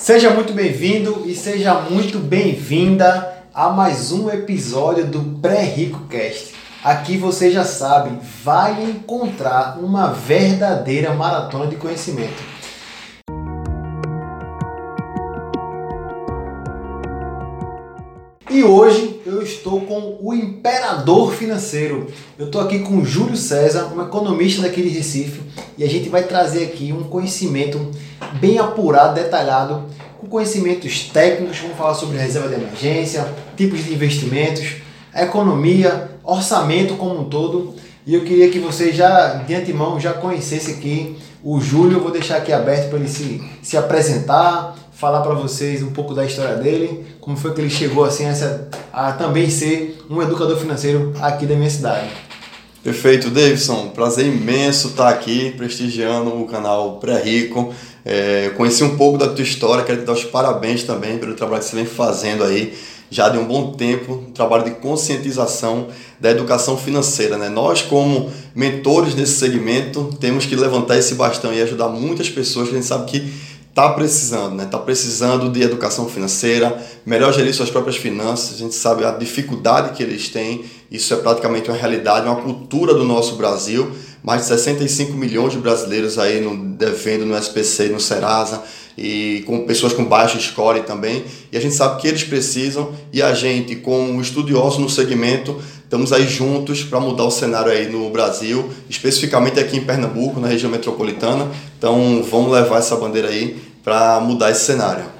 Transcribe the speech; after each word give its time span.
Seja 0.00 0.30
muito 0.30 0.54
bem-vindo 0.54 1.24
e 1.26 1.34
seja 1.34 1.74
muito 1.74 2.18
bem-vinda 2.18 3.44
a 3.52 3.68
mais 3.68 4.10
um 4.10 4.30
episódio 4.30 5.06
do 5.06 5.38
Pré-Rico 5.42 6.06
Cast. 6.06 6.54
Aqui 6.82 7.18
você 7.18 7.50
já 7.50 7.66
sabe, 7.66 8.18
vai 8.42 8.82
encontrar 8.82 9.78
uma 9.78 10.10
verdadeira 10.10 11.12
maratona 11.12 11.66
de 11.66 11.76
conhecimento. 11.76 12.42
E 18.48 18.64
hoje 18.64 19.19
eu 19.40 19.44
estou 19.44 19.80
com 19.80 20.18
o 20.20 20.34
imperador 20.34 21.32
financeiro. 21.32 22.08
Eu 22.38 22.46
estou 22.46 22.60
aqui 22.60 22.80
com 22.80 23.04
Júlio 23.04 23.36
César, 23.36 23.90
um 23.94 24.02
economista 24.02 24.62
daqui 24.62 24.82
de 24.82 24.90
Recife, 24.90 25.40
e 25.78 25.84
a 25.84 25.88
gente 25.88 26.08
vai 26.08 26.24
trazer 26.24 26.64
aqui 26.64 26.92
um 26.92 27.04
conhecimento 27.04 27.90
bem 28.38 28.58
apurado, 28.58 29.14
detalhado, 29.14 29.84
com 30.18 30.26
conhecimentos 30.26 31.08
técnicos, 31.08 31.58
vamos 31.58 31.78
falar 31.78 31.94
sobre 31.94 32.18
reserva 32.18 32.48
de 32.48 32.54
emergência, 32.54 33.26
tipos 33.56 33.82
de 33.82 33.94
investimentos, 33.94 34.74
economia, 35.14 36.10
orçamento 36.22 36.96
como 36.96 37.20
um 37.20 37.24
todo. 37.24 37.74
E 38.06 38.14
eu 38.14 38.24
queria 38.24 38.50
que 38.50 38.58
você 38.58 38.92
já, 38.92 39.36
de 39.36 39.54
antemão, 39.54 39.98
já 39.98 40.12
conhecesse 40.12 40.72
aqui 40.72 41.16
o 41.42 41.58
Júlio. 41.60 41.98
Eu 41.98 42.02
vou 42.02 42.10
deixar 42.10 42.36
aqui 42.36 42.52
aberto 42.52 42.90
para 42.90 42.98
ele 42.98 43.08
se, 43.08 43.42
se 43.62 43.76
apresentar, 43.76 44.76
falar 44.92 45.22
para 45.22 45.32
vocês 45.32 45.82
um 45.82 45.92
pouco 45.92 46.12
da 46.12 46.26
história 46.26 46.56
dele, 46.56 47.06
como 47.22 47.34
foi 47.34 47.54
que 47.54 47.60
ele 47.62 47.70
chegou 47.70 48.04
assim 48.04 48.26
a, 48.26 48.28
essa, 48.28 48.68
a 48.92 49.12
também 49.12 49.48
ser 49.50 50.02
um 50.08 50.20
educador 50.22 50.56
financeiro 50.56 51.12
aqui 51.20 51.46
da 51.46 51.54
minha 51.54 51.70
cidade. 51.70 52.08
Perfeito, 52.82 53.28
Davidson. 53.28 53.88
Prazer 53.88 54.26
imenso 54.26 54.88
estar 54.88 55.10
aqui 55.10 55.52
prestigiando 55.56 56.30
o 56.30 56.46
canal 56.46 56.98
Pré-Rico. 56.98 57.74
É, 58.04 58.50
conheci 58.56 58.82
um 58.82 58.96
pouco 58.96 59.18
da 59.18 59.28
tua 59.28 59.42
história, 59.42 59.84
quero 59.84 60.00
te 60.00 60.06
dar 60.06 60.14
os 60.14 60.24
parabéns 60.24 60.84
também 60.84 61.18
pelo 61.18 61.34
trabalho 61.34 61.62
que 61.62 61.68
você 61.68 61.76
vem 61.76 61.84
fazendo 61.84 62.42
aí 62.42 62.74
já 63.10 63.28
de 63.28 63.36
um 63.36 63.44
bom 63.44 63.72
tempo, 63.72 64.24
um 64.28 64.32
trabalho 64.32 64.64
de 64.64 64.70
conscientização 64.70 65.88
da 66.20 66.30
educação 66.30 66.78
financeira. 66.78 67.36
Né? 67.36 67.48
Nós, 67.48 67.82
como 67.82 68.30
mentores 68.54 69.14
nesse 69.16 69.32
segmento, 69.32 70.16
temos 70.20 70.46
que 70.46 70.54
levantar 70.54 70.96
esse 70.96 71.16
bastão 71.16 71.52
e 71.52 71.60
ajudar 71.60 71.88
muitas 71.88 72.30
pessoas 72.30 72.68
a 72.68 72.72
gente 72.72 72.86
sabe 72.86 73.10
que 73.10 73.32
está 73.70 73.88
precisando, 73.90 74.56
né? 74.56 74.64
Está 74.64 74.78
precisando 74.78 75.48
de 75.48 75.62
educação 75.62 76.08
financeira, 76.08 76.84
melhor 77.06 77.32
gerir 77.32 77.54
suas 77.54 77.70
próprias 77.70 77.96
finanças. 77.96 78.54
A 78.54 78.58
gente 78.58 78.74
sabe 78.74 79.04
a 79.04 79.12
dificuldade 79.12 79.96
que 79.96 80.02
eles 80.02 80.28
têm. 80.28 80.64
Isso 80.90 81.14
é 81.14 81.16
praticamente 81.18 81.70
uma 81.70 81.76
realidade, 81.76 82.26
uma 82.26 82.42
cultura 82.42 82.92
do 82.92 83.04
nosso 83.04 83.36
Brasil. 83.36 83.92
Mais 84.22 84.42
de 84.42 84.48
65 84.48 85.12
milhões 85.12 85.52
de 85.52 85.58
brasileiros 85.58 86.18
aí 86.18 86.40
no, 86.40 86.74
devendo 86.74 87.24
no 87.24 87.36
SPC 87.38 87.88
no 87.88 88.00
Serasa 88.00 88.62
e 88.98 89.42
com 89.46 89.64
pessoas 89.64 89.92
com 89.92 90.04
baixa 90.04 90.38
score 90.38 90.82
também. 90.82 91.24
E 91.52 91.56
a 91.56 91.60
gente 91.60 91.74
sabe 91.74 92.00
que 92.00 92.08
eles 92.08 92.24
precisam 92.24 92.92
e 93.12 93.22
a 93.22 93.32
gente, 93.32 93.76
como 93.76 94.20
estudioso 94.20 94.80
no 94.80 94.90
segmento, 94.90 95.56
estamos 95.84 96.12
aí 96.12 96.26
juntos 96.26 96.82
para 96.82 96.98
mudar 96.98 97.24
o 97.24 97.30
cenário 97.30 97.70
aí 97.70 97.88
no 97.88 98.10
Brasil, 98.10 98.68
especificamente 98.88 99.60
aqui 99.60 99.76
em 99.76 99.84
Pernambuco, 99.84 100.40
na 100.40 100.48
região 100.48 100.70
metropolitana. 100.70 101.48
Então 101.78 102.22
vamos 102.28 102.52
levar 102.52 102.78
essa 102.78 102.96
bandeira 102.96 103.28
aí 103.28 103.56
para 103.82 104.20
mudar 104.20 104.50
esse 104.50 104.64
cenário. 104.64 105.19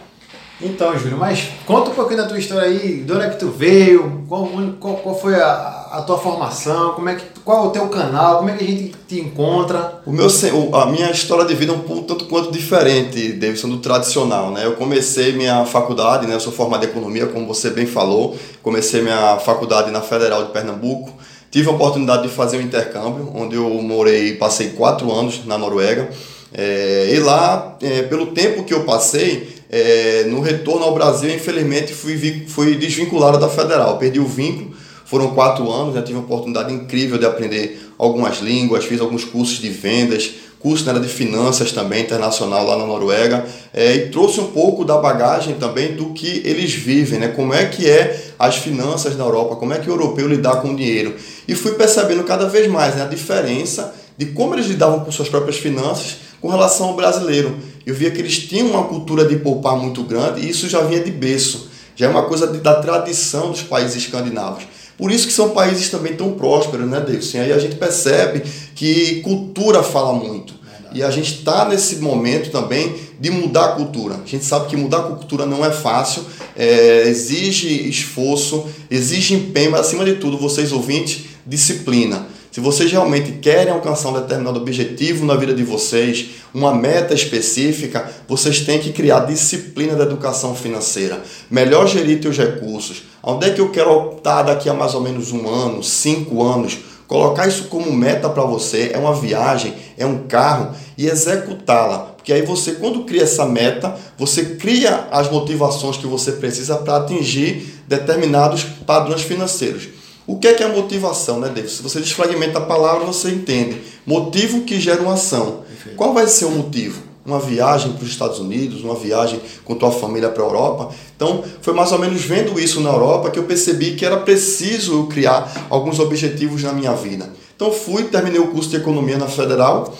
Então, 0.62 0.98
Júlio, 0.98 1.16
mas 1.16 1.48
conta 1.66 1.90
um 1.90 1.94
pouquinho 1.94 2.18
da 2.18 2.28
tua 2.28 2.38
história 2.38 2.68
aí, 2.68 3.02
de 3.02 3.10
onde 3.10 3.24
é 3.24 3.30
que 3.30 3.38
tu 3.38 3.48
veio, 3.48 4.24
qual, 4.28 4.46
qual, 4.78 4.96
qual 4.96 5.18
foi 5.18 5.34
a, 5.34 5.88
a 5.90 6.02
tua 6.02 6.18
formação, 6.18 6.92
como 6.92 7.08
é 7.08 7.14
que, 7.14 7.24
qual 7.42 7.64
é 7.64 7.68
o 7.68 7.70
teu 7.70 7.88
canal, 7.88 8.38
como 8.38 8.50
é 8.50 8.56
que 8.56 8.64
a 8.64 8.66
gente 8.66 8.94
te 9.08 9.20
encontra? 9.20 10.02
O 10.04 10.12
meu, 10.12 10.26
a 10.74 10.86
minha 10.86 11.10
história 11.10 11.46
de 11.46 11.54
vida 11.54 11.72
é 11.72 11.74
um 11.74 12.02
tanto 12.02 12.26
quanto 12.26 12.52
diferente, 12.52 13.32
Davidson, 13.32 13.70
do 13.70 13.78
tradicional, 13.78 14.50
né? 14.50 14.66
Eu 14.66 14.72
comecei 14.72 15.32
minha 15.32 15.64
faculdade, 15.64 16.26
né? 16.26 16.34
Eu 16.34 16.40
sou 16.40 16.52
formado 16.52 16.84
em 16.84 16.88
economia, 16.88 17.26
como 17.26 17.46
você 17.46 17.70
bem 17.70 17.86
falou, 17.86 18.36
comecei 18.62 19.00
minha 19.00 19.38
faculdade 19.38 19.90
na 19.90 20.02
Federal 20.02 20.44
de 20.44 20.52
Pernambuco, 20.52 21.10
tive 21.50 21.68
a 21.68 21.72
oportunidade 21.72 22.24
de 22.24 22.28
fazer 22.28 22.58
um 22.58 22.60
intercâmbio, 22.60 23.32
onde 23.34 23.56
eu 23.56 23.68
morei, 23.82 24.36
passei 24.36 24.70
quatro 24.70 25.10
anos 25.10 25.46
na 25.46 25.56
Noruega, 25.56 26.10
é, 26.52 27.12
e 27.14 27.18
lá, 27.18 27.78
é, 27.80 28.02
pelo 28.02 28.26
tempo 28.26 28.64
que 28.64 28.74
eu 28.74 28.84
passei, 28.84 29.59
é, 29.70 30.24
no 30.24 30.40
retorno 30.40 30.84
ao 30.84 30.92
Brasil, 30.92 31.32
infelizmente, 31.32 31.94
fui, 31.94 32.44
fui 32.48 32.74
desvinculado 32.74 33.38
da 33.38 33.48
Federal. 33.48 33.96
Perdi 33.98 34.18
o 34.18 34.26
vínculo, 34.26 34.72
foram 35.04 35.30
quatro 35.30 35.70
anos, 35.70 35.94
já 35.94 36.02
tive 36.02 36.18
uma 36.18 36.24
oportunidade 36.24 36.72
incrível 36.72 37.18
de 37.18 37.24
aprender 37.24 37.80
algumas 37.96 38.38
línguas, 38.38 38.84
fiz 38.84 39.00
alguns 39.00 39.24
cursos 39.24 39.58
de 39.58 39.70
vendas, 39.70 40.32
curso 40.58 40.84
né, 40.92 40.98
de 40.98 41.08
finanças 41.08 41.72
também, 41.72 42.02
internacional 42.02 42.66
lá 42.66 42.76
na 42.76 42.84
Noruega, 42.84 43.44
é, 43.72 43.94
e 43.94 44.08
trouxe 44.08 44.40
um 44.40 44.48
pouco 44.48 44.84
da 44.84 44.98
bagagem 44.98 45.54
também 45.54 45.94
do 45.94 46.12
que 46.12 46.42
eles 46.44 46.74
vivem, 46.74 47.20
né, 47.20 47.28
como 47.28 47.54
é 47.54 47.64
que 47.64 47.88
é 47.88 48.32
as 48.38 48.56
finanças 48.56 49.16
na 49.16 49.24
Europa, 49.24 49.56
como 49.56 49.72
é 49.72 49.78
que 49.78 49.88
o 49.88 49.92
europeu 49.92 50.28
lidar 50.28 50.56
com 50.56 50.70
o 50.70 50.76
dinheiro. 50.76 51.14
E 51.46 51.54
fui 51.54 51.72
percebendo 51.72 52.24
cada 52.24 52.48
vez 52.48 52.68
mais 52.68 52.96
né, 52.96 53.02
a 53.02 53.06
diferença 53.06 53.94
de 54.18 54.26
como 54.26 54.54
eles 54.54 54.66
lidavam 54.66 55.00
com 55.00 55.10
suas 55.10 55.28
próprias 55.28 55.56
finanças 55.56 56.18
com 56.40 56.48
relação 56.48 56.88
ao 56.88 56.96
brasileiro. 56.96 57.56
Eu 57.86 57.94
via 57.94 58.10
que 58.10 58.18
eles 58.18 58.38
tinham 58.38 58.68
uma 58.68 58.84
cultura 58.84 59.24
de 59.24 59.36
poupar 59.36 59.76
muito 59.76 60.02
grande 60.02 60.40
e 60.40 60.50
isso 60.50 60.68
já 60.68 60.80
vinha 60.82 61.02
de 61.02 61.10
berço, 61.10 61.68
já 61.96 62.06
é 62.06 62.08
uma 62.08 62.24
coisa 62.24 62.46
de, 62.46 62.58
da 62.58 62.80
tradição 62.80 63.50
dos 63.50 63.62
países 63.62 63.96
escandinavos. 63.96 64.64
Por 64.96 65.10
isso 65.10 65.26
que 65.26 65.32
são 65.32 65.50
países 65.50 65.88
também 65.88 66.14
tão 66.14 66.32
prósperos, 66.32 66.86
né, 66.86 67.00
Davidson? 67.00 67.38
E 67.38 67.40
aí 67.40 67.52
a 67.52 67.58
gente 67.58 67.76
percebe 67.76 68.42
que 68.74 69.22
cultura 69.22 69.82
fala 69.82 70.12
muito. 70.12 70.52
Verdade. 70.62 70.98
E 70.98 71.02
a 71.02 71.10
gente 71.10 71.36
está 71.36 71.66
nesse 71.66 71.96
momento 71.96 72.50
também 72.50 72.94
de 73.18 73.30
mudar 73.30 73.64
a 73.64 73.68
cultura. 73.72 74.16
A 74.22 74.26
gente 74.26 74.44
sabe 74.44 74.68
que 74.68 74.76
mudar 74.76 74.98
a 74.98 75.02
cultura 75.02 75.46
não 75.46 75.64
é 75.64 75.70
fácil, 75.70 76.22
é, 76.54 77.08
exige 77.08 77.88
esforço, 77.88 78.66
exige 78.90 79.32
empenho, 79.32 79.70
mas 79.70 79.80
acima 79.86 80.04
de 80.04 80.16
tudo, 80.16 80.36
vocês 80.36 80.70
ouvintes, 80.70 81.24
disciplina. 81.46 82.26
Se 82.50 82.58
vocês 82.58 82.90
realmente 82.90 83.32
querem 83.32 83.72
alcançar 83.72 84.08
um 84.08 84.14
determinado 84.14 84.58
objetivo 84.58 85.24
na 85.24 85.36
vida 85.36 85.54
de 85.54 85.62
vocês, 85.62 86.30
uma 86.52 86.74
meta 86.74 87.14
específica, 87.14 88.10
vocês 88.26 88.60
têm 88.60 88.80
que 88.80 88.92
criar 88.92 89.20
disciplina 89.20 89.94
da 89.94 90.02
educação 90.02 90.52
financeira. 90.52 91.22
Melhor 91.48 91.86
gerir 91.86 92.20
seus 92.20 92.36
recursos. 92.36 93.04
Onde 93.22 93.46
é 93.46 93.50
que 93.50 93.60
eu 93.60 93.70
quero 93.70 94.16
estar 94.16 94.42
daqui 94.42 94.68
a 94.68 94.74
mais 94.74 94.94
ou 94.94 95.00
menos 95.00 95.30
um 95.30 95.48
ano, 95.48 95.80
cinco 95.84 96.42
anos? 96.42 96.78
Colocar 97.06 97.46
isso 97.46 97.64
como 97.64 97.92
meta 97.92 98.28
para 98.28 98.42
você 98.42 98.90
é 98.94 98.98
uma 98.98 99.14
viagem, 99.14 99.74
é 99.96 100.04
um 100.04 100.26
carro 100.26 100.74
e 100.98 101.06
executá-la. 101.06 101.98
Porque 102.16 102.32
aí 102.32 102.42
você, 102.42 102.72
quando 102.72 103.04
cria 103.04 103.22
essa 103.22 103.46
meta, 103.46 103.96
você 104.18 104.56
cria 104.56 105.06
as 105.12 105.30
motivações 105.30 105.96
que 105.96 106.06
você 106.06 106.32
precisa 106.32 106.76
para 106.76 106.96
atingir 106.96 107.80
determinados 107.86 108.64
padrões 108.84 109.22
financeiros. 109.22 109.99
O 110.30 110.38
que 110.38 110.46
é 110.46 110.54
que 110.54 110.62
é 110.62 110.68
motivação, 110.68 111.40
né, 111.40 111.48
David? 111.48 111.72
Se 111.72 111.82
você 111.82 111.98
desfragmenta 111.98 112.58
a 112.58 112.60
palavra, 112.60 113.04
você 113.04 113.30
entende. 113.30 113.82
Motivo 114.06 114.60
que 114.60 114.78
gera 114.78 115.02
uma 115.02 115.14
ação. 115.14 115.64
Perfeito. 115.66 115.96
Qual 115.96 116.14
vai 116.14 116.28
ser 116.28 116.44
o 116.44 116.52
motivo? 116.52 117.02
Uma 117.26 117.40
viagem 117.40 117.94
para 117.94 118.04
os 118.04 118.10
Estados 118.10 118.38
Unidos, 118.38 118.84
uma 118.84 118.94
viagem 118.94 119.40
com 119.64 119.74
tua 119.74 119.90
família 119.90 120.28
para 120.28 120.44
a 120.44 120.46
Europa. 120.46 120.94
Então, 121.16 121.42
foi 121.60 121.74
mais 121.74 121.90
ou 121.90 121.98
menos 121.98 122.22
vendo 122.22 122.60
isso 122.60 122.80
na 122.80 122.90
Europa 122.90 123.28
que 123.28 123.40
eu 123.40 123.42
percebi 123.42 123.96
que 123.96 124.06
era 124.06 124.18
preciso 124.18 124.92
eu 124.92 125.06
criar 125.08 125.66
alguns 125.68 125.98
objetivos 125.98 126.62
na 126.62 126.72
minha 126.72 126.92
vida. 126.92 127.28
Então, 127.56 127.72
fui, 127.72 128.04
terminei 128.04 128.40
o 128.40 128.52
curso 128.52 128.70
de 128.70 128.76
economia 128.76 129.18
na 129.18 129.26
Federal 129.26 129.92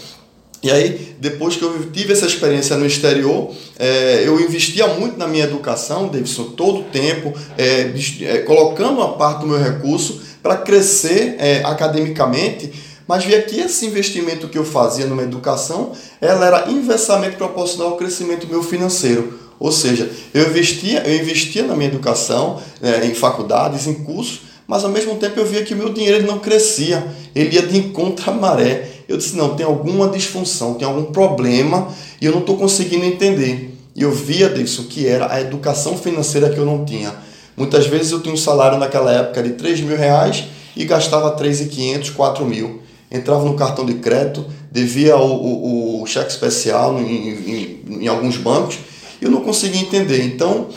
e 0.63 0.71
aí, 0.71 1.17
depois 1.19 1.57
que 1.57 1.63
eu 1.63 1.91
tive 1.91 2.13
essa 2.13 2.27
experiência 2.27 2.77
no 2.77 2.85
exterior, 2.85 3.51
é, 3.79 4.25
eu 4.27 4.39
investia 4.41 4.87
muito 4.89 5.17
na 5.17 5.27
minha 5.27 5.45
educação, 5.45 6.09
Davidson, 6.09 6.51
todo 6.51 6.81
o 6.81 6.85
tempo, 6.85 7.33
é, 7.57 7.93
é, 8.23 8.39
colocando 8.41 8.99
uma 8.99 9.15
parte 9.15 9.41
do 9.41 9.47
meu 9.47 9.59
recurso 9.59 10.21
para 10.43 10.59
crescer 10.59 11.37
é, 11.39 11.63
academicamente, 11.65 12.73
mas 13.09 13.25
via 13.25 13.41
que 13.41 13.59
esse 13.59 13.87
investimento 13.87 14.49
que 14.49 14.59
eu 14.59 14.65
fazia 14.65 15.07
numa 15.07 15.23
educação, 15.23 15.93
ela 16.21 16.47
era 16.47 16.71
inversamente 16.71 17.37
proporcional 17.37 17.93
ao 17.93 17.97
crescimento 17.97 18.47
meu 18.47 18.63
financeiro. 18.63 19.41
Ou 19.59 19.73
seja, 19.73 20.11
eu 20.33 20.47
investia, 20.47 21.03
eu 21.07 21.17
investia 21.17 21.63
na 21.63 21.75
minha 21.75 21.89
educação, 21.89 22.63
é, 22.83 23.07
em 23.07 23.15
faculdades, 23.15 23.87
em 23.87 23.95
cursos, 23.95 24.43
mas 24.71 24.85
ao 24.85 24.91
mesmo 24.91 25.17
tempo 25.17 25.41
eu 25.41 25.45
via 25.45 25.65
que 25.65 25.75
o 25.75 25.77
meu 25.77 25.93
dinheiro 25.93 26.25
não 26.25 26.39
crescia, 26.39 27.05
ele 27.35 27.57
ia 27.57 27.63
de 27.67 27.77
encontro 27.77 28.31
à 28.31 28.33
maré. 28.33 28.89
Eu 29.09 29.17
disse: 29.17 29.37
não, 29.37 29.57
tem 29.57 29.67
alguma 29.67 30.07
disfunção, 30.07 30.75
tem 30.75 30.87
algum 30.87 31.07
problema 31.07 31.89
e 32.21 32.27
eu 32.27 32.31
não 32.31 32.39
estou 32.39 32.57
conseguindo 32.57 33.05
entender. 33.05 33.77
E 33.97 34.03
eu 34.03 34.13
via 34.13 34.49
disso 34.49 34.85
que 34.85 35.09
era 35.09 35.29
a 35.29 35.41
educação 35.41 35.99
financeira 35.99 36.49
que 36.51 36.57
eu 36.57 36.65
não 36.65 36.85
tinha. 36.85 37.13
Muitas 37.57 37.89
vezes 37.89 38.13
eu 38.13 38.21
tinha 38.21 38.33
um 38.33 38.37
salário 38.37 38.79
naquela 38.79 39.11
época 39.11 39.43
de 39.43 39.55
3 39.55 39.81
mil 39.81 39.97
reais 39.97 40.45
e 40.77 40.85
gastava 40.85 41.37
3.500, 41.37 42.13
4 42.13 42.47
mil. 42.47 42.81
Entrava 43.11 43.45
no 43.45 43.55
cartão 43.55 43.85
de 43.85 43.95
crédito, 43.95 44.47
devia 44.71 45.17
o, 45.17 45.33
o, 45.33 46.03
o 46.03 46.07
cheque 46.07 46.31
especial 46.31 46.97
em, 47.01 47.29
em, 47.29 48.03
em 48.03 48.07
alguns 48.07 48.37
bancos 48.37 48.79
eu 49.21 49.31
não 49.31 49.43
conseguia 49.43 49.81
entender. 49.81 50.25
Então, 50.25 50.69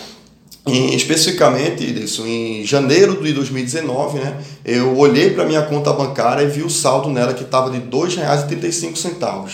em, 0.65 0.95
especificamente 0.95 1.83
isso 1.83 2.25
em 2.25 2.65
janeiro 2.65 3.21
de 3.21 3.33
2019, 3.33 4.19
né, 4.19 4.37
eu 4.63 4.97
olhei 4.97 5.31
para 5.31 5.45
minha 5.45 5.61
conta 5.63 5.91
bancária 5.91 6.43
e 6.43 6.47
vi 6.47 6.63
o 6.63 6.69
saldo 6.69 7.09
nela 7.09 7.33
que 7.33 7.43
estava 7.43 7.69
de 7.69 7.77
R$ 7.77 7.85
2,35. 7.91 9.49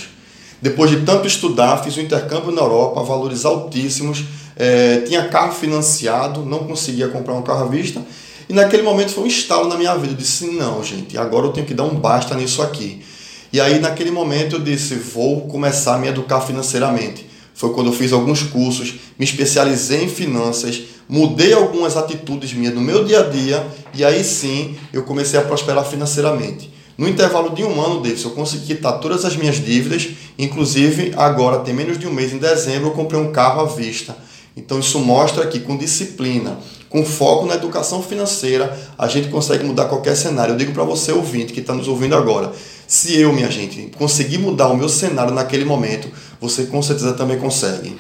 Depois 0.62 0.92
de 0.92 1.02
tanto 1.02 1.26
estudar, 1.26 1.78
fiz 1.84 1.98
um 1.98 2.02
intercâmbio 2.02 2.52
na 2.52 2.62
Europa, 2.62 3.02
valores 3.02 3.46
altíssimos, 3.46 4.26
é, 4.56 5.02
tinha 5.08 5.28
carro 5.30 5.54
financiado, 5.54 6.46
não 6.46 6.60
conseguia 6.60 7.08
comprar 7.08 7.34
um 7.34 7.42
carro 7.42 7.64
à 7.64 7.68
vista. 7.68 8.02
E 8.50 8.54
naquele 8.54 8.84
momento 8.84 9.12
foi 9.12 9.24
um 9.24 9.28
estalo 9.28 9.70
na 9.70 9.78
minha 9.78 9.96
vida. 9.96 10.14
Eu 10.14 10.18
disse: 10.18 10.48
não, 10.48 10.84
gente, 10.84 11.18
agora 11.18 11.46
eu 11.46 11.54
tenho 11.54 11.66
que 11.66 11.74
dar 11.74 11.84
um 11.84 11.96
basta 11.96 12.36
nisso 12.36 12.62
aqui. 12.62 13.02
E 13.54 13.62
aí, 13.62 13.80
naquele 13.80 14.12
momento, 14.12 14.58
eu 14.58 14.60
disse: 14.60 14.96
vou 14.96 15.42
começar 15.48 15.96
a 15.96 15.98
me 15.98 16.08
educar 16.08 16.42
financeiramente. 16.42 17.26
Foi 17.54 17.74
quando 17.74 17.88
eu 17.88 17.94
fiz 17.94 18.12
alguns 18.12 18.44
cursos, 18.44 18.96
me 19.18 19.26
especializei 19.26 20.04
em 20.04 20.10
finanças, 20.10 20.82
mudei 21.10 21.54
algumas 21.54 21.98
atitudes 21.98 22.54
minhas 22.54 22.76
no 22.76 22.82
meu 22.82 23.04
dia 23.04 23.22
a 23.22 23.24
dia 23.24 23.66
e 23.96 24.06
aí 24.06 24.24
sim 24.24 24.78
eu 24.94 25.02
comecei 25.02 25.40
a 25.40 25.44
prosperar 25.44 25.84
financeiramente. 25.84 26.72
No 26.96 27.08
intervalo 27.08 27.50
de 27.56 27.64
um 27.64 27.82
ano, 27.82 28.02
Davis, 28.02 28.24
eu 28.24 28.32
consegui 28.32 28.76
quitar 28.76 29.00
todas 29.00 29.26
as 29.26 29.36
minhas 29.36 29.56
dívidas, 29.56 30.10
inclusive 30.38 31.14
agora, 31.16 31.60
tem 31.60 31.74
menos 31.74 31.98
de 31.98 32.06
um 32.06 32.14
mês, 32.14 32.34
em 32.34 32.38
dezembro, 32.38 32.90
eu 32.90 32.92
comprei 32.92 33.20
um 33.20 33.32
carro 33.32 33.62
à 33.62 33.66
vista. 33.66 34.16
Então 34.56 34.80
isso 34.80 35.00
mostra 35.00 35.48
que 35.48 35.62
com 35.62 35.78
disciplina, 35.78 36.60
com 36.90 37.06
foco 37.06 37.46
na 37.46 37.56
educação 37.56 38.04
financeira, 38.04 38.78
a 38.98 39.08
gente 39.08 39.30
consegue 39.30 39.64
mudar 39.64 39.86
qualquer 39.86 40.16
cenário. 40.16 40.54
Eu 40.54 40.58
digo 40.58 40.74
para 40.74 40.84
você, 40.84 41.14
ouvinte, 41.14 41.54
que 41.54 41.62
está 41.62 41.74
nos 41.74 41.88
ouvindo 41.88 42.16
agora, 42.16 42.52
se 42.86 43.18
eu, 43.18 43.32
minha 43.32 43.50
gente, 43.50 43.90
conseguir 43.98 44.38
mudar 44.38 44.68
o 44.68 44.76
meu 44.76 44.90
cenário 44.90 45.34
naquele 45.34 45.64
momento, 45.64 46.10
você 46.42 46.66
com 46.66 46.82
certeza 46.82 47.14
também 47.14 47.40
consegue. 47.40 47.98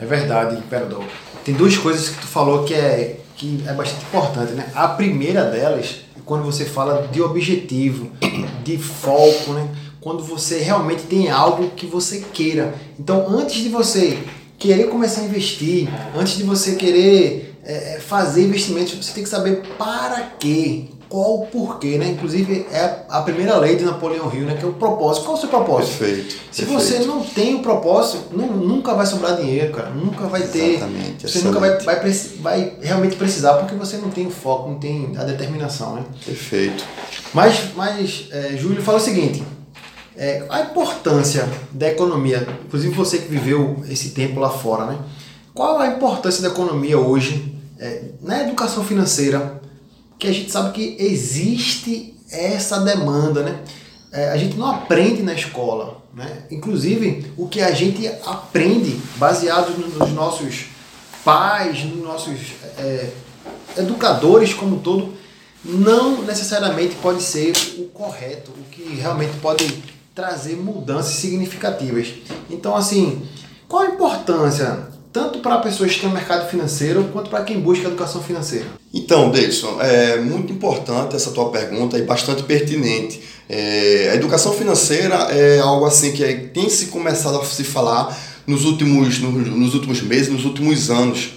É 0.00 0.06
verdade, 0.06 0.56
Imperador. 0.56 1.04
Tem 1.44 1.54
duas 1.54 1.76
coisas 1.76 2.08
que 2.08 2.20
tu 2.20 2.26
falou 2.26 2.64
que 2.64 2.74
é, 2.74 3.20
que 3.36 3.62
é 3.66 3.72
bastante 3.72 4.04
importante, 4.04 4.52
né? 4.52 4.70
A 4.74 4.88
primeira 4.88 5.44
delas, 5.44 6.00
quando 6.24 6.44
você 6.44 6.64
fala 6.64 7.08
de 7.10 7.22
objetivo, 7.22 8.10
de 8.64 8.78
foco, 8.78 9.52
né? 9.52 9.68
Quando 10.00 10.22
você 10.22 10.58
realmente 10.58 11.02
tem 11.02 11.30
algo 11.30 11.70
que 11.70 11.86
você 11.86 12.24
queira. 12.32 12.74
Então, 12.98 13.26
antes 13.28 13.62
de 13.62 13.68
você 13.68 14.18
querer 14.58 14.84
começar 14.84 15.22
a 15.22 15.24
investir, 15.24 15.88
antes 16.16 16.36
de 16.36 16.42
você 16.42 16.74
querer 16.74 17.58
é, 17.64 18.00
fazer 18.00 18.44
investimentos, 18.44 18.94
você 18.94 19.12
tem 19.12 19.22
que 19.22 19.28
saber 19.28 19.62
para 19.76 20.32
quê 20.38 20.86
qual 21.08 21.40
o 21.40 21.46
porquê, 21.46 21.96
né? 21.96 22.08
Inclusive 22.08 22.66
é 22.70 23.04
a 23.08 23.22
primeira 23.22 23.56
lei 23.56 23.76
de 23.76 23.84
Napoleão 23.84 24.30
Hill, 24.32 24.44
né? 24.44 24.56
Que 24.56 24.64
é 24.64 24.68
o 24.68 24.74
propósito. 24.74 25.24
Qual 25.24 25.36
é 25.36 25.38
o 25.38 25.40
seu 25.40 25.48
propósito? 25.48 25.98
Perfeito. 25.98 26.36
Se 26.52 26.66
perfeito. 26.66 26.72
você 26.72 26.98
não 27.06 27.24
tem 27.24 27.54
o 27.54 27.60
propósito, 27.60 28.36
não, 28.36 28.46
nunca 28.48 28.94
vai 28.94 29.06
sobrar 29.06 29.36
dinheiro, 29.36 29.72
cara. 29.72 29.90
Nunca 29.90 30.26
vai 30.26 30.42
ter. 30.42 30.74
Exatamente, 30.74 31.22
Você 31.22 31.38
excelente. 31.38 31.46
nunca 31.46 31.60
vai, 31.60 31.98
vai, 31.98 32.12
vai 32.40 32.72
realmente 32.82 33.16
precisar 33.16 33.54
porque 33.54 33.74
você 33.74 33.96
não 33.96 34.10
tem 34.10 34.26
o 34.26 34.30
foco, 34.30 34.68
não 34.68 34.78
tem 34.78 35.14
a 35.16 35.24
determinação, 35.24 35.94
né? 35.94 36.04
Perfeito. 36.24 36.84
Mas, 37.32 37.74
mas 37.74 38.28
é, 38.30 38.56
Júlio 38.56 38.82
fala 38.82 38.98
o 38.98 39.00
seguinte: 39.00 39.42
é, 40.14 40.44
a 40.50 40.60
importância 40.60 41.48
da 41.72 41.88
economia, 41.88 42.46
inclusive 42.66 42.92
você 42.92 43.18
que 43.18 43.28
viveu 43.28 43.82
esse 43.88 44.10
tempo 44.10 44.40
lá 44.40 44.50
fora, 44.50 44.84
né? 44.84 44.98
Qual 45.54 45.78
a 45.78 45.86
importância 45.86 46.42
da 46.42 46.48
economia 46.48 46.98
hoje 46.98 47.54
é, 47.78 48.02
na 48.20 48.42
educação 48.42 48.84
financeira? 48.84 49.57
Que 50.18 50.26
a 50.26 50.32
gente 50.32 50.50
sabe 50.50 50.72
que 50.72 50.96
existe 50.98 52.14
essa 52.30 52.80
demanda, 52.80 53.42
né? 53.42 53.60
É, 54.10 54.30
a 54.30 54.36
gente 54.36 54.56
não 54.56 54.66
aprende 54.70 55.22
na 55.22 55.34
escola, 55.34 56.02
né? 56.14 56.44
Inclusive 56.50 57.32
o 57.36 57.46
que 57.46 57.60
a 57.60 57.72
gente 57.72 58.06
aprende 58.24 58.98
baseado 59.16 59.70
nos 59.78 60.10
nossos 60.12 60.66
pais, 61.24 61.84
nos 61.84 62.02
nossos 62.02 62.38
é, 62.78 63.10
educadores 63.76 64.54
como 64.54 64.80
todo, 64.80 65.12
não 65.64 66.22
necessariamente 66.22 66.94
pode 66.96 67.22
ser 67.22 67.52
o 67.78 67.84
correto, 67.84 68.50
o 68.52 68.64
que 68.70 68.82
realmente 68.94 69.36
pode 69.38 69.82
trazer 70.14 70.56
mudanças 70.56 71.12
significativas. 71.14 72.08
Então, 72.50 72.74
assim, 72.74 73.22
qual 73.68 73.82
a 73.82 73.86
importância 73.86 74.87
tanto 75.12 75.40
para 75.40 75.58
pessoas 75.58 75.94
que 75.94 76.00
têm 76.00 76.10
mercado 76.10 76.48
financeiro 76.48 77.08
quanto 77.12 77.30
para 77.30 77.42
quem 77.44 77.60
busca 77.60 77.86
educação 77.86 78.22
financeira? 78.22 78.66
Então, 78.92 79.30
Davidson, 79.30 79.80
é 79.80 80.18
muito 80.18 80.52
importante 80.52 81.16
essa 81.16 81.30
tua 81.30 81.50
pergunta 81.50 81.98
e 81.98 82.02
bastante 82.02 82.42
pertinente. 82.42 83.20
É, 83.48 84.10
a 84.12 84.14
educação 84.14 84.52
financeira 84.52 85.14
é 85.30 85.58
algo 85.60 85.86
assim 85.86 86.12
que 86.12 86.22
é, 86.22 86.34
tem 86.34 86.68
se 86.68 86.86
começado 86.86 87.38
a 87.38 87.44
se 87.44 87.64
falar 87.64 88.16
nos 88.46 88.64
últimos, 88.64 89.18
nos, 89.18 89.46
nos 89.46 89.74
últimos 89.74 90.02
meses, 90.02 90.28
nos 90.28 90.44
últimos 90.44 90.90
anos. 90.90 91.30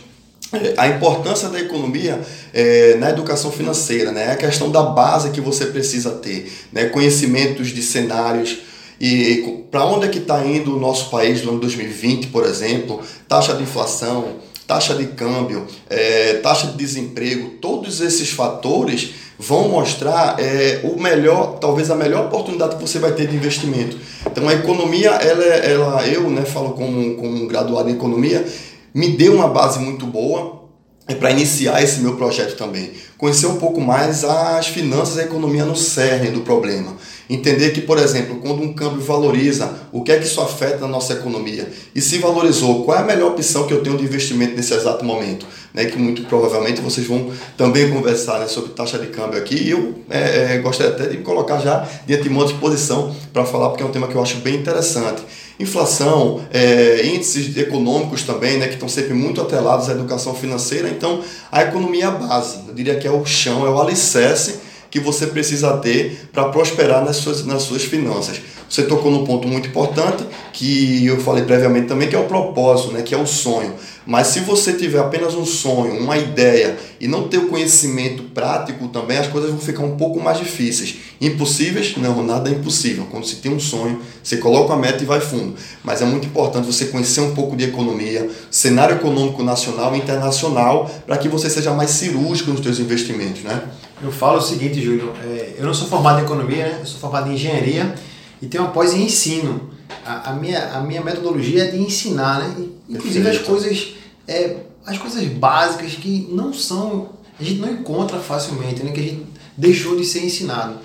É, 0.54 0.74
a 0.76 0.88
importância 0.88 1.48
da 1.48 1.60
economia 1.60 2.20
é, 2.54 2.96
na 2.98 3.10
educação 3.10 3.52
financeira, 3.52 4.12
né? 4.12 4.32
a 4.32 4.36
questão 4.36 4.70
da 4.70 4.84
base 4.84 5.32
que 5.32 5.40
você 5.40 5.68
precisa 5.68 6.12
ter, 6.12 6.52
né? 6.74 6.86
conhecimentos 6.86 7.70
de 7.70 7.82
cenários, 7.82 8.58
e 9.02 9.66
para 9.72 9.84
onde 9.84 10.06
é 10.06 10.10
que 10.10 10.20
está 10.20 10.46
indo 10.46 10.78
o 10.78 10.80
nosso 10.80 11.10
país 11.10 11.44
no 11.44 11.54
ano 11.54 11.60
2020, 11.62 12.28
por 12.28 12.46
exemplo? 12.46 13.02
Taxa 13.28 13.56
de 13.56 13.64
inflação, 13.64 14.36
taxa 14.68 14.94
de 14.94 15.08
câmbio, 15.08 15.66
é, 15.90 16.36
taxa 16.36 16.68
de 16.68 16.78
desemprego, 16.78 17.50
todos 17.60 18.00
esses 18.00 18.30
fatores 18.30 19.10
vão 19.40 19.70
mostrar 19.70 20.36
é, 20.40 20.82
o 20.84 21.02
melhor, 21.02 21.58
talvez 21.58 21.90
a 21.90 21.96
melhor 21.96 22.28
oportunidade 22.28 22.76
que 22.76 22.82
você 22.82 23.00
vai 23.00 23.14
ter 23.14 23.28
de 23.28 23.36
investimento. 23.36 23.98
Então 24.24 24.48
a 24.48 24.54
economia, 24.54 25.10
ela, 25.10 25.44
ela 25.44 26.08
eu 26.08 26.30
né, 26.30 26.46
falo 26.46 26.74
como, 26.74 27.16
como 27.16 27.36
um 27.38 27.48
graduado 27.48 27.90
em 27.90 27.94
economia, 27.94 28.46
me 28.94 29.10
deu 29.10 29.34
uma 29.34 29.48
base 29.48 29.80
muito 29.80 30.06
boa 30.06 30.62
é 31.08 31.16
para 31.16 31.32
iniciar 31.32 31.82
esse 31.84 32.00
meu 32.00 32.16
projeto 32.16 32.56
também. 32.56 32.92
Conhecer 33.18 33.48
um 33.48 33.58
pouco 33.58 33.82
mais 33.82 34.24
as 34.24 34.68
finanças 34.68 35.18
e 35.18 35.22
a 35.22 35.24
economia 35.24 35.66
no 35.66 35.76
cerne 35.76 36.30
do 36.30 36.42
problema. 36.42 36.96
Entender 37.32 37.70
que, 37.70 37.80
por 37.80 37.98
exemplo, 37.98 38.42
quando 38.42 38.62
um 38.62 38.74
câmbio 38.74 39.00
valoriza, 39.00 39.74
o 39.90 40.04
que 40.04 40.12
é 40.12 40.18
que 40.18 40.26
isso 40.26 40.42
afeta 40.42 40.80
na 40.80 40.88
nossa 40.90 41.14
economia? 41.14 41.72
E 41.96 42.02
se 42.02 42.18
valorizou, 42.18 42.84
qual 42.84 42.98
é 42.98 43.00
a 43.00 43.06
melhor 43.06 43.32
opção 43.32 43.66
que 43.66 43.74
eu 43.74 43.82
tenho 43.82 43.96
de 43.98 44.04
investimento 44.04 44.54
nesse 44.54 44.74
exato 44.74 45.06
momento? 45.06 45.46
Né, 45.74 45.86
que 45.86 45.98
muito 45.98 46.24
provavelmente 46.24 46.82
vocês 46.82 47.08
vão 47.08 47.32
também 47.56 47.90
conversar 47.90 48.40
né, 48.40 48.48
sobre 48.48 48.72
taxa 48.72 49.00
de 49.00 49.08
câmbio 49.08 49.40
aqui. 49.40 49.56
E 49.56 49.70
eu 49.70 49.96
é, 50.10 50.56
é, 50.56 50.58
gostaria 50.58 50.92
até 50.92 51.08
de 51.08 51.20
colocar 51.20 51.60
já 51.60 51.88
de 52.06 52.14
antemão 52.14 52.42
à 52.42 52.46
disposição 52.48 53.16
para 53.32 53.46
falar, 53.46 53.70
porque 53.70 53.82
é 53.82 53.86
um 53.86 53.92
tema 53.92 54.10
que 54.10 54.16
eu 54.16 54.22
acho 54.22 54.36
bem 54.40 54.56
interessante 54.56 55.22
inflação, 55.58 56.42
é, 56.52 57.06
índices 57.06 57.56
econômicos 57.56 58.24
também, 58.24 58.58
né, 58.58 58.68
que 58.68 58.74
estão 58.74 58.90
sempre 58.90 59.14
muito 59.14 59.40
atrelados 59.40 59.88
à 59.90 59.92
educação 59.92 60.34
financeira. 60.34 60.90
Então, 60.90 61.22
a 61.52 61.62
economia 61.62 62.06
é 62.06 62.08
a 62.08 62.12
base, 62.12 62.58
eu 62.68 62.74
diria 62.74 62.96
que 62.96 63.08
é 63.08 63.12
o 63.12 63.24
chão, 63.26 63.66
é 63.66 63.70
o 63.70 63.80
alicerce 63.80 64.71
que 64.92 65.00
você 65.00 65.28
precisa 65.28 65.78
ter 65.78 66.30
para 66.34 66.50
prosperar 66.50 67.04
nas 67.04 67.16
suas, 67.16 67.46
nas 67.46 67.64
suas 67.64 67.84
finanças. 67.84 68.42
Você 68.70 68.84
tocou 68.84 69.10
num 69.10 69.26
ponto 69.26 69.48
muito 69.48 69.70
importante, 69.70 70.24
que 70.54 71.06
eu 71.06 71.20
falei 71.20 71.44
previamente 71.44 71.88
também, 71.88 72.10
que 72.10 72.16
é 72.16 72.20
o 72.20 72.26
propósito, 72.26 72.92
né, 72.92 73.02
que 73.02 73.14
é 73.14 73.18
o 73.18 73.26
sonho. 73.26 73.74
Mas 74.06 74.28
se 74.28 74.40
você 74.40 74.74
tiver 74.74 75.00
apenas 75.00 75.36
um 75.36 75.46
sonho, 75.46 76.00
uma 76.00 76.18
ideia 76.18 76.76
e 77.00 77.08
não 77.08 77.28
ter 77.28 77.38
o 77.38 77.48
conhecimento 77.48 78.24
prático 78.24 78.88
também, 78.88 79.18
as 79.18 79.28
coisas 79.28 79.52
vão 79.52 79.60
ficar 79.60 79.84
um 79.84 79.96
pouco 79.96 80.20
mais 80.20 80.40
difíceis. 80.40 80.96
Impossíveis? 81.20 81.96
Não, 81.98 82.24
nada 82.24 82.50
é 82.50 82.54
impossível. 82.54 83.06
Quando 83.12 83.26
você 83.26 83.36
tem 83.36 83.54
um 83.54 83.60
sonho, 83.60 84.02
você 84.24 84.38
coloca 84.38 84.74
a 84.74 84.76
meta 84.76 85.04
e 85.04 85.06
vai 85.06 85.22
fundo. 85.22 85.56
Mas 85.84 86.02
é 86.02 86.06
muito 86.06 86.26
importante 86.26 86.66
você 86.66 86.86
conhecer 86.86 87.22
um 87.22 87.36
pouco 87.36 87.56
de 87.56 87.66
economia, 87.66 88.28
cenário 88.50 88.96
econômico 88.96 89.44
nacional 89.44 89.96
e 89.96 90.00
internacional, 90.00 90.90
para 91.06 91.18
que 91.18 91.30
você 91.30 91.50
seja 91.50 91.72
mais 91.72 91.92
cirúrgico 91.92 92.52
nos 92.52 92.62
seus 92.62 92.80
investimentos, 92.80 93.44
né? 93.44 93.62
Eu 94.04 94.12
falo 94.12 94.40
o 94.40 94.42
seguinte, 94.42 94.82
Júlio, 94.82 95.14
é, 95.24 95.54
eu 95.60 95.66
não 95.66 95.76
sou 95.76 95.88
formado 95.88 96.20
em 96.20 96.24
economia, 96.24 96.66
né? 96.66 96.78
eu 96.80 96.86
sou 96.88 97.00
formado 97.00 97.30
em 97.30 97.36
engenharia 97.36 97.94
e 98.42 98.48
tenho 98.48 98.64
uma 98.64 98.72
pós 98.72 98.94
em 98.94 99.04
ensino. 99.04 99.70
A, 100.06 100.32
a, 100.32 100.34
minha, 100.34 100.74
a 100.74 100.82
minha 100.82 101.02
metodologia 101.02 101.66
é 101.66 101.68
de 101.68 101.78
ensinar, 101.78 102.40
né? 102.40 102.68
Inclusive 102.90 103.30
as 103.30 103.38
coisas, 103.40 103.94
é, 104.28 104.58
as 104.86 104.98
coisas 104.98 105.24
básicas 105.26 105.94
que 105.94 106.28
não 106.32 106.54
são, 106.54 107.10
a 107.40 107.44
gente 107.44 107.60
não 107.60 107.72
encontra 107.72 108.20
facilmente, 108.20 108.84
né? 108.84 108.92
Que 108.92 109.00
a 109.00 109.04
gente 109.04 109.26
deixou 109.58 109.96
de 109.96 110.06
ser 110.06 110.26
ensinado. 110.26 110.76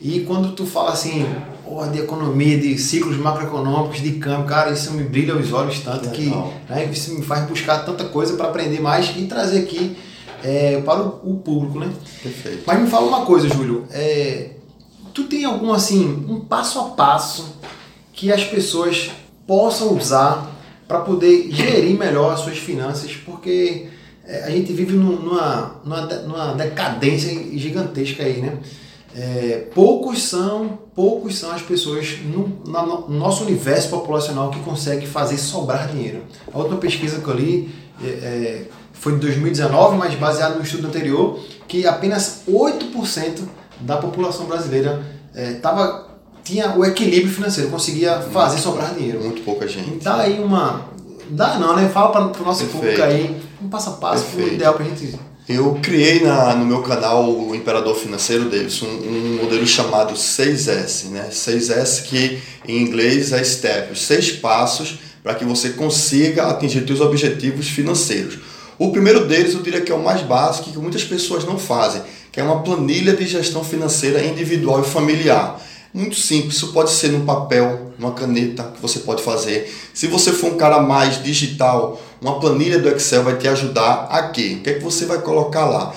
E 0.00 0.20
quando 0.20 0.52
tu 0.52 0.64
fala 0.64 0.92
assim, 0.92 1.26
oh, 1.66 1.84
de 1.86 1.98
economia, 1.98 2.56
de 2.56 2.78
ciclos 2.78 3.16
macroeconômicos, 3.16 4.00
de 4.00 4.12
câmbio, 4.12 4.46
cara, 4.46 4.70
isso 4.70 4.92
me 4.92 5.02
brilha 5.02 5.36
os 5.36 5.52
olhos 5.52 5.80
tanto 5.80 6.10
que 6.10 6.26
né, 6.68 6.88
isso 6.92 7.14
me 7.14 7.22
faz 7.22 7.48
buscar 7.48 7.84
tanta 7.84 8.04
coisa 8.04 8.34
para 8.34 8.48
aprender 8.48 8.80
mais 8.80 9.12
e 9.16 9.24
trazer 9.24 9.60
aqui 9.60 9.96
é, 10.44 10.80
para 10.82 11.02
o, 11.02 11.32
o, 11.32 11.36
público, 11.38 11.80
né? 11.80 11.92
Perfeito. 12.22 12.62
Mas 12.64 12.80
me 12.80 12.88
fala 12.88 13.08
uma 13.08 13.26
coisa, 13.26 13.48
Júlio, 13.48 13.86
é, 13.90 14.50
tu 15.12 15.24
tem 15.24 15.44
algum 15.44 15.72
assim, 15.72 16.24
um 16.28 16.40
passo 16.40 16.78
a 16.78 16.84
passo 16.90 17.56
que 18.18 18.32
as 18.32 18.42
pessoas 18.42 19.12
possam 19.46 19.96
usar 19.96 20.50
para 20.88 20.98
poder 20.98 21.50
gerir 21.52 21.96
melhor 21.96 22.32
as 22.32 22.40
suas 22.40 22.58
finanças, 22.58 23.12
porque 23.14 23.86
é, 24.24 24.42
a 24.42 24.50
gente 24.50 24.72
vive 24.72 24.94
numa, 24.94 25.80
numa, 25.84 26.52
decadência 26.54 27.30
gigantesca 27.56 28.24
aí, 28.24 28.40
né? 28.40 28.58
É, 29.14 29.68
poucos 29.72 30.22
são 30.22 30.80
poucos 30.94 31.38
são 31.38 31.52
as 31.52 31.62
pessoas 31.62 32.18
no, 32.24 32.48
no, 32.66 33.08
nosso 33.08 33.44
universo 33.44 33.88
populacional 33.88 34.50
que 34.50 34.58
conseguem 34.60 35.06
fazer 35.06 35.38
sobrar 35.38 35.88
dinheiro. 35.88 36.24
A 36.52 36.58
última 36.58 36.76
pesquisa 36.76 37.20
que 37.20 37.28
eu 37.28 37.34
li 37.34 37.70
é, 38.02 38.08
é 38.08 38.64
foi 38.92 39.12
de 39.12 39.20
2019, 39.20 39.96
mas 39.96 40.14
baseado 40.16 40.56
no 40.56 40.62
estudo 40.62 40.88
anterior, 40.88 41.38
que 41.68 41.86
apenas 41.86 42.42
8% 42.48 43.42
da 43.80 43.96
população 43.96 44.46
brasileira 44.46 45.06
é, 45.32 45.52
tava, 45.52 46.07
tinha 46.48 46.74
o 46.76 46.84
equilíbrio 46.84 47.30
financeiro, 47.30 47.70
conseguia 47.70 48.20
fazer 48.32 48.58
sobrar 48.58 48.94
dinheiro. 48.94 49.20
Muito 49.20 49.42
pouca 49.42 49.68
gente. 49.68 49.90
Então 49.90 50.16
aí 50.16 50.40
uma 50.40 50.88
Dá 51.30 51.58
não, 51.58 51.76
né? 51.76 51.88
Fala 51.88 52.10
para 52.10 52.42
o 52.42 52.44
nosso 52.44 52.64
Perfeito. 52.64 52.72
público 52.72 53.02
aí 53.02 53.36
um 53.62 53.68
passo 53.68 53.90
a 53.90 53.92
passo, 53.92 54.24
o 54.36 54.48
ideal 54.48 54.74
para 54.74 54.84
gente 54.84 55.14
eu 55.48 55.78
criei 55.82 56.22
na, 56.22 56.54
no 56.54 56.66
meu 56.66 56.82
canal 56.82 57.26
o 57.26 57.54
Imperador 57.54 57.96
Financeiro 57.96 58.50
Davis 58.50 58.82
um, 58.82 58.86
um, 58.86 59.38
modelo 59.42 59.66
chamado 59.66 60.12
6S, 60.12 61.06
né? 61.06 61.28
6S 61.32 62.02
que 62.02 62.38
em 62.66 62.82
inglês 62.82 63.32
é 63.32 63.42
STEP, 63.42 63.92
os 63.92 64.02
seis 64.02 64.30
passos 64.30 64.98
para 65.22 65.34
que 65.34 65.46
você 65.46 65.70
consiga 65.70 66.48
atingir 66.48 66.86
seus 66.86 67.00
objetivos 67.00 67.66
financeiros. 67.66 68.38
O 68.78 68.92
primeiro 68.92 69.26
deles 69.26 69.54
eu 69.54 69.62
diria 69.62 69.80
que 69.80 69.90
é 69.90 69.94
o 69.94 70.02
mais 70.02 70.20
básico 70.20 70.70
que 70.70 70.78
muitas 70.78 71.02
pessoas 71.02 71.44
não 71.44 71.58
fazem, 71.58 72.02
que 72.30 72.38
é 72.38 72.42
uma 72.42 72.62
planilha 72.62 73.14
de 73.14 73.26
gestão 73.26 73.64
financeira 73.64 74.22
individual 74.22 74.82
e 74.82 74.84
familiar. 74.84 75.58
Muito 75.92 76.16
simples, 76.16 76.56
isso 76.56 76.72
pode 76.72 76.90
ser 76.90 77.08
no 77.08 77.24
papel, 77.24 77.92
numa 77.98 78.12
caneta 78.12 78.72
que 78.74 78.80
você 78.80 79.00
pode 79.00 79.22
fazer. 79.22 79.74
Se 79.94 80.06
você 80.06 80.32
for 80.32 80.52
um 80.52 80.56
cara 80.56 80.80
mais 80.80 81.22
digital, 81.22 82.00
uma 82.20 82.38
planilha 82.38 82.78
do 82.78 82.88
Excel 82.88 83.24
vai 83.24 83.36
te 83.36 83.48
ajudar 83.48 84.06
a 84.10 84.28
quê? 84.28 84.58
O 84.58 84.62
que 84.62 84.70
é 84.70 84.74
que 84.74 84.84
você 84.84 85.06
vai 85.06 85.18
colocar 85.18 85.64
lá? 85.64 85.94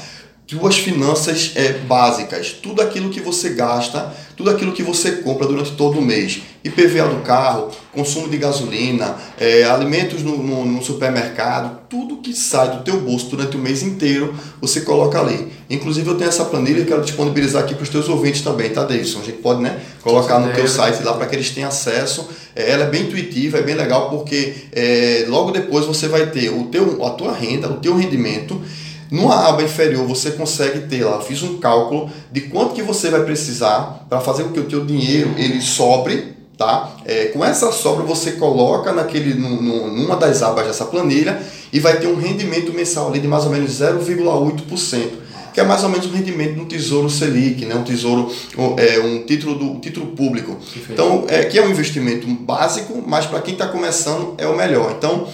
Tuas 0.52 0.78
finanças 0.78 1.54
é, 1.56 1.72
básicas, 1.72 2.52
tudo 2.52 2.82
aquilo 2.82 3.10
que 3.10 3.22
você 3.22 3.52
gasta, 3.52 4.14
tudo 4.36 4.50
aquilo 4.50 4.74
que 4.74 4.84
você 4.84 5.14
compra 5.14 5.48
durante 5.48 5.72
todo 5.78 5.98
o 5.98 6.02
mês. 6.02 6.42
IPVA 6.62 7.08
do 7.08 7.22
carro, 7.22 7.72
consumo 7.94 8.28
de 8.28 8.38
gasolina, 8.38 9.16
é, 9.40 9.64
alimentos 9.64 10.22
no, 10.24 10.38
no, 10.44 10.66
no, 10.66 10.84
supermercado, 10.84 11.80
tudo 11.90 12.18
que 12.18 12.34
sai 12.34 12.70
do 12.70 12.84
teu 12.84 13.00
bolso 13.00 13.28
durante 13.28 13.56
o 13.56 13.60
mês 13.62 13.82
inteiro, 13.82 14.36
você 14.60 14.82
coloca 14.82 15.22
ali. 15.22 15.54
Inclusive 15.70 16.10
eu 16.10 16.16
tenho 16.16 16.28
essa 16.28 16.44
planilha 16.44 16.82
e 16.82 16.86
quero 16.86 17.02
disponibilizar 17.02 17.64
aqui 17.64 17.74
para 17.74 17.84
os 17.84 17.90
teus 17.90 18.10
ouvintes 18.10 18.42
também, 18.42 18.72
tá, 18.72 18.84
Davidson? 18.84 19.22
A 19.22 19.24
gente 19.24 19.38
pode 19.38 19.62
né, 19.62 19.80
colocar 20.02 20.38
no 20.38 20.52
teu 20.54 20.68
site 20.68 21.02
lá 21.02 21.14
para 21.14 21.28
que 21.28 21.36
eles 21.36 21.50
tenham 21.52 21.70
acesso. 21.70 22.28
É, 22.54 22.72
ela 22.72 22.84
é 22.84 22.90
bem 22.90 23.04
intuitiva, 23.04 23.58
é 23.58 23.62
bem 23.62 23.76
legal 23.76 24.10
porque 24.10 24.54
é, 24.74 25.24
logo 25.30 25.52
depois 25.52 25.86
você 25.86 26.10
vai 26.10 26.26
ter 26.30 26.50
o 26.50 26.66
teu, 26.66 27.06
a 27.06 27.12
tua 27.12 27.32
renda, 27.32 27.70
o 27.70 27.78
teu 27.78 27.96
rendimento 27.96 28.62
numa 29.12 29.48
aba 29.48 29.62
inferior 29.62 30.08
você 30.08 30.32
consegue 30.32 30.88
ter 30.88 31.04
lá, 31.04 31.18
eu 31.18 31.22
fiz 31.22 31.44
um 31.44 31.58
cálculo 31.58 32.10
de 32.32 32.42
quanto 32.42 32.74
que 32.74 32.82
você 32.82 33.10
vai 33.10 33.24
precisar 33.24 34.06
para 34.10 34.22
fazer 34.22 34.46
com 34.46 34.52
que 34.52 34.60
o 34.62 34.66
teu 34.66 34.86
dinheiro 34.86 35.36
ele 35.38 35.62
sobre, 35.62 36.34
tá? 36.58 36.90
É, 37.06 37.26
com 37.26 37.44
essa 37.44 37.72
sobra 37.74 38.06
você 38.06 38.32
coloca 38.32 38.94
naquele, 38.94 39.34
no, 39.34 39.62
no, 39.62 39.92
numa 39.92 40.16
das 40.16 40.42
abas 40.42 40.66
dessa 40.66 40.86
planilha 40.86 41.42
e 41.74 41.80
vai 41.80 42.00
ter 42.00 42.08
um 42.08 42.16
rendimento 42.16 42.74
mensal 42.74 43.10
ali 43.10 43.20
de 43.20 43.28
mais 43.28 43.44
ou 43.44 43.52
menos 43.52 43.70
0,8% 43.72 45.22
que 45.54 45.60
é 45.60 45.64
mais 45.64 45.84
ou 45.84 45.90
menos 45.90 46.06
o 46.06 46.10
rendimento 46.10 46.56
do 46.56 46.66
Tesouro 46.66 47.10
Selic, 47.10 47.66
né? 47.66 47.76
um 47.76 47.84
tesouro, 47.84 48.32
é, 48.78 49.00
um 49.00 49.24
título 49.24 49.56
do 49.56 49.66
um 49.72 49.80
título 49.80 50.08
público. 50.08 50.58
Então, 50.90 51.26
é, 51.28 51.44
que 51.44 51.60
é 51.60 51.62
um 51.62 51.70
investimento 51.70 52.26
básico, 52.28 53.04
mas 53.06 53.26
para 53.26 53.42
quem 53.42 53.54
está 53.54 53.68
começando 53.68 54.36
é 54.38 54.48
o 54.48 54.56
melhor. 54.56 54.96
Então, 54.98 55.28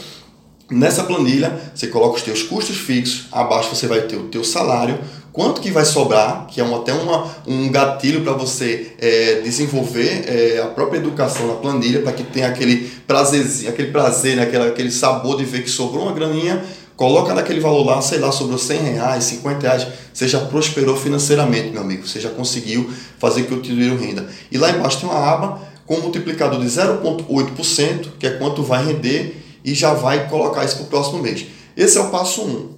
Nessa 0.70 1.04
planilha, 1.04 1.58
você 1.74 1.88
coloca 1.88 2.18
os 2.18 2.22
teus 2.22 2.44
custos 2.44 2.76
fixos, 2.76 3.28
abaixo 3.32 3.74
você 3.74 3.88
vai 3.88 4.02
ter 4.02 4.18
o 4.18 4.24
teu 4.24 4.44
salário, 4.44 5.00
quanto 5.32 5.62
que 5.62 5.72
vai 5.72 5.86
sobrar, 5.86 6.46
que 6.48 6.60
é 6.60 6.64
um, 6.64 6.76
até 6.76 6.92
uma, 6.92 7.26
um 7.48 7.72
gatilho 7.72 8.22
para 8.22 8.34
você 8.34 8.94
é, 9.00 9.40
desenvolver 9.42 10.26
é, 10.28 10.62
a 10.62 10.66
própria 10.66 10.98
educação 10.98 11.48
na 11.48 11.54
planilha, 11.54 12.02
para 12.02 12.12
que 12.12 12.24
tenha 12.24 12.48
aquele 12.48 12.92
prazerzinho, 13.08 13.70
aquele 13.70 13.92
prazer, 13.92 14.36
né, 14.36 14.44
aquele, 14.44 14.64
aquele 14.64 14.92
sabor 14.92 15.38
de 15.38 15.46
ver 15.46 15.64
que 15.64 15.70
sobrou 15.70 16.04
uma 16.04 16.12
graninha, 16.12 16.62
coloca 16.98 17.34
naquele 17.34 17.62
valor 17.62 17.86
lá, 17.86 18.02
sei 18.02 18.20
lá, 18.20 18.30
sobrou 18.30 18.58
100 18.58 18.78
reais, 18.80 19.24
50 19.24 19.62
reais, 19.62 19.88
você 20.14 20.28
já 20.28 20.40
prosperou 20.40 20.98
financeiramente, 20.98 21.70
meu 21.70 21.82
amigo, 21.82 22.06
você 22.06 22.20
já 22.20 22.30
conseguiu 22.30 22.90
fazer 23.18 23.44
que 23.44 23.54
o 23.54 23.62
dinheiro 23.62 23.96
renda. 23.96 24.28
E 24.52 24.58
lá 24.58 24.70
embaixo 24.70 25.00
tem 25.00 25.08
uma 25.08 25.18
aba 25.18 25.62
com 25.86 25.96
um 25.96 26.02
multiplicador 26.02 26.60
de 26.60 26.66
0,8%, 26.66 28.08
que 28.20 28.28
é 28.28 28.32
quanto 28.32 28.64
vai 28.64 28.84
render 28.86 29.47
e 29.68 29.76
já 29.76 29.94
vai 29.94 30.30
colocar 30.30 30.64
isso 30.64 30.78
para 30.78 30.86
o 30.86 30.88
próximo 30.88 31.22
mês. 31.22 31.46
Esse 31.76 31.98
é 31.98 32.02
o 32.02 32.10
passo 32.10 32.42
1. 32.42 32.46
Um. 32.46 32.70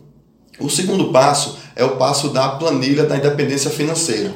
O 0.59 0.69
segundo 0.71 1.11
passo 1.11 1.59
é 1.75 1.83
o 1.83 1.97
passo 1.97 2.29
da 2.29 2.49
planilha 2.49 3.03
da 3.03 3.15
independência 3.15 3.69
financeira. 3.69 4.33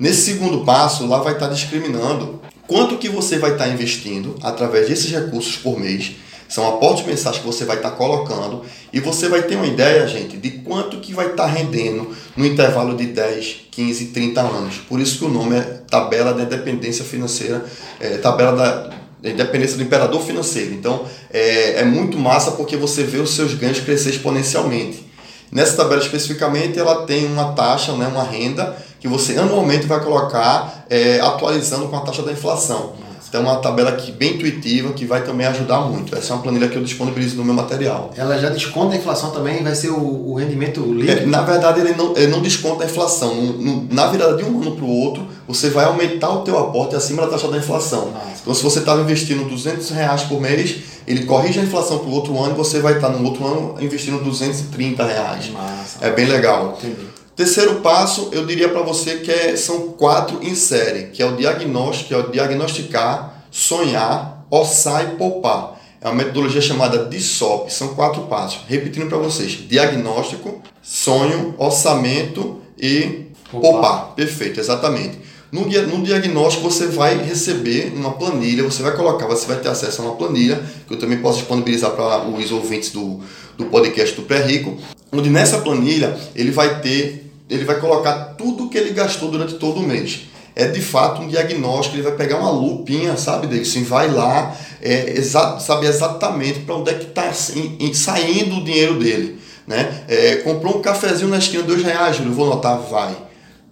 Nesse 0.00 0.32
segundo 0.32 0.64
passo, 0.64 1.06
lá 1.06 1.20
vai 1.20 1.34
estar 1.34 1.46
discriminando 1.46 2.40
quanto 2.66 2.98
que 2.98 3.08
você 3.08 3.38
vai 3.38 3.52
estar 3.52 3.68
investindo 3.68 4.34
através 4.42 4.88
desses 4.88 5.12
recursos 5.12 5.56
por 5.56 5.78
mês. 5.78 6.16
São 6.48 6.68
aportes 6.68 7.06
mensais 7.06 7.38
que 7.38 7.46
você 7.46 7.64
vai 7.64 7.76
estar 7.76 7.92
colocando 7.92 8.62
e 8.92 8.98
você 8.98 9.28
vai 9.28 9.42
ter 9.42 9.54
uma 9.54 9.66
ideia, 9.66 10.06
gente, 10.08 10.36
de 10.36 10.50
quanto 10.50 10.98
que 10.98 11.14
vai 11.14 11.28
estar 11.28 11.46
rendendo 11.46 12.10
no 12.36 12.44
intervalo 12.44 12.96
de 12.96 13.06
10, 13.06 13.68
15, 13.70 14.06
30 14.06 14.40
anos. 14.40 14.74
Por 14.88 15.00
isso 15.00 15.18
que 15.18 15.24
o 15.24 15.28
nome 15.28 15.56
é 15.56 15.60
tabela 15.88 16.34
da 16.34 16.42
independência 16.42 17.04
financeira, 17.04 17.64
é, 18.00 18.18
tabela 18.18 18.56
da 18.56 19.01
independência 19.30 19.76
do 19.76 19.82
imperador 19.82 20.20
financeiro. 20.22 20.72
Então 20.74 21.04
é, 21.30 21.80
é 21.80 21.84
muito 21.84 22.18
massa 22.18 22.52
porque 22.52 22.76
você 22.76 23.02
vê 23.02 23.18
os 23.18 23.30
seus 23.30 23.54
ganhos 23.54 23.80
crescer 23.80 24.10
exponencialmente. 24.10 25.12
Nessa 25.50 25.76
tabela 25.76 26.00
especificamente, 26.00 26.78
ela 26.78 27.04
tem 27.04 27.26
uma 27.26 27.52
taxa, 27.52 27.92
né, 27.92 28.06
uma 28.06 28.22
renda, 28.24 28.74
que 28.98 29.06
você 29.06 29.36
anualmente 29.36 29.86
vai 29.86 30.00
colocar 30.00 30.86
é, 30.88 31.20
atualizando 31.20 31.88
com 31.88 31.96
a 31.96 32.00
taxa 32.00 32.22
da 32.22 32.32
inflação. 32.32 32.94
Então 33.32 33.40
é 33.40 33.44
uma 33.44 33.60
tabela 33.60 33.88
aqui 33.88 34.12
bem 34.12 34.34
intuitiva 34.34 34.92
que 34.92 35.06
vai 35.06 35.24
também 35.24 35.46
ajudar 35.46 35.80
muito. 35.80 36.14
Essa 36.14 36.34
é 36.34 36.36
uma 36.36 36.42
planilha 36.42 36.68
que 36.68 36.76
eu 36.76 36.82
disponibilizo 36.82 37.34
no 37.38 37.42
meu 37.42 37.54
material. 37.54 38.10
Ela 38.14 38.38
já 38.38 38.50
desconta 38.50 38.92
a 38.92 38.98
inflação 38.98 39.30
também? 39.30 39.62
Vai 39.62 39.74
ser 39.74 39.88
o, 39.88 40.32
o 40.32 40.34
rendimento 40.34 40.82
líquido? 40.82 41.22
É, 41.22 41.24
na 41.24 41.40
verdade, 41.40 41.80
ele 41.80 41.94
não, 41.94 42.14
ele 42.14 42.26
não 42.26 42.42
desconta 42.42 42.84
a 42.84 42.86
inflação. 42.86 43.34
No, 43.34 43.52
no, 43.54 43.88
na 43.90 44.08
virada 44.08 44.36
de 44.36 44.44
um 44.44 44.60
ano 44.60 44.76
para 44.76 44.84
o 44.84 44.90
outro, 44.90 45.26
você 45.48 45.70
vai 45.70 45.86
aumentar 45.86 46.28
o 46.28 46.42
teu 46.42 46.58
aporte 46.58 46.94
acima 46.94 47.22
da 47.22 47.28
taxa 47.28 47.48
da 47.48 47.56
inflação. 47.56 48.10
Nossa. 48.10 48.42
Então, 48.42 48.52
se 48.52 48.62
você 48.62 48.80
estava 48.80 49.00
investindo 49.00 49.48
200 49.48 49.88
reais 49.88 50.24
por 50.24 50.38
mês, 50.38 50.80
ele 51.06 51.24
corrige 51.24 51.58
a 51.58 51.62
inflação 51.62 52.00
para 52.00 52.08
o 52.10 52.12
outro 52.12 52.38
ano 52.38 52.52
e 52.52 52.56
você 52.58 52.80
vai 52.80 52.96
estar 52.96 53.08
no 53.08 53.24
outro 53.24 53.46
ano 53.46 53.76
investindo 53.80 54.22
230 54.22 55.06
reais. 55.06 55.48
Massa. 55.48 55.96
É 56.02 56.10
bem 56.10 56.26
legal. 56.26 56.76
Entendi. 56.78 57.21
Terceiro 57.34 57.76
passo, 57.76 58.28
eu 58.32 58.44
diria 58.44 58.68
para 58.68 58.82
você 58.82 59.16
que 59.16 59.30
é, 59.30 59.56
são 59.56 59.88
quatro 59.92 60.38
em 60.42 60.54
série, 60.54 61.04
que 61.04 61.22
é 61.22 61.26
o 61.26 61.34
diagnóstico, 61.34 62.08
que 62.08 62.14
é 62.14 62.18
o 62.18 62.30
diagnosticar, 62.30 63.44
sonhar, 63.50 64.44
orçar 64.50 65.04
e 65.04 65.16
poupar. 65.16 65.80
É 66.00 66.08
uma 66.08 66.16
metodologia 66.16 66.60
chamada 66.60 67.06
DISOP, 67.06 67.72
são 67.72 67.94
quatro 67.94 68.22
passos. 68.22 68.60
Repetindo 68.68 69.08
para 69.08 69.16
vocês: 69.16 69.52
diagnóstico, 69.66 70.60
sonho, 70.82 71.54
orçamento 71.56 72.60
e 72.78 73.28
poupar. 73.50 73.72
poupar. 73.72 74.14
Perfeito, 74.14 74.60
exatamente. 74.60 75.18
No, 75.50 75.62
no 75.62 76.02
diagnóstico 76.02 76.68
você 76.68 76.86
vai 76.86 77.16
receber 77.22 77.92
uma 77.94 78.12
planilha, 78.12 78.64
você 78.64 78.82
vai 78.82 78.96
colocar, 78.96 79.26
você 79.26 79.46
vai 79.46 79.58
ter 79.58 79.68
acesso 79.68 80.02
a 80.02 80.06
uma 80.06 80.16
planilha, 80.16 80.62
que 80.86 80.94
eu 80.94 80.98
também 80.98 81.18
posso 81.18 81.38
disponibilizar 81.38 81.92
para 81.92 82.26
os 82.26 82.50
ouvintes 82.50 82.90
do, 82.90 83.20
do 83.56 83.66
podcast 83.66 84.16
do 84.16 84.22
Pré-Rico, 84.22 84.78
onde 85.12 85.28
nessa 85.28 85.58
planilha 85.58 86.18
ele 86.34 86.50
vai 86.50 86.80
ter 86.80 87.22
ele 87.52 87.64
vai 87.64 87.78
colocar 87.78 88.34
tudo 88.38 88.68
que 88.68 88.78
ele 88.78 88.90
gastou 88.92 89.30
durante 89.30 89.54
todo 89.54 89.80
o 89.80 89.82
mês. 89.82 90.22
É 90.56 90.66
de 90.66 90.80
fato 90.80 91.22
um 91.22 91.28
diagnóstico, 91.28 91.96
ele 91.96 92.02
vai 92.02 92.12
pegar 92.12 92.38
uma 92.38 92.50
lupinha, 92.50 93.16
sabe, 93.16 93.46
Davidson? 93.46 93.84
Vai 93.84 94.10
lá, 94.10 94.56
é, 94.80 95.18
exa 95.18 95.58
sabe 95.58 95.86
exatamente 95.86 96.60
para 96.60 96.76
onde 96.76 96.90
é 96.90 96.94
que 96.94 97.06
está 97.06 97.30
saindo 97.32 98.56
o 98.56 98.64
dinheiro 98.64 98.98
dele. 98.98 99.38
Né? 99.66 100.04
É, 100.08 100.36
comprou 100.36 100.78
um 100.78 100.82
cafezinho 100.82 101.28
na 101.28 101.38
esquina, 101.38 101.62
dois 101.62 101.82
reais, 101.82 102.16
Júlio, 102.16 102.32
vou 102.32 102.50
anotar, 102.50 102.78
vai. 102.80 103.16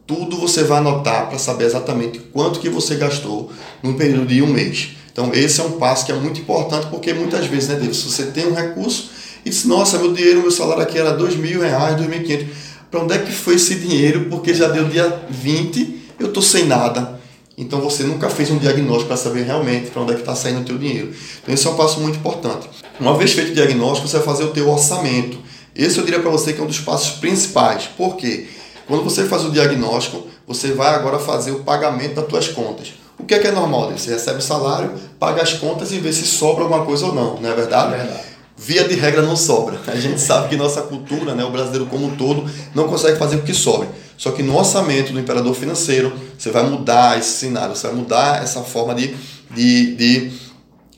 Tudo 0.06 0.38
você 0.38 0.64
vai 0.64 0.78
anotar 0.78 1.28
para 1.28 1.38
saber 1.38 1.64
exatamente 1.64 2.18
quanto 2.18 2.60
que 2.60 2.68
você 2.68 2.96
gastou 2.96 3.50
num 3.82 3.94
período 3.94 4.26
de 4.26 4.42
um 4.42 4.46
mês. 4.46 4.90
Então 5.12 5.32
esse 5.34 5.60
é 5.60 5.64
um 5.64 5.72
passo 5.72 6.06
que 6.06 6.12
é 6.12 6.14
muito 6.14 6.40
importante 6.40 6.86
porque 6.86 7.12
muitas 7.12 7.46
vezes, 7.46 7.68
né, 7.68 7.74
Davidson, 7.74 8.08
você 8.08 8.26
tem 8.26 8.46
um 8.46 8.54
recurso 8.54 9.10
e 9.44 9.50
diz, 9.50 9.64
nossa, 9.64 9.98
meu 9.98 10.12
dinheiro, 10.12 10.42
meu 10.42 10.50
salário 10.50 10.82
aqui 10.82 10.98
era 10.98 11.12
dois 11.12 11.34
mil 11.36 11.60
reais, 11.60 11.96
dois 11.96 12.08
mil 12.08 12.22
quinhentos 12.22 12.48
para 12.90 13.00
onde 13.00 13.14
é 13.14 13.18
que 13.18 13.30
foi 13.30 13.54
esse 13.54 13.76
dinheiro, 13.76 14.26
porque 14.28 14.52
já 14.52 14.68
deu 14.68 14.84
dia 14.88 15.22
20, 15.30 16.00
eu 16.18 16.26
estou 16.26 16.42
sem 16.42 16.66
nada. 16.66 17.20
Então 17.56 17.80
você 17.80 18.02
nunca 18.02 18.28
fez 18.28 18.50
um 18.50 18.58
diagnóstico 18.58 19.08
para 19.08 19.16
saber 19.16 19.42
realmente 19.42 19.90
para 19.90 20.02
onde 20.02 20.12
é 20.12 20.14
que 20.14 20.22
está 20.22 20.34
saindo 20.34 20.60
o 20.60 20.64
teu 20.64 20.76
dinheiro. 20.76 21.12
Então 21.42 21.54
esse 21.54 21.66
é 21.66 21.70
um 21.70 21.76
passo 21.76 22.00
muito 22.00 22.18
importante. 22.18 22.68
Uma 22.98 23.16
vez 23.16 23.32
feito 23.32 23.52
o 23.52 23.54
diagnóstico, 23.54 24.08
você 24.08 24.16
vai 24.16 24.26
fazer 24.26 24.44
o 24.44 24.48
teu 24.48 24.68
orçamento. 24.68 25.38
Esse 25.76 25.98
eu 25.98 26.04
diria 26.04 26.20
para 26.20 26.30
você 26.30 26.52
que 26.52 26.60
é 26.60 26.64
um 26.64 26.66
dos 26.66 26.80
passos 26.80 27.18
principais. 27.18 27.84
Por 27.96 28.16
quê? 28.16 28.48
Quando 28.88 29.04
você 29.04 29.24
faz 29.24 29.44
o 29.44 29.50
diagnóstico, 29.50 30.26
você 30.46 30.72
vai 30.72 30.94
agora 30.94 31.18
fazer 31.18 31.52
o 31.52 31.60
pagamento 31.60 32.14
das 32.14 32.26
tuas 32.26 32.48
contas. 32.48 32.94
O 33.18 33.24
que 33.24 33.34
é 33.34 33.38
que 33.38 33.46
é 33.46 33.52
normal? 33.52 33.92
Você 33.92 34.10
recebe 34.10 34.38
o 34.38 34.42
salário, 34.42 34.94
paga 35.18 35.42
as 35.42 35.52
contas 35.52 35.92
e 35.92 35.98
vê 35.98 36.12
se 36.12 36.26
sobra 36.26 36.64
alguma 36.64 36.84
coisa 36.84 37.06
ou 37.06 37.14
não, 37.14 37.38
não 37.38 37.50
é 37.50 37.54
verdade? 37.54 37.94
É 37.94 37.98
verdade 37.98 38.29
via 38.60 38.86
de 38.86 38.94
regra 38.94 39.22
não 39.22 39.34
sobra. 39.34 39.80
A 39.86 39.96
gente 39.96 40.20
sabe 40.20 40.50
que 40.50 40.56
nossa 40.56 40.82
cultura, 40.82 41.34
né, 41.34 41.42
o 41.42 41.50
brasileiro 41.50 41.86
como 41.86 42.06
um 42.06 42.16
todo, 42.16 42.48
não 42.74 42.86
consegue 42.86 43.18
fazer 43.18 43.36
o 43.36 43.42
que 43.42 43.54
sobra. 43.54 43.88
Só 44.18 44.32
que 44.32 44.42
no 44.42 44.54
orçamento 44.54 45.14
do 45.14 45.18
imperador 45.18 45.54
financeiro, 45.54 46.12
você 46.38 46.50
vai 46.50 46.62
mudar 46.64 47.18
esse 47.18 47.30
cenário, 47.30 47.74
você 47.74 47.86
vai 47.86 47.96
mudar 47.96 48.42
essa 48.42 48.60
forma 48.60 48.94
de, 48.94 49.14
de, 49.50 49.96
de 49.96 50.32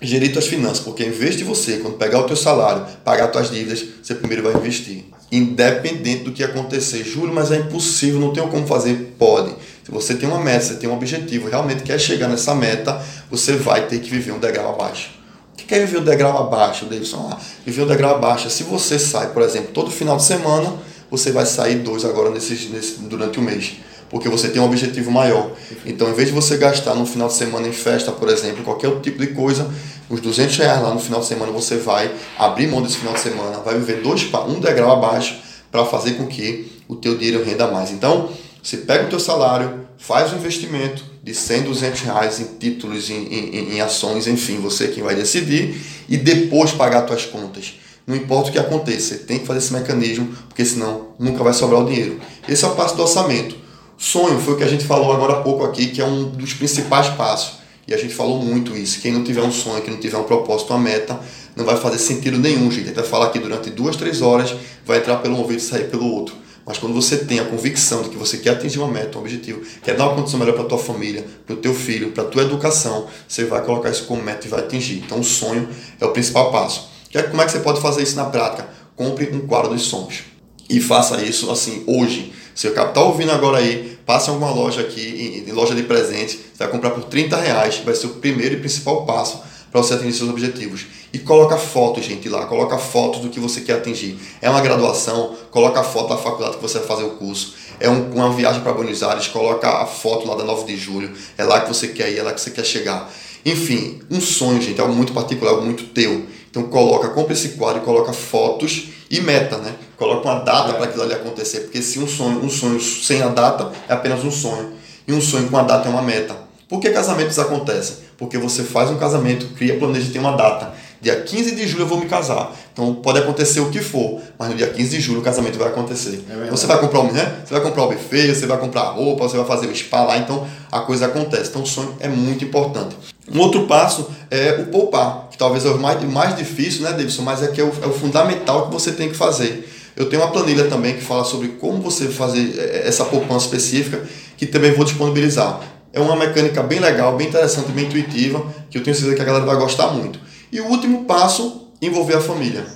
gerir 0.02 0.32
suas 0.32 0.48
finanças, 0.48 0.80
porque 0.80 1.04
em 1.04 1.12
vez 1.12 1.36
de 1.36 1.44
você, 1.44 1.76
quando 1.76 1.96
pegar 1.98 2.18
o 2.18 2.24
teu 2.24 2.34
salário, 2.34 2.84
pagar 3.04 3.32
suas 3.32 3.48
dívidas, 3.48 3.84
você 4.02 4.16
primeiro 4.16 4.42
vai 4.42 4.54
investir. 4.54 5.04
Independente 5.30 6.24
do 6.24 6.32
que 6.32 6.42
acontecer. 6.42 7.04
Júlio, 7.04 7.32
mas 7.32 7.52
é 7.52 7.58
impossível, 7.58 8.18
não 8.18 8.32
tenho 8.32 8.48
como 8.48 8.66
fazer. 8.66 9.14
Pode. 9.16 9.54
Se 9.84 9.90
você 9.90 10.14
tem 10.16 10.28
uma 10.28 10.40
meta, 10.40 10.64
você 10.64 10.74
tem 10.74 10.90
um 10.90 10.94
objetivo, 10.94 11.48
realmente 11.48 11.84
quer 11.84 11.98
chegar 11.98 12.28
nessa 12.28 12.54
meta, 12.56 13.00
você 13.30 13.52
vai 13.52 13.86
ter 13.86 14.00
que 14.00 14.10
viver 14.10 14.32
um 14.32 14.40
degrau 14.40 14.74
abaixo. 14.74 15.21
O 15.52 15.56
que 15.56 15.64
quer 15.64 15.80
viver 15.80 15.98
um 15.98 16.04
degrau 16.04 16.38
abaixo, 16.38 16.86
Davidson? 16.86 17.28
Ah, 17.30 17.38
viver 17.64 17.82
um 17.82 17.86
degrau 17.86 18.14
abaixo. 18.14 18.48
Se 18.50 18.62
você 18.62 18.98
sai, 18.98 19.32
por 19.32 19.42
exemplo, 19.42 19.70
todo 19.72 19.90
final 19.90 20.16
de 20.16 20.24
semana, 20.24 20.72
você 21.10 21.30
vai 21.30 21.44
sair 21.44 21.76
dois 21.76 22.04
agora 22.04 22.30
nesse, 22.30 22.54
nesse, 22.68 23.00
durante 23.00 23.38
o 23.38 23.42
mês. 23.42 23.74
Porque 24.08 24.28
você 24.28 24.48
tem 24.48 24.60
um 24.60 24.64
objetivo 24.64 25.10
maior. 25.10 25.50
Então, 25.86 26.08
em 26.08 26.12
vez 26.14 26.28
de 26.28 26.34
você 26.34 26.56
gastar 26.56 26.94
no 26.94 27.06
final 27.06 27.28
de 27.28 27.34
semana 27.34 27.68
em 27.68 27.72
festa, 27.72 28.12
por 28.12 28.28
exemplo, 28.28 28.64
qualquer 28.64 28.88
outro 28.88 29.02
tipo 29.02 29.18
de 29.18 29.28
coisa, 29.28 29.70
os 30.08 30.20
200 30.20 30.56
reais 30.56 30.82
lá 30.82 30.92
no 30.92 31.00
final 31.00 31.20
de 31.20 31.26
semana 31.26 31.50
você 31.52 31.76
vai 31.76 32.10
abrir 32.38 32.66
mão 32.66 32.82
desse 32.82 32.96
final 32.96 33.14
de 33.14 33.20
semana, 33.20 33.58
vai 33.58 33.74
viver 33.74 34.02
dois, 34.02 34.28
um 34.48 34.60
degrau 34.60 34.92
abaixo 34.92 35.38
para 35.70 35.84
fazer 35.86 36.12
com 36.12 36.26
que 36.26 36.70
o 36.86 36.96
teu 36.96 37.16
dinheiro 37.16 37.42
renda 37.42 37.66
mais. 37.68 37.90
Então, 37.90 38.28
você 38.62 38.78
pega 38.78 39.04
o 39.04 39.08
teu 39.08 39.18
salário, 39.18 39.86
faz 39.96 40.32
um 40.32 40.36
investimento 40.36 41.11
de 41.22 41.34
100, 41.34 41.62
200 41.62 42.00
reais 42.00 42.40
em 42.40 42.44
títulos, 42.58 43.08
em, 43.08 43.14
em, 43.14 43.74
em 43.74 43.80
ações, 43.80 44.26
enfim, 44.26 44.58
você 44.58 44.84
é 44.84 44.88
quem 44.88 45.02
vai 45.02 45.14
decidir, 45.14 45.80
e 46.08 46.16
depois 46.16 46.72
pagar 46.72 47.06
suas 47.06 47.24
contas. 47.24 47.74
Não 48.06 48.16
importa 48.16 48.50
o 48.50 48.52
que 48.52 48.58
aconteça, 48.58 49.14
você 49.14 49.18
tem 49.18 49.38
que 49.38 49.46
fazer 49.46 49.60
esse 49.60 49.72
mecanismo, 49.72 50.34
porque 50.48 50.64
senão 50.64 51.08
nunca 51.18 51.44
vai 51.44 51.52
sobrar 51.52 51.80
o 51.80 51.86
dinheiro. 51.86 52.20
Esse 52.48 52.64
é 52.64 52.68
o 52.68 52.74
passo 52.74 52.96
do 52.96 53.02
orçamento. 53.02 53.54
Sonho 53.96 54.40
foi 54.40 54.54
o 54.54 54.56
que 54.56 54.64
a 54.64 54.68
gente 54.68 54.84
falou 54.84 55.12
agora 55.12 55.34
há 55.34 55.40
pouco 55.42 55.64
aqui, 55.64 55.86
que 55.86 56.00
é 56.00 56.04
um 56.04 56.24
dos 56.24 56.54
principais 56.54 57.08
passos. 57.10 57.60
E 57.86 57.94
a 57.94 57.96
gente 57.96 58.12
falou 58.12 58.42
muito 58.42 58.76
isso. 58.76 59.00
Quem 59.00 59.12
não 59.12 59.22
tiver 59.22 59.42
um 59.42 59.52
sonho, 59.52 59.80
quem 59.82 59.94
não 59.94 60.00
tiver 60.00 60.16
um 60.16 60.24
propósito, 60.24 60.72
uma 60.72 60.80
meta, 60.80 61.20
não 61.54 61.64
vai 61.64 61.76
fazer 61.76 61.98
sentido 61.98 62.38
nenhum, 62.38 62.70
gente. 62.70 62.90
A 62.90 62.94
gente 62.94 63.08
falar 63.08 63.26
aqui 63.26 63.38
durante 63.38 63.70
duas, 63.70 63.94
três 63.94 64.20
horas, 64.20 64.54
vai 64.84 64.98
entrar 64.98 65.18
pelo 65.18 65.36
um 65.36 65.38
ouvido 65.38 65.58
e 65.58 65.62
sair 65.62 65.88
pelo 65.88 66.06
outro. 66.06 66.34
Mas 66.64 66.78
quando 66.78 66.94
você 66.94 67.18
tem 67.18 67.40
a 67.40 67.44
convicção 67.44 68.02
de 68.02 68.08
que 68.08 68.16
você 68.16 68.38
quer 68.38 68.50
atingir 68.50 68.78
uma 68.78 68.88
meta, 68.88 69.18
um 69.18 69.20
objetivo, 69.20 69.62
quer 69.82 69.96
dar 69.96 70.06
uma 70.06 70.14
condição 70.14 70.38
melhor 70.38 70.54
para 70.54 70.64
tua 70.64 70.78
família, 70.78 71.24
para 71.44 71.54
o 71.54 71.58
teu 71.58 71.74
filho, 71.74 72.12
para 72.12 72.24
tua 72.24 72.42
educação, 72.42 73.08
você 73.26 73.44
vai 73.44 73.64
colocar 73.64 73.90
isso 73.90 74.04
como 74.04 74.22
meta 74.22 74.46
e 74.46 74.50
vai 74.50 74.60
atingir. 74.60 75.02
Então 75.04 75.20
o 75.20 75.24
sonho 75.24 75.68
é 76.00 76.04
o 76.04 76.10
principal 76.10 76.52
passo. 76.52 76.88
Como 77.30 77.42
é 77.42 77.44
que 77.44 77.52
você 77.52 77.60
pode 77.60 77.80
fazer 77.80 78.02
isso 78.02 78.16
na 78.16 78.26
prática? 78.26 78.68
Compre 78.94 79.28
um 79.34 79.46
quadro 79.46 79.70
dos 79.70 79.82
sonhos. 79.82 80.22
E 80.70 80.80
faça 80.80 81.20
isso 81.22 81.50
assim 81.50 81.82
hoje. 81.86 82.32
Se 82.54 82.68
o 82.68 82.72
capital 82.72 83.08
ouvindo 83.08 83.32
agora 83.32 83.58
aí, 83.58 83.98
passe 84.06 84.30
em 84.30 84.34
alguma 84.34 84.52
loja 84.52 84.80
aqui, 84.80 85.44
em 85.46 85.52
loja 85.52 85.74
de 85.74 85.82
presente, 85.82 86.36
você 86.36 86.58
vai 86.58 86.68
comprar 86.68 86.90
por 86.90 87.04
30 87.04 87.36
reais, 87.36 87.82
vai 87.84 87.94
ser 87.94 88.06
o 88.06 88.10
primeiro 88.10 88.54
e 88.54 88.60
principal 88.60 89.04
passo 89.04 89.42
para 89.70 89.82
você 89.82 89.94
atingir 89.94 90.12
seus 90.12 90.30
objetivos. 90.30 90.86
E 91.12 91.18
coloca 91.18 91.58
fotos, 91.58 92.04
gente, 92.04 92.28
lá. 92.28 92.46
Coloca 92.46 92.78
fotos 92.78 93.20
do 93.20 93.28
que 93.28 93.38
você 93.38 93.60
quer 93.60 93.74
atingir. 93.74 94.18
É 94.40 94.48
uma 94.48 94.60
graduação, 94.60 95.36
coloca 95.50 95.80
a 95.80 95.84
foto 95.84 96.08
da 96.08 96.16
faculdade 96.16 96.56
que 96.56 96.62
você 96.62 96.78
vai 96.78 96.88
fazer 96.88 97.04
o 97.04 97.10
curso. 97.10 97.54
É 97.78 97.88
um, 97.88 98.12
uma 98.12 98.30
viagem 98.32 98.62
para 98.62 98.72
Buenos 98.72 99.02
Aires, 99.02 99.28
coloca 99.28 99.68
a 99.68 99.86
foto 99.86 100.26
lá 100.26 100.34
da 100.34 100.44
9 100.44 100.64
de 100.64 100.76
julho. 100.76 101.12
É 101.36 101.44
lá 101.44 101.60
que 101.60 101.68
você 101.68 101.88
quer 101.88 102.10
ir, 102.10 102.18
é 102.18 102.22
lá 102.22 102.32
que 102.32 102.40
você 102.40 102.50
quer 102.50 102.64
chegar. 102.64 103.12
Enfim, 103.44 104.00
um 104.10 104.20
sonho, 104.20 104.62
gente, 104.62 104.78
é 104.78 104.82
algo 104.82 104.94
muito 104.94 105.12
particular, 105.12 105.50
algo 105.50 105.64
muito 105.64 105.84
teu. 105.88 106.26
Então 106.50 106.62
coloca, 106.64 107.08
compra 107.08 107.32
esse 107.32 107.50
quadro 107.50 107.82
e 107.82 107.84
coloca 107.84 108.12
fotos 108.12 108.88
e 109.10 109.20
meta, 109.20 109.58
né? 109.58 109.74
Coloca 109.96 110.28
uma 110.28 110.40
data 110.40 110.70
é. 110.70 110.72
para 110.74 110.84
aquilo 110.84 111.02
ali 111.02 111.14
acontecer, 111.14 111.60
porque 111.60 111.82
se 111.82 111.98
um 111.98 112.06
sonho, 112.06 112.42
um 112.42 112.48
sonho 112.48 112.80
sem 112.80 113.20
a 113.22 113.28
data 113.28 113.72
é 113.88 113.92
apenas 113.92 114.24
um 114.24 114.30
sonho 114.30 114.72
e 115.06 115.12
um 115.12 115.20
sonho 115.20 115.48
com 115.48 115.56
a 115.56 115.62
data 115.62 115.88
é 115.88 115.90
uma 115.90 116.02
meta. 116.02 116.36
Por 116.68 116.80
que 116.80 116.90
casamentos 116.90 117.38
acontecem? 117.38 117.96
Porque 118.16 118.38
você 118.38 118.62
faz 118.62 118.90
um 118.90 118.96
casamento, 118.96 119.46
cria, 119.54 119.78
planeja, 119.78 120.10
tem 120.10 120.20
uma 120.20 120.36
data. 120.36 120.72
Dia 121.02 121.16
15 121.20 121.56
de 121.56 121.66
julho 121.66 121.82
eu 121.82 121.88
vou 121.88 121.98
me 121.98 122.06
casar. 122.06 122.56
Então 122.72 122.94
pode 122.94 123.18
acontecer 123.18 123.58
o 123.58 123.70
que 123.70 123.80
for, 123.80 124.20
mas 124.38 124.50
no 124.50 124.54
dia 124.54 124.68
15 124.68 124.88
de 124.88 125.00
julho 125.00 125.18
o 125.18 125.22
casamento 125.22 125.58
vai 125.58 125.66
acontecer. 125.66 126.24
É 126.30 126.48
você 126.48 126.64
vai 126.64 126.78
comprar 126.78 127.00
o, 127.00 127.12
né? 127.12 127.40
Você 127.44 127.52
vai 127.52 127.60
comprar 127.60 127.82
o 127.82 127.88
buffet, 127.88 128.32
você 128.32 128.46
vai 128.46 128.56
comprar 128.56 128.82
roupa, 128.82 129.24
você 129.24 129.36
vai 129.36 129.44
fazer 129.44 129.66
o 129.66 129.74
spa 129.74 130.04
lá, 130.04 130.16
então 130.18 130.46
a 130.70 130.78
coisa 130.78 131.06
acontece. 131.06 131.50
Então 131.50 131.62
o 131.62 131.66
sonho 131.66 131.92
é 131.98 132.06
muito 132.06 132.44
importante. 132.44 132.96
Um 133.34 133.40
outro 133.40 133.66
passo 133.66 134.08
é 134.30 134.60
o 134.62 134.66
poupar, 134.66 135.26
que 135.28 135.36
talvez 135.36 135.64
é 135.64 135.70
o 135.70 135.78
mais, 135.78 136.00
mais 136.04 136.36
difícil, 136.36 136.82
né, 136.82 136.90
Davidson? 136.90 137.22
Mas 137.22 137.42
é 137.42 137.48
que 137.48 137.60
é 137.60 137.64
o, 137.64 137.72
é 137.82 137.86
o 137.86 137.92
fundamental 137.92 138.68
que 138.68 138.72
você 138.72 138.92
tem 138.92 139.08
que 139.08 139.16
fazer. 139.16 139.68
Eu 139.96 140.08
tenho 140.08 140.22
uma 140.22 140.30
planilha 140.30 140.68
também 140.68 140.94
que 140.94 141.02
fala 141.02 141.24
sobre 141.24 141.48
como 141.48 141.82
você 141.82 142.06
fazer 142.06 142.54
é, 142.56 142.86
essa 142.86 143.04
poupança 143.06 143.46
específica, 143.46 144.04
que 144.36 144.46
também 144.46 144.70
vou 144.70 144.84
disponibilizar. 144.84 145.60
É 145.92 145.98
uma 145.98 146.14
mecânica 146.14 146.62
bem 146.62 146.78
legal, 146.78 147.16
bem 147.16 147.26
interessante, 147.26 147.72
bem 147.72 147.86
intuitiva, 147.86 148.46
que 148.70 148.78
eu 148.78 148.84
tenho 148.84 148.94
certeza 148.94 149.16
que 149.16 149.22
a 149.22 149.24
galera 149.24 149.44
vai 149.44 149.56
gostar 149.56 149.88
muito. 149.88 150.30
E 150.52 150.60
o 150.60 150.66
último 150.66 151.06
passo, 151.06 151.68
envolver 151.80 152.16
a 152.16 152.20
família. 152.20 152.66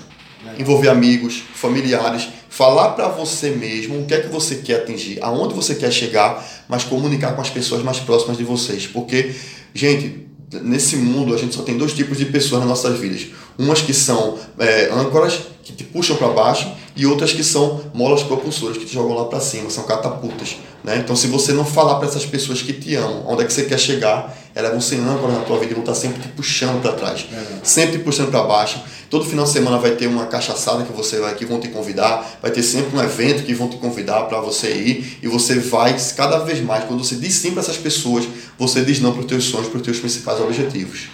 Envolver 0.59 0.89
amigos, 0.89 1.43
familiares, 1.55 2.29
falar 2.49 2.93
para 2.93 3.09
você 3.09 3.51
mesmo 3.51 4.01
o 4.01 4.07
que 4.07 4.15
é 4.15 4.21
que 4.21 4.29
você 4.29 4.57
quer 4.57 4.77
atingir, 4.77 5.19
aonde 5.21 5.53
você 5.53 5.75
quer 5.75 5.93
chegar, 5.93 6.43
mas 6.69 6.85
comunicar 6.85 7.35
com 7.35 7.43
as 7.43 7.51
pessoas 7.51 7.83
mais 7.83 7.99
próximas 7.99 8.39
de 8.39 8.45
vocês. 8.45 8.87
Porque, 8.87 9.35
gente, 9.75 10.27
nesse 10.63 10.97
mundo 10.97 11.35
a 11.35 11.37
gente 11.37 11.55
só 11.55 11.63
tem 11.63 11.77
dois 11.77 11.93
tipos 11.93 12.17
de 12.17 12.25
pessoas 12.25 12.61
nas 12.61 12.69
nossas 12.71 12.99
vidas. 12.99 13.27
Umas 13.59 13.83
que 13.83 13.93
são 13.93 14.39
é, 14.59 14.89
âncoras, 14.91 15.41
que 15.63 15.73
te 15.73 15.85
puxam 15.85 16.17
para 16.17 16.29
baixo, 16.29 16.73
e 16.97 17.07
outras 17.07 17.33
que 17.33 17.45
são 17.45 17.83
molas 17.93 18.23
propulsoras, 18.23 18.79
que 18.79 18.87
te 18.87 18.95
jogam 18.95 19.15
lá 19.15 19.27
para 19.27 19.39
cima, 19.39 19.69
são 19.69 19.85
catapultas. 19.85 20.57
Né? 20.83 20.97
Então, 20.99 21.15
se 21.15 21.27
você 21.27 21.53
não 21.53 21.65
falar 21.65 21.97
para 21.97 22.09
essas 22.09 22.25
pessoas 22.25 22.63
que 22.63 22.73
te 22.73 22.95
amam, 22.95 23.25
onde 23.27 23.43
é 23.43 23.45
que 23.45 23.53
você 23.53 23.65
quer 23.65 23.79
chegar, 23.79 24.35
elas 24.55 24.71
vão 24.71 24.81
ser 24.81 24.97
âncoras 25.01 25.37
na 25.37 25.43
tua 25.43 25.59
vida 25.59 25.73
e 25.73 25.75
vão 25.75 25.83
estar 25.83 25.95
sempre 25.95 26.23
te 26.23 26.29
puxando 26.29 26.81
para 26.81 26.93
trás, 26.93 27.27
é. 27.31 27.59
sempre 27.63 27.99
te 27.99 28.05
puxando 28.05 28.31
para 28.31 28.43
baixo. 28.45 28.81
Todo 29.11 29.25
final 29.25 29.45
de 29.45 29.51
semana 29.51 29.79
vai 29.79 29.91
ter 29.91 30.07
uma 30.07 30.27
cachaçada 30.27 30.85
que 30.85 30.93
você 30.93 31.21
vai 31.21 31.35
que 31.35 31.45
vão 31.45 31.61
te 31.61 31.69
convidar, 31.69 32.39
vai 32.41 32.51
ter 32.51 32.63
sempre 32.63 32.97
um 32.97 33.03
evento 33.03 33.45
que 33.45 33.53
vão 33.53 33.69
te 33.69 33.77
convidar 33.77 34.23
para 34.23 34.41
você 34.41 34.73
ir 34.73 35.19
e 35.23 35.29
você 35.29 35.59
vai 35.59 35.95
cada 36.17 36.39
vez 36.39 36.61
mais. 36.61 36.85
Quando 36.85 37.05
você 37.05 37.17
diz 37.17 37.35
sim 37.35 37.51
para 37.51 37.61
essas 37.61 37.77
pessoas, 37.77 38.25
você 38.59 38.83
diz 38.83 39.01
não 39.01 39.13
para 39.13 39.21
os 39.21 39.27
teus 39.27 39.45
sonhos, 39.45 39.69
para 39.69 39.77
os 39.77 39.83
teus 39.83 39.99
principais 39.99 40.41
objetivos. 40.41 41.09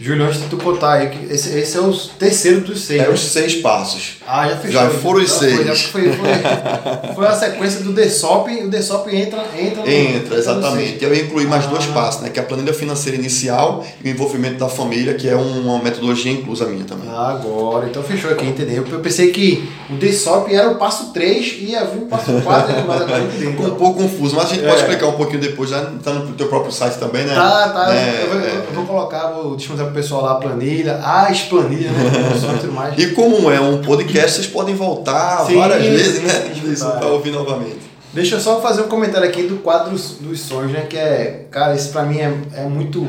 Júlio, 0.00 0.26
antes 0.26 0.40
de 0.42 0.46
tu 0.46 0.56
contar 0.58 0.92
aí, 0.92 1.26
esse, 1.28 1.58
esse 1.58 1.76
é 1.76 1.80
o 1.80 1.92
terceiro 1.92 2.60
dos 2.60 2.82
seis. 2.82 3.02
É 3.02 3.08
os 3.08 3.18
seis 3.18 3.56
passos. 3.56 4.18
Ah, 4.24 4.48
já 4.48 4.56
fechou. 4.56 4.80
Já 4.80 4.90
foram 4.90 5.20
os 5.24 5.32
seis. 5.32 5.82
Foi, 5.86 6.02
foi, 6.02 6.12
foi, 6.12 7.14
foi, 7.16 7.26
a 7.26 7.34
sequência 7.34 7.80
do 7.80 7.92
DSOP, 7.92 8.48
o 8.62 8.68
DSOP 8.68 9.08
entra, 9.08 9.44
entra 9.58 9.82
no, 9.82 9.88
Entra, 9.88 10.36
exatamente. 10.36 11.04
Eu 11.04 11.12
incluí 11.12 11.46
mais 11.46 11.64
ah. 11.64 11.68
dois 11.68 11.86
passos, 11.86 12.22
né? 12.22 12.30
Que 12.30 12.38
é 12.38 12.42
a 12.42 12.46
planilha 12.46 12.72
financeira 12.72 13.18
inicial 13.18 13.84
e 14.04 14.08
o 14.08 14.12
envolvimento 14.12 14.56
da 14.58 14.68
família, 14.68 15.14
que 15.14 15.28
é 15.28 15.34
uma 15.34 15.82
metodologia 15.82 16.30
inclusa 16.30 16.64
minha 16.66 16.84
também. 16.84 17.08
Ah, 17.08 17.30
agora, 17.30 17.88
então 17.88 18.00
fechou 18.00 18.30
aqui, 18.30 18.46
entendeu? 18.46 18.84
Eu 18.88 19.00
pensei 19.00 19.32
que 19.32 19.68
o 19.90 19.96
DSOP 19.96 20.54
era 20.54 20.70
o 20.70 20.76
passo 20.76 21.12
3 21.12 21.56
e 21.58 21.64
ia 21.70 21.84
vir 21.84 22.02
o 22.02 22.06
passo 22.06 22.30
4, 22.40 22.72
né? 22.72 22.84
mas 22.86 23.02
agora 23.02 23.24
entendi. 23.24 23.46
Ficou 23.46 23.66
um 23.66 23.74
pouco 23.74 24.02
confuso, 24.02 24.36
mas 24.36 24.44
a 24.44 24.48
gente 24.54 24.64
é. 24.64 24.68
pode 24.68 24.80
explicar 24.80 25.08
um 25.08 25.16
pouquinho 25.16 25.40
depois, 25.40 25.70
já 25.70 25.84
tá 26.04 26.12
no 26.12 26.34
teu 26.34 26.46
próprio 26.46 26.70
site 26.70 26.98
também, 26.98 27.24
né? 27.24 27.34
Tá, 27.34 27.68
tá. 27.70 27.96
É, 27.96 28.22
eu, 28.22 28.28
vou, 28.28 28.40
eu, 28.40 28.72
vou, 28.74 28.86
colocar, 28.86 29.26
vou 29.32 29.56
disponibilizar 29.56 29.87
pro 29.88 29.94
pessoal 29.94 30.22
lá 30.22 30.32
a 30.32 30.34
planilha, 30.36 30.96
as 30.96 31.42
planilhas, 31.42 31.92
né? 31.92 32.10
e 32.56 32.60
tudo 32.60 32.72
mais. 32.72 32.98
E 32.98 33.08
como 33.12 33.50
é 33.50 33.60
um 33.60 33.82
podcast, 33.82 34.36
vocês 34.36 34.46
podem 34.46 34.74
voltar 34.74 35.44
Sim, 35.46 35.56
várias 35.56 35.84
vezes, 35.84 36.22
né? 36.22 36.98
Para 36.98 37.08
ouvir 37.08 37.30
novamente. 37.30 37.88
Deixa 38.12 38.36
eu 38.36 38.40
só 38.40 38.60
fazer 38.60 38.82
um 38.82 38.88
comentário 38.88 39.28
aqui 39.28 39.42
do 39.42 39.56
quadro 39.56 39.90
dos 39.90 40.40
sonhos, 40.40 40.72
né? 40.72 40.86
Que 40.88 40.96
é, 40.96 41.46
cara, 41.50 41.74
isso 41.74 41.90
pra 41.90 42.04
mim 42.04 42.18
é, 42.18 42.32
é 42.54 42.64
muito 42.64 43.06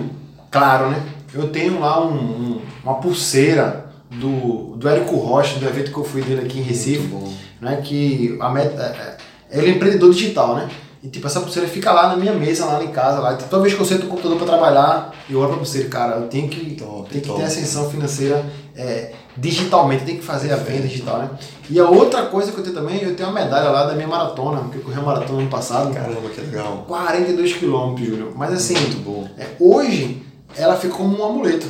claro, 0.52 0.90
né? 0.90 1.02
Eu 1.34 1.50
tenho 1.50 1.80
lá 1.80 2.04
um, 2.06 2.14
um, 2.14 2.62
uma 2.84 2.96
pulseira 2.96 3.86
do, 4.10 4.76
do 4.76 4.90
Érico 4.90 5.16
Rocha, 5.16 5.60
do 5.60 5.68
evento 5.68 5.92
que 5.92 5.98
eu 5.98 6.04
fui 6.04 6.22
dele 6.22 6.42
aqui 6.42 6.60
em 6.60 6.64
Recife, 6.64 7.10
né? 7.62 7.82
Que 7.84 8.38
a 8.40 8.50
meta, 8.50 8.82
é, 8.82 9.58
é, 9.58 9.60
ele 9.60 9.72
é 9.72 9.76
empreendedor 9.76 10.12
digital, 10.12 10.56
né? 10.56 10.70
E 11.02 11.08
tipo, 11.08 11.26
essa 11.28 11.40
pulseira 11.40 11.68
fica 11.68 11.92
lá 11.92 12.10
na 12.10 12.18
minha 12.18 12.34
mesa, 12.34 12.66
lá 12.66 12.84
em 12.84 12.92
casa. 12.92 13.20
Lá. 13.20 13.34
Toda 13.36 13.62
vez 13.62 13.74
que 13.74 13.80
eu 13.80 13.86
sento 13.86 14.04
no 14.04 14.10
computador 14.10 14.38
para 14.38 14.48
trabalhar, 14.48 15.16
eu 15.30 15.40
olho 15.40 15.50
pra 15.50 15.58
pulseira, 15.58 15.88
cara, 15.88 16.18
eu 16.18 16.28
tenho 16.28 16.50
que, 16.50 16.76
top, 16.76 17.10
tenho 17.10 17.24
que 17.24 17.34
ter 17.34 17.44
ascensão 17.44 17.90
financeira 17.90 18.46
é, 18.76 19.14
digitalmente, 19.38 20.04
tem 20.04 20.18
que 20.18 20.24
fazer 20.24 20.52
a 20.52 20.58
venda 20.58 20.88
digital, 20.88 21.20
né? 21.20 21.30
E 21.70 21.80
a 21.80 21.88
outra 21.88 22.24
coisa 22.24 22.52
que 22.52 22.58
eu 22.58 22.64
tenho 22.64 22.76
também, 22.76 23.02
eu 23.02 23.16
tenho 23.16 23.30
uma 23.30 23.40
medalha 23.40 23.70
lá 23.70 23.86
da 23.86 23.94
minha 23.94 24.08
maratona, 24.08 24.70
que 24.70 24.78
eu 24.78 24.82
corri 24.82 24.98
a 24.98 25.02
maratona 25.02 25.40
ano 25.40 25.50
passado. 25.50 25.94
Caramba, 25.94 26.30
que 26.30 26.42
legal. 26.42 26.84
42 26.88 27.54
quilômetros, 27.54 28.08
Júlio. 28.08 28.34
Mas 28.36 28.54
assim, 28.54 28.74
Muito 28.74 28.98
bom. 29.04 29.28
É, 29.38 29.48
hoje 29.60 30.22
ela 30.58 30.76
ficou 30.76 30.98
como 30.98 31.20
um 31.20 31.26
amuleto. 31.26 31.68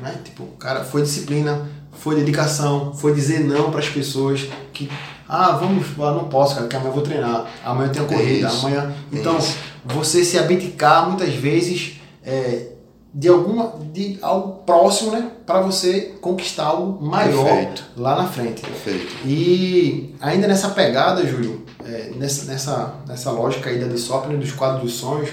Né? 0.00 0.14
Tipo, 0.24 0.44
cara, 0.58 0.84
foi 0.84 1.02
disciplina, 1.02 1.66
foi 1.92 2.16
dedicação, 2.16 2.92
foi 2.92 3.14
dizer 3.14 3.40
não 3.40 3.70
para 3.70 3.80
as 3.80 3.88
pessoas 3.88 4.46
que 4.72 4.90
ah, 5.28 5.52
vamos, 5.52 5.86
ah, 5.98 6.12
não 6.12 6.24
posso, 6.24 6.54
cara, 6.54 6.62
porque 6.62 6.76
amanhã 6.76 6.90
eu 6.90 6.94
vou 6.94 7.02
treinar, 7.02 7.46
amanhã 7.62 7.88
eu 7.88 7.92
tenho 7.92 8.06
corrida, 8.06 8.48
isso, 8.48 8.66
amanhã. 8.66 8.94
Então, 9.12 9.36
você 9.84 10.24
se 10.24 10.38
abdicar 10.38 11.06
muitas 11.06 11.34
vezes 11.34 12.00
é, 12.24 12.68
de 13.12 13.28
alguma 13.28 13.74
de 13.92 14.18
algo 14.22 14.62
próximo, 14.64 15.12
né, 15.12 15.30
para 15.46 15.60
você 15.60 16.14
conquistar 16.20 16.66
algo 16.66 17.04
maior 17.04 17.44
Perfeito. 17.44 17.84
lá 17.96 18.16
na 18.16 18.28
frente. 18.28 18.62
Perfeito. 18.62 19.06
E 19.26 20.14
ainda 20.20 20.46
nessa 20.46 20.70
pegada, 20.70 21.26
Júlio, 21.26 21.64
é, 21.84 22.12
nessa, 22.16 22.44
nessa, 22.46 22.94
nessa 23.06 23.30
lógica 23.30 23.68
aí 23.68 23.78
da 23.78 23.86
Dissop, 23.86 24.34
dos 24.34 24.52
quadros 24.52 24.82
dos 24.82 24.94
sonhos, 24.94 25.30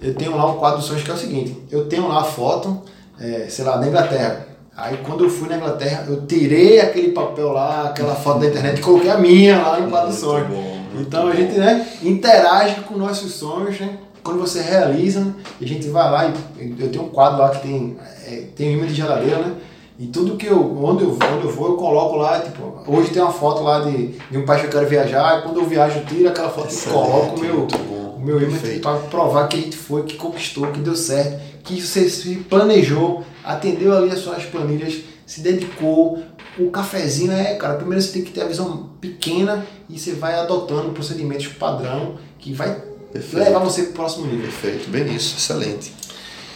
eu 0.00 0.14
tenho 0.14 0.36
lá 0.36 0.50
um 0.50 0.58
quadro 0.58 0.78
dos 0.78 0.86
sonhos 0.86 1.02
que 1.02 1.10
é 1.10 1.14
o 1.14 1.18
seguinte: 1.18 1.56
eu 1.70 1.86
tenho 1.86 2.08
lá 2.08 2.20
a 2.20 2.24
foto, 2.24 2.82
é, 3.18 3.46
sei 3.48 3.64
lá, 3.64 3.76
da 3.76 3.86
Inglaterra 3.86 4.53
Aí 4.76 4.98
quando 5.04 5.24
eu 5.24 5.30
fui 5.30 5.48
na 5.48 5.56
Inglaterra, 5.56 6.04
eu 6.08 6.26
tirei 6.26 6.80
aquele 6.80 7.12
papel 7.12 7.52
lá, 7.52 7.90
aquela 7.90 8.14
foto 8.14 8.40
da 8.40 8.46
internet 8.46 8.78
e 8.78 8.82
coloquei 8.82 9.10
a 9.10 9.18
minha 9.18 9.58
lá 9.58 9.78
no 9.78 9.88
quadro 9.88 10.08
do 10.08 10.14
sonho. 10.14 10.46
Bom, 10.46 10.80
então 11.00 11.28
a 11.28 11.34
gente 11.34 11.52
né, 11.56 11.86
interage 12.02 12.80
com 12.80 12.96
nossos 12.96 13.32
sonhos, 13.34 13.78
né? 13.78 13.98
Quando 14.22 14.40
você 14.40 14.62
realiza, 14.62 15.34
a 15.60 15.64
gente 15.64 15.88
vai 15.88 16.10
lá 16.10 16.32
e 16.58 16.74
eu 16.78 16.90
tenho 16.90 17.04
um 17.04 17.08
quadro 17.08 17.38
lá 17.38 17.50
que 17.50 17.68
tem, 17.68 17.96
é, 18.26 18.44
tem 18.56 18.72
imã 18.72 18.86
de 18.86 18.94
geladeira, 18.94 19.38
né? 19.38 19.54
E 19.96 20.06
tudo 20.06 20.36
que 20.36 20.46
eu, 20.46 20.76
onde 20.82 21.04
eu, 21.04 21.10
onde 21.10 21.44
eu 21.44 21.52
vou, 21.52 21.68
eu 21.68 21.76
coloco 21.76 22.16
lá, 22.16 22.40
tipo, 22.40 22.82
hoje 22.88 23.10
tem 23.10 23.22
uma 23.22 23.30
foto 23.30 23.62
lá 23.62 23.80
de, 23.80 24.08
de 24.28 24.38
um 24.38 24.44
país 24.44 24.62
que 24.62 24.66
eu 24.66 24.72
quero 24.72 24.88
viajar, 24.88 25.38
e 25.38 25.42
quando 25.42 25.60
eu 25.60 25.66
viajo, 25.66 26.00
eu 26.00 26.04
tiro 26.04 26.28
aquela 26.28 26.50
foto 26.50 26.66
Excelente, 26.66 26.88
e 26.88 27.06
coloco 27.06 27.36
o 27.36 27.40
meu, 27.40 27.68
o 28.16 28.20
meu 28.20 28.42
imã 28.42 28.58
para 28.82 28.96
provar 28.96 29.46
que 29.46 29.56
a 29.56 29.60
gente 29.60 29.76
foi, 29.76 30.02
que 30.02 30.16
conquistou, 30.16 30.66
que 30.68 30.80
deu 30.80 30.96
certo, 30.96 31.40
que 31.64 31.80
você 31.80 32.08
se 32.08 32.36
planejou, 32.36 33.24
atendeu 33.42 33.96
ali 33.96 34.10
as 34.10 34.20
suas 34.20 34.44
planilhas, 34.44 35.00
se 35.26 35.40
dedicou. 35.40 36.22
O 36.58 36.70
cafezinho 36.70 37.32
é, 37.32 37.54
cara, 37.54 37.74
primeiro 37.74 38.00
você 38.00 38.12
tem 38.12 38.22
que 38.22 38.30
ter 38.30 38.42
a 38.42 38.46
visão 38.46 38.90
pequena 39.00 39.66
e 39.88 39.98
você 39.98 40.12
vai 40.12 40.34
adotando 40.34 40.90
procedimentos 40.90 41.48
padrão 41.48 42.16
que 42.38 42.52
vai 42.52 42.80
Perfeito. 43.12 43.44
levar 43.44 43.58
você 43.60 43.82
para 43.82 43.90
o 43.90 43.94
próximo 43.94 44.26
nível. 44.26 44.42
Perfeito, 44.42 44.90
bem 44.90 45.12
isso, 45.14 45.36
excelente. 45.36 45.92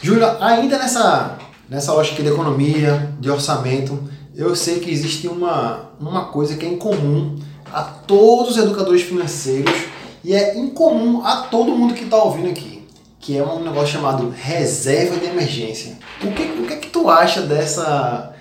Júlio, 0.00 0.24
ainda 0.40 0.78
nessa, 0.78 1.38
nessa 1.68 1.92
lógica 1.92 2.22
de 2.22 2.28
economia, 2.28 3.12
de 3.18 3.30
orçamento, 3.30 3.98
eu 4.36 4.54
sei 4.54 4.78
que 4.78 4.90
existe 4.90 5.26
uma, 5.26 5.90
uma 5.98 6.26
coisa 6.26 6.56
que 6.56 6.64
é 6.64 6.68
incomum 6.68 7.36
a 7.72 7.82
todos 7.82 8.52
os 8.52 8.56
educadores 8.62 9.02
financeiros 9.02 9.74
e 10.22 10.32
é 10.32 10.56
incomum 10.56 11.24
a 11.24 11.42
todo 11.42 11.72
mundo 11.72 11.94
que 11.94 12.04
está 12.04 12.22
ouvindo 12.22 12.48
aqui, 12.48 12.77
que 13.20 13.36
é 13.36 13.42
um 13.42 13.62
negócio 13.62 13.94
chamado 13.94 14.30
reserva 14.30 15.16
de 15.16 15.26
emergência. 15.26 15.96
O 16.22 16.30
que, 16.32 16.42
o 16.42 16.66
que 16.66 16.72
é 16.72 16.76
que 16.76 16.88
tu 16.88 17.08
acha 17.10 17.42
dessa 17.42 18.34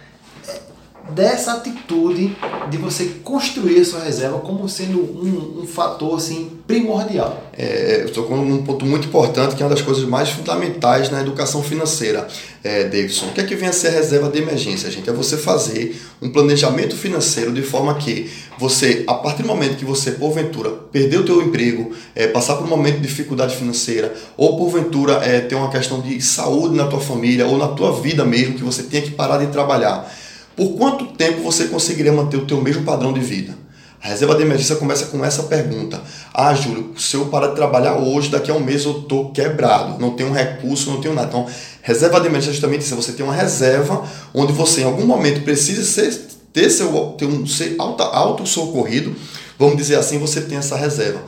dessa 1.12 1.54
atitude 1.54 2.36
de 2.70 2.78
você 2.78 3.06
construir 3.24 3.80
a 3.80 3.86
sua 3.86 4.02
reserva 4.02 4.40
como 4.40 4.68
sendo 4.68 5.00
um, 5.00 5.62
um 5.62 5.68
fator 5.68 6.18
assim 6.18 6.52
primordial. 6.68 7.44
É, 7.58 8.02
eu 8.02 8.06
estou 8.06 8.26
com 8.26 8.36
um 8.36 8.64
ponto 8.64 8.86
muito 8.86 9.08
importante 9.08 9.56
que 9.56 9.64
é 9.64 9.66
uma 9.66 9.74
das 9.74 9.82
coisas 9.82 10.04
mais 10.04 10.30
fundamentais 10.30 11.10
na 11.10 11.22
educação 11.22 11.64
financeira, 11.64 12.28
é, 12.64 12.84
Davidson. 12.84 13.28
O 13.28 13.32
que 13.32 13.42
é 13.42 13.44
que 13.44 13.56
vem 13.56 13.70
a 13.70 13.72
ser 13.72 13.88
a 13.88 13.92
reserva 13.92 14.30
de 14.30 14.40
emergência, 14.40 14.92
gente? 14.92 15.10
É 15.10 15.14
você 15.14 15.38
fazer 15.38 16.00
um 16.22 16.30
planejamento 16.30 16.96
financeiro 16.96 17.52
de 17.52 17.62
forma 17.62 17.96
que 17.96 18.30
você, 18.60 19.04
a 19.08 19.14
partir 19.14 19.44
do 19.44 19.48
momento 19.48 19.78
que 19.78 19.86
você, 19.86 20.12
porventura, 20.12 20.72
perdeu 20.92 21.22
o 21.22 21.24
teu 21.24 21.42
emprego, 21.42 21.92
é, 22.16 22.28
passar 22.28 22.56
por 22.56 22.66
um 22.66 22.70
momento 22.70 22.96
de 22.96 23.08
dificuldade 23.08 23.56
financeira, 23.56 24.14
ou 24.36 24.58
porventura 24.58 25.14
é, 25.24 25.40
ter 25.40 25.56
uma 25.56 25.70
questão 25.70 26.02
de 26.02 26.20
saúde 26.22 26.76
na 26.76 26.88
tua 26.88 27.00
família, 27.00 27.48
ou 27.48 27.58
na 27.58 27.68
tua 27.70 27.94
vida 28.02 28.26
mesmo, 28.26 28.56
que 28.56 28.64
você 28.64 28.84
tenha 28.84 29.04
que 29.04 29.12
parar 29.12 29.38
de 29.38 29.48
trabalhar, 29.48 30.12
por 30.58 30.72
quanto 30.76 31.06
tempo 31.14 31.44
você 31.44 31.66
conseguiria 31.66 32.12
manter 32.12 32.38
o 32.38 32.46
teu 32.48 32.60
mesmo 32.60 32.84
padrão 32.84 33.14
de 33.14 33.20
vida? 33.20 33.56
A 34.02 34.08
reserva 34.10 34.36
de 34.36 34.42
emergência 34.42 34.76
começa 34.76 35.06
com 35.06 35.24
essa 35.24 35.44
pergunta. 35.44 36.02
Ah, 36.34 36.54
Júlio, 36.56 36.94
se 36.98 37.16
eu 37.16 37.26
parar 37.28 37.48
de 37.48 37.56
trabalhar 37.56 37.98
hoje, 37.98 38.30
daqui 38.30 38.50
a 38.50 38.56
um 38.56 38.60
mês 38.60 38.84
eu 38.84 39.00
estou 39.00 39.32
quebrado, 39.32 40.00
não 40.00 40.12
tenho 40.12 40.32
recurso, 40.32 40.90
não 40.90 41.00
tenho 41.00 41.14
nada. 41.14 41.28
Então, 41.28 41.46
reserva 41.84 42.20
de 42.20 42.26
emergência 42.26 42.50
é 42.50 42.54
justamente 42.54 42.82
isso. 42.82 42.96
Você 42.96 43.12
tem 43.12 43.24
uma 43.24 43.36
reserva 43.36 44.04
onde 44.34 44.52
você, 44.52 44.82
em 44.82 44.86
algum 44.86 45.06
momento, 45.06 45.42
precisa 45.42 45.84
ser, 45.84 46.28
ter, 46.52 46.70
seu, 46.72 46.92
ter 47.18 47.26
um, 47.26 47.46
ser 47.46 47.76
auto, 47.78 48.02
auto-socorrido. 48.02 49.16
Vamos 49.60 49.78
dizer 49.78 49.96
assim, 49.96 50.18
você 50.18 50.42
tem 50.42 50.58
essa 50.58 50.76
reserva. 50.76 51.22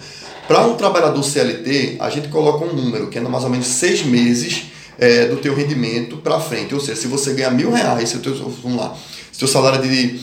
Para 0.48 0.66
um 0.66 0.76
trabalhador 0.76 1.22
CLT, 1.22 1.98
a 2.00 2.10
gente 2.10 2.30
coloca 2.30 2.66
um 2.66 2.74
número, 2.74 3.10
que 3.10 3.20
é 3.20 3.22
mais 3.22 3.44
ou 3.44 3.50
menos 3.52 3.68
seis 3.68 4.04
meses 4.04 4.64
é, 4.98 5.28
do 5.28 5.38
teu 5.38 5.56
rendimento 5.56 6.18
para 6.18 6.40
frente. 6.40 6.74
Ou 6.74 6.80
seja, 6.80 7.00
se 7.00 7.08
você 7.08 7.34
ganhar 7.34 7.52
mil 7.52 7.72
reais, 7.72 8.10
se 8.10 8.18
teu, 8.20 8.36
vamos 8.36 8.80
lá, 8.80 8.96
seu 9.40 9.48
salário 9.48 9.80
é 9.82 9.88
de 9.88 10.20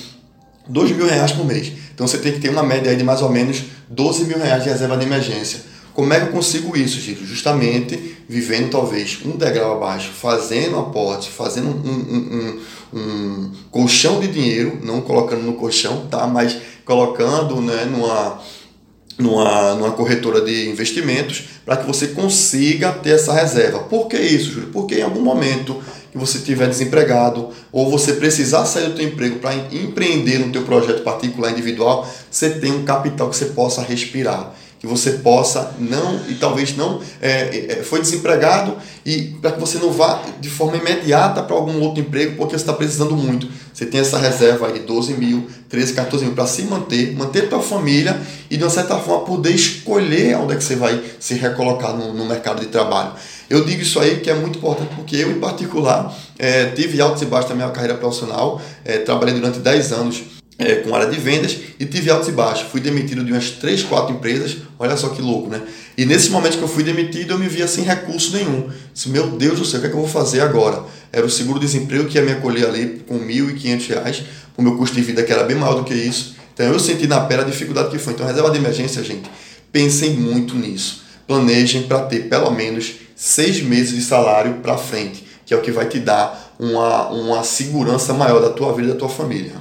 2 0.69 0.91
mil 0.91 1.07
reais 1.07 1.33
por 1.33 1.47
mês. 1.47 1.73
Então 1.95 2.07
você 2.07 2.19
tem 2.19 2.33
que 2.33 2.39
ter 2.39 2.51
uma 2.51 2.63
média 2.63 2.91
aí 2.91 2.97
de 2.99 3.03
mais 3.03 3.23
ou 3.23 3.31
menos 3.31 3.63
12 3.89 4.27
mil 4.27 4.37
reais 4.37 4.63
de 4.63 4.69
reserva 4.69 4.95
de 4.95 5.07
emergência. 5.07 5.61
Como 5.95 6.13
é 6.13 6.21
que 6.21 6.27
eu 6.27 6.33
consigo 6.33 6.77
isso, 6.77 7.01
Giro? 7.01 7.25
Justamente 7.25 8.19
vivendo 8.29 8.69
talvez 8.69 9.21
um 9.25 9.31
degrau 9.31 9.77
abaixo, 9.77 10.11
fazendo 10.11 10.79
aporte, 10.79 11.31
fazendo 11.31 11.69
um, 11.69 11.91
um, 11.91 12.61
um, 12.93 12.99
um, 12.99 13.53
colchão 13.71 14.21
de 14.21 14.29
dinheiro, 14.29 14.81
não 14.83 15.01
colocando 15.01 15.45
no 15.45 15.55
colchão, 15.55 16.07
tá? 16.09 16.27
Mas 16.27 16.59
colocando 16.85 17.63
né, 17.63 17.87
numa, 17.87 18.39
numa, 19.19 19.75
numa 19.77 19.93
corretora 19.93 20.43
de 20.43 20.69
investimentos 20.69 21.45
para 21.67 21.79
que 21.79 21.87
você 21.87 22.09
consiga 22.09 22.93
ter 22.93 23.11
essa 23.11 23.33
reserva. 23.33 23.81
Por 23.81 24.07
que 24.07 24.17
isso, 24.17 24.53
Júlio? 24.53 24.71
Porque 24.73 24.95
em 24.95 25.03
algum 25.03 25.21
momento 25.21 25.83
que 26.13 26.17
você 26.17 26.39
estiver 26.39 26.69
desempregado 26.69 27.51
ou 27.73 27.91
você 27.91 28.13
precisar 28.13 28.65
sair 28.65 28.91
do 28.91 28.95
teu 28.95 29.05
emprego 29.05 29.41
para 29.41 29.53
empreender 29.53 30.39
no 30.39 30.53
teu 30.53 30.63
projeto 30.63 31.03
particular 31.03 31.51
individual, 31.51 32.09
você 32.31 32.51
tem 32.51 32.73
um 32.73 32.85
capital 32.85 33.29
que 33.29 33.37
você 33.37 33.47
possa 33.47 33.83
respirar 33.83 34.55
que 34.87 34.91
você 34.91 35.11
possa 35.13 35.75
não 35.79 36.21
e 36.29 36.35
talvez 36.35 36.77
não 36.77 37.01
é, 37.21 37.73
é, 37.73 37.83
foi 37.83 38.01
desempregado 38.01 38.77
e 39.05 39.37
para 39.43 39.53
que 39.53 39.61
você 39.61 39.79
não 39.79 39.91
vá 39.91 40.23
de 40.41 40.49
forma 40.49 40.77
imediata 40.77 41.43
para 41.43 41.57
algum 41.57 41.81
outro 41.81 42.01
emprego 42.01 42.37
porque 42.37 42.57
você 42.57 42.63
está 42.63 42.73
precisando 42.73 43.17
muito. 43.17 43.49
Você 43.75 43.85
tem 43.85 44.01
essa 44.01 44.19
reserva 44.19 44.69
aí 44.69 44.79
12 44.79 45.15
mil 45.15 45.47
13 45.69 45.93
14 45.93 46.25
mil 46.25 46.35
para 46.35 46.47
se 46.47 46.63
manter 46.63 47.15
manter 47.17 47.49
tua 47.49 47.61
família 47.61 48.19
e 48.49 48.57
de 48.57 48.63
uma 48.63 48.71
certa 48.71 48.97
forma 48.97 49.25
poder 49.25 49.51
escolher 49.51 50.37
onde 50.37 50.55
é 50.55 50.57
que 50.57 50.65
você 50.65 50.77
vai 50.77 51.03
se 51.19 51.35
recolocar 51.35 51.93
no, 51.95 52.15
no 52.15 52.25
mercado 52.25 52.61
de 52.61 52.67
trabalho. 52.67 53.13
Eu 53.51 53.65
digo 53.65 53.83
isso 53.83 53.99
aí 54.01 54.21
que 54.21 54.31
é 54.31 54.35
muito 54.35 54.59
importante 54.59 54.95
porque 54.95 55.17
eu 55.17 55.31
em 55.31 55.41
particular 55.41 56.17
é, 56.39 56.67
tive 56.67 57.01
altos 57.01 57.23
e 57.23 57.27
baixos 57.27 57.51
na 57.51 57.57
minha 57.57 57.71
carreira 57.71 57.97
profissional 57.97 58.61
é, 58.85 58.99
trabalhei 58.99 59.35
durante 59.35 59.59
10 59.59 59.93
anos 59.93 60.36
é, 60.59 60.77
com 60.77 60.95
área 60.95 61.09
de 61.09 61.19
vendas 61.19 61.57
e 61.79 61.85
tive 61.85 62.11
altos 62.11 62.29
e 62.29 62.33
baixos. 62.33 62.69
Fui 62.71 62.81
demitido 62.81 63.23
de 63.23 63.33
umas 63.33 63.51
3, 63.51 63.83
4 63.83 64.15
empresas, 64.15 64.57
olha 64.79 64.97
só 64.97 65.11
que 65.11 65.21
louco, 65.21 65.51
né? 65.51 65.61
E 65.97 66.05
nesse 66.05 66.31
momento 66.31 66.57
que 66.57 66.63
eu 66.63 66.69
fui 66.69 66.83
demitido, 66.83 67.33
eu 67.33 67.39
me 67.39 67.49
via 67.49 67.69
sem 67.69 67.85
recurso 67.85 68.35
nenhum. 68.35 68.69
Disse, 68.93 69.09
meu 69.09 69.29
Deus 69.29 69.59
do 69.59 69.65
céu, 69.65 69.79
o 69.79 69.81
que 69.81 69.87
é 69.87 69.91
que 69.91 69.97
eu 69.97 70.01
vou 70.01 70.09
fazer 70.09 70.41
agora? 70.41 70.83
Era 71.13 71.25
o 71.27 71.31
seguro-desemprego 71.31 72.07
que 72.07 72.19
ia 72.19 72.25
me 72.25 72.33
acolher 72.33 72.67
ali 72.67 73.05
com 73.07 73.19
R$ 73.19 73.25
1.500, 73.25 74.23
o 74.57 74.63
meu 74.63 74.77
custo 74.77 74.97
de 74.97 75.03
vida 75.03 75.23
que 75.23 75.33
era 75.33 75.45
bem 75.45 75.57
maior 75.57 75.75
do 75.75 75.85
que 75.85 75.95
isso. 75.95 76.37
Então 76.55 76.67
eu 76.67 76.79
senti 76.79 77.07
na 77.07 77.21
pele 77.21 77.43
a 77.43 77.45
dificuldade 77.45 77.91
que 77.91 77.99
foi. 77.99 78.15
Então, 78.15 78.27
reserva 78.27 78.51
de 78.51 78.57
emergência, 78.57 79.03
gente, 79.05 79.31
pensem 79.71 80.15
muito 80.15 80.55
nisso. 80.55 81.03
Planejem 81.27 81.83
para 81.83 82.01
ter 82.03 82.29
pelo 82.29 82.51
menos 82.51 82.95
seis 83.15 83.63
meses 83.63 83.95
de 83.95 84.03
salário 84.03 84.55
para 84.63 84.79
frente, 84.79 85.27
que 85.45 85.53
é 85.53 85.57
o 85.57 85.61
que 85.61 85.71
vai 85.71 85.87
te 85.87 85.99
dar 85.99 86.55
uma, 86.59 87.09
uma 87.09 87.45
segurança 87.45 88.15
maior 88.15 88.41
da 88.41 88.51
tua 88.51 88.73
vida 88.73 88.89
e 88.89 88.93
da 88.93 88.99
tua 88.99 89.09
família. 89.09 89.53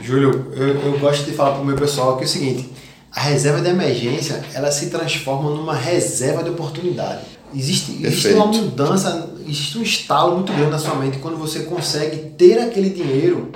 Júlio, 0.00 0.52
eu, 0.52 0.68
eu 0.80 0.98
gosto 0.98 1.24
de 1.24 1.32
falar 1.32 1.52
para 1.52 1.62
o 1.62 1.64
meu 1.64 1.76
pessoal 1.76 2.16
que 2.16 2.24
é 2.24 2.26
o 2.26 2.28
seguinte: 2.28 2.70
a 3.10 3.20
reserva 3.20 3.60
de 3.60 3.68
emergência 3.68 4.44
ela 4.54 4.70
se 4.70 4.90
transforma 4.90 5.50
numa 5.50 5.74
reserva 5.74 6.42
de 6.42 6.50
oportunidade. 6.50 7.20
Existe, 7.54 8.04
existe 8.04 8.34
uma 8.34 8.46
mudança, 8.46 9.30
existe 9.46 9.78
um 9.78 9.82
estalo 9.82 10.34
muito 10.34 10.52
grande 10.52 10.70
na 10.70 10.78
sua 10.78 10.96
mente 10.96 11.18
quando 11.18 11.36
você 11.38 11.60
consegue 11.60 12.30
ter 12.36 12.58
aquele 12.58 12.90
dinheiro. 12.90 13.52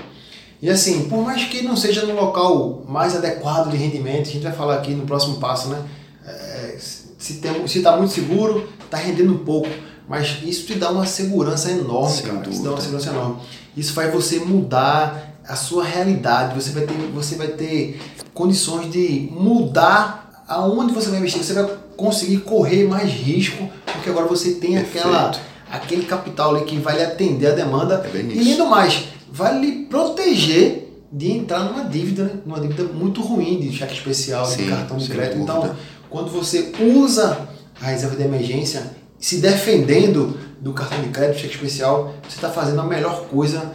E 0.62 0.70
assim, 0.70 1.09
por 1.09 1.22
mais 1.22 1.44
que 1.44 1.62
não 1.62 1.76
seja 1.76 2.07
no 2.07 2.14
local 2.14 2.85
mais 2.88 3.16
adequado 3.16 3.70
de 3.70 3.76
rendimento, 3.76 4.29
a 4.29 4.33
gente 4.33 4.42
vai 4.42 4.53
falar 4.53 4.76
aqui 4.76 4.92
no 4.92 5.05
próximo 5.05 5.37
passo, 5.37 5.68
né? 5.68 5.83
É, 6.24 6.76
se 7.18 7.40
está 7.79 7.96
muito 7.96 8.12
seguro, 8.12 8.68
está 8.85 8.96
rendendo 8.96 9.33
um 9.33 9.38
pouco. 9.38 9.68
Mas 10.09 10.38
isso 10.42 10.66
te 10.66 10.74
dá 10.74 10.90
uma 10.90 11.07
segurança 11.07 11.70
enorme, 11.70 12.16
Sem 12.16 12.26
cara. 12.26 12.38
Dúvida. 12.38 12.55
Isso 12.55 12.62
dá 12.64 12.70
uma 12.70 12.81
segurança 12.81 13.11
enorme. 13.11 13.37
Isso 13.76 13.92
faz 13.92 14.12
você 14.12 14.40
mudar 14.40 15.30
a 15.50 15.56
sua 15.56 15.82
realidade, 15.82 16.54
você 16.54 16.70
vai 16.70 16.84
ter, 16.84 16.94
você 17.12 17.34
vai 17.34 17.48
ter 17.48 18.00
condições 18.32 18.88
de 18.88 19.28
mudar 19.32 20.44
aonde 20.46 20.94
você 20.94 21.10
vai 21.10 21.18
investir, 21.18 21.42
você 21.42 21.54
vai 21.54 21.68
conseguir 21.96 22.38
correr 22.38 22.86
mais 22.86 23.10
risco, 23.10 23.68
porque 23.84 24.08
agora 24.08 24.26
você 24.26 24.52
tem 24.52 24.78
aquela, 24.78 25.32
aquele 25.68 26.04
capital 26.04 26.54
ali 26.54 26.64
que 26.64 26.76
vai 26.76 26.96
lhe 26.96 27.02
atender 27.02 27.48
a 27.48 27.54
demanda 27.54 28.00
é 28.14 28.16
e 28.16 28.50
ainda 28.52 28.64
mais, 28.66 29.08
vai 29.32 29.58
lhe 29.58 29.86
proteger 29.86 30.88
de 31.12 31.32
entrar 31.32 31.64
numa 31.64 31.82
dívida, 31.82 32.24
né? 32.24 32.30
numa 32.46 32.60
dívida 32.60 32.84
muito 32.84 33.20
ruim 33.20 33.58
de 33.58 33.72
cheque 33.72 33.94
especial, 33.94 34.46
Sim, 34.46 34.62
de 34.62 34.70
cartão 34.70 34.98
de 34.98 35.08
crédito. 35.08 35.40
Então, 35.40 35.74
quando 36.08 36.30
você 36.30 36.72
usa 36.96 37.48
a 37.82 37.86
reserva 37.86 38.14
de 38.14 38.22
emergência, 38.22 38.84
se 39.18 39.38
defendendo 39.38 40.38
do 40.60 40.72
cartão 40.72 41.02
de 41.02 41.08
crédito, 41.08 41.40
cheque 41.40 41.54
especial, 41.56 42.14
você 42.22 42.36
está 42.36 42.50
fazendo 42.50 42.80
a 42.80 42.84
melhor 42.84 43.26
coisa 43.26 43.72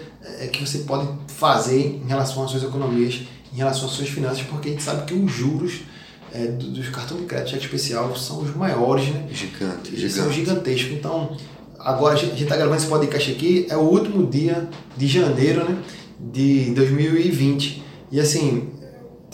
que 0.48 0.66
você 0.66 0.80
pode 0.80 1.08
fazer 1.28 2.02
em 2.04 2.08
relação 2.08 2.44
às 2.44 2.52
suas 2.52 2.64
economias, 2.64 3.22
em 3.54 3.58
relação 3.58 3.88
às 3.88 3.92
suas 3.92 4.10
finanças, 4.10 4.44
porque 4.44 4.70
a 4.70 4.72
gente 4.72 4.84
sabe 4.84 5.06
que 5.06 5.14
os 5.14 5.32
juros 5.32 5.82
é, 6.34 6.48
dos 6.48 6.90
cartões 6.90 7.22
de 7.22 7.28
crédito 7.28 7.52
cheque 7.52 7.66
especial 7.66 8.16
são 8.16 8.42
os 8.42 8.56
maiores, 8.56 9.08
né? 9.08 9.26
Gigante, 9.32 9.96
gigante. 9.96 10.14
São 10.14 10.32
gigantescos. 10.32 10.92
Então, 10.92 11.36
agora 11.80 12.16
a 12.16 12.18
gente 12.18 12.44
está 12.44 12.56
gravando 12.56 12.78
esse 12.78 12.88
podcast 12.88 13.32
aqui, 13.32 13.66
é 13.70 13.78
o 13.78 13.82
último 13.82 14.28
dia 14.28 14.68
de 14.98 15.08
janeiro 15.08 15.64
né, 15.64 15.78
de 16.20 16.72
2020. 16.72 17.84
E 18.12 18.20
assim, 18.20 18.70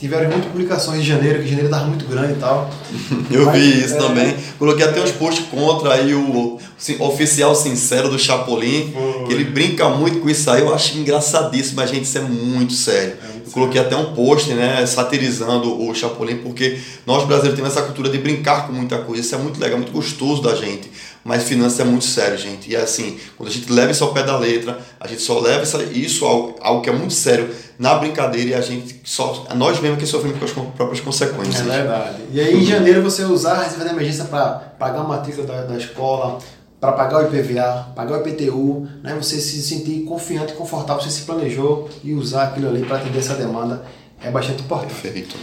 tiveram 0.02 0.32
muitas 0.32 0.52
publicações 0.52 1.04
de 1.04 1.08
janeiro, 1.08 1.38
que 1.44 1.48
janeiro 1.48 1.68
estava 1.68 1.86
muito 1.86 2.06
grande 2.06 2.34
e 2.34 2.38
tal. 2.38 2.68
Eu 3.30 3.46
Mas, 3.46 3.62
vi 3.62 3.86
isso 3.86 3.94
é... 3.94 3.98
também. 3.98 4.36
Coloquei 4.58 4.84
até 4.84 5.00
uns 5.00 5.12
posts 5.12 5.46
contra 5.46 5.94
aí 5.94 6.16
o 6.16 6.58
oficial 7.00 7.54
sincero 7.54 8.10
do 8.10 8.18
Chapolin, 8.18 8.92
Foi. 8.92 9.28
que 9.28 9.34
ele 9.34 9.44
brinca 9.44 9.88
muito 9.90 10.20
com 10.20 10.28
isso 10.28 10.50
aí. 10.50 10.62
Eu 10.62 10.74
acho 10.74 10.98
engraçadíssimo, 10.98 11.76
mas 11.76 11.92
gente, 11.92 12.06
isso 12.06 12.18
é 12.18 12.22
muito 12.22 12.74
sério. 12.74 13.14
É 13.24 13.28
muito 13.28 13.46
eu 13.46 13.52
coloquei 13.52 13.80
sério. 13.80 13.96
até 13.96 14.10
um 14.10 14.16
post, 14.16 14.52
né, 14.54 14.84
satirizando 14.88 15.88
o 15.88 15.94
Chapolin, 15.94 16.38
porque 16.38 16.80
nós 17.06 17.24
brasileiros 17.24 17.56
temos 17.56 17.78
essa 17.78 17.86
cultura 17.86 18.10
de 18.10 18.18
brincar 18.18 18.66
com 18.66 18.74
muita 18.74 18.98
coisa. 18.98 19.22
Isso 19.22 19.36
é 19.36 19.38
muito 19.38 19.60
legal, 19.60 19.78
muito 19.78 19.92
gostoso 19.92 20.42
da 20.42 20.56
gente. 20.56 20.90
Mas 21.24 21.44
finanças 21.44 21.80
é 21.80 21.84
muito 21.84 22.06
sério, 22.06 22.38
gente. 22.38 22.72
E 22.72 22.76
é 22.76 22.82
assim, 22.82 23.20
quando 23.38 23.50
a 23.50 23.52
gente 23.52 23.72
leva 23.72 23.92
isso 23.92 24.04
ao 24.04 24.14
pé 24.14 24.24
da 24.24 24.38
letra, 24.38 24.80
a 25.00 25.08
gente 25.08 25.22
só 25.22 25.40
leva 25.40 25.64
isso 25.92 26.26
ao, 26.26 26.56
algo 26.62 26.82
que 26.82 26.90
é 26.90 26.94
muito 26.94 27.14
sério 27.14 27.50
na 27.78 27.96
brincadeira 27.96 28.50
e 28.50 28.54
a 28.54 28.62
gente 28.62 29.02
só. 29.04 29.46
Nós 29.56 29.80
mesmos 29.80 30.00
que 30.00 30.06
sofremos 30.06 30.40
com 30.40 30.46
as 30.46 30.52
próprias 30.52 31.00
consequências. 31.00 31.68
É 31.68 31.70
verdade. 31.70 32.18
E 32.32 32.40
aí 32.40 32.56
em 32.56 32.66
janeiro 32.66 33.04
você 33.04 33.24
usar 33.24 33.54
a 33.54 33.64
reserva 33.64 33.86
de 33.86 33.92
emergência 33.92 34.26
para 34.26 34.50
pagar 34.80 35.02
a 35.02 35.04
matrícula 35.04 35.46
da, 35.46 35.62
da 35.64 35.78
escola, 35.78 36.40
para 36.80 36.94
pagar 36.94 37.24
o 37.24 37.28
IPVA, 37.28 37.90
pagar 37.96 38.18
o 38.18 38.28
IPTU, 38.28 38.88
né? 39.04 39.16
você 39.16 39.40
se 39.40 39.62
sentir 39.62 40.04
confiante 40.04 40.54
confortável, 40.54 41.04
você 41.04 41.12
se 41.12 41.22
planejou 41.22 41.88
e 42.04 42.14
usar 42.16 42.46
aquilo 42.46 42.70
ali 42.70 42.84
para 42.84 42.98
atender 42.98 43.20
essa 43.20 43.36
demanda 43.36 43.84
é 44.24 44.32
bastante 44.32 44.64
importante. 44.64 44.94
Perfeito. 44.94 45.36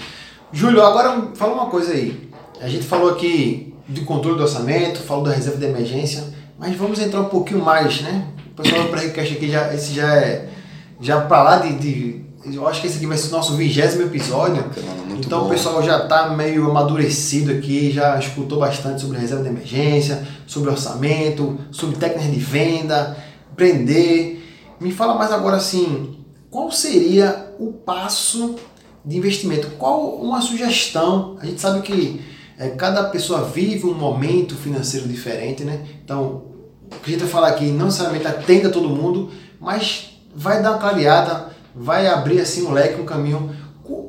Júlio, 0.52 0.82
agora 0.82 1.30
fala 1.34 1.54
uma 1.54 1.66
coisa 1.66 1.92
aí. 1.92 2.28
A 2.60 2.68
gente 2.68 2.84
falou 2.84 3.10
aqui 3.10 3.74
do 3.88 4.02
controle 4.02 4.36
do 4.36 4.42
orçamento, 4.42 5.00
falou 5.00 5.24
da 5.24 5.32
reserva 5.32 5.58
de 5.58 5.64
emergência, 5.64 6.24
mas 6.58 6.76
vamos 6.76 6.98
entrar 7.00 7.20
um 7.20 7.28
pouquinho 7.28 7.64
mais, 7.64 8.02
né? 8.02 8.26
O 8.52 8.62
pessoal 8.62 8.82
do 8.82 8.88
Pré-Request 8.90 9.34
aqui, 9.34 9.50
já, 9.50 9.72
esse 9.72 9.94
já 9.94 10.14
é 10.14 10.48
já 11.00 11.20
para 11.20 11.42
lá 11.42 11.58
de, 11.58 11.78
de, 11.78 12.24
Eu 12.52 12.66
acho 12.66 12.80
que 12.80 12.86
esse 12.86 12.96
aqui 12.96 13.06
vai 13.06 13.16
ser 13.16 13.28
o 13.28 13.32
nosso 13.32 13.54
vigésimo 13.56 14.02
episódio. 14.02 14.64
então 15.18 15.40
bom. 15.40 15.46
o 15.46 15.48
pessoal 15.48 15.82
já 15.82 16.02
está 16.02 16.30
meio 16.30 16.68
amadurecido 16.70 17.52
aqui, 17.52 17.90
já 17.92 18.18
escutou 18.18 18.58
bastante 18.58 19.00
sobre 19.00 19.18
reserva 19.18 19.42
de 19.42 19.48
emergência, 19.48 20.26
sobre 20.46 20.70
orçamento, 20.70 21.58
sobre 21.70 21.96
técnicas 21.96 22.32
de 22.32 22.40
venda, 22.40 23.16
empreender. 23.52 24.44
Me 24.80 24.92
fala 24.92 25.14
mais 25.14 25.32
agora 25.32 25.56
assim, 25.56 26.16
qual 26.50 26.70
seria 26.70 27.52
o 27.58 27.72
passo 27.72 28.56
de 29.04 29.16
investimento? 29.16 29.68
Qual 29.78 30.16
uma 30.16 30.40
sugestão? 30.40 31.36
A 31.40 31.46
gente 31.46 31.60
sabe 31.60 31.82
que 31.82 32.20
é, 32.58 32.70
cada 32.70 33.04
pessoa 33.04 33.44
vive 33.44 33.86
um 33.86 33.94
momento 33.94 34.56
financeiro 34.56 35.06
diferente, 35.06 35.62
né? 35.62 35.80
Então, 36.04 36.42
o 36.90 37.00
que 37.02 37.10
a 37.10 37.12
gente 37.12 37.20
vai 37.20 37.28
falar 37.28 37.48
aqui 37.48 37.66
não 37.66 37.86
necessariamente 37.86 38.26
atenda 38.26 38.68
todo 38.68 38.88
mundo, 38.88 39.30
mas 39.60 40.20
vai 40.34 40.60
dar 40.60 40.72
uma 40.72 40.78
clareada, 40.78 41.48
vai 41.74 42.08
abrir 42.08 42.40
assim 42.40 42.66
um 42.66 42.72
leque, 42.72 43.00
um 43.00 43.04
caminho. 43.04 43.54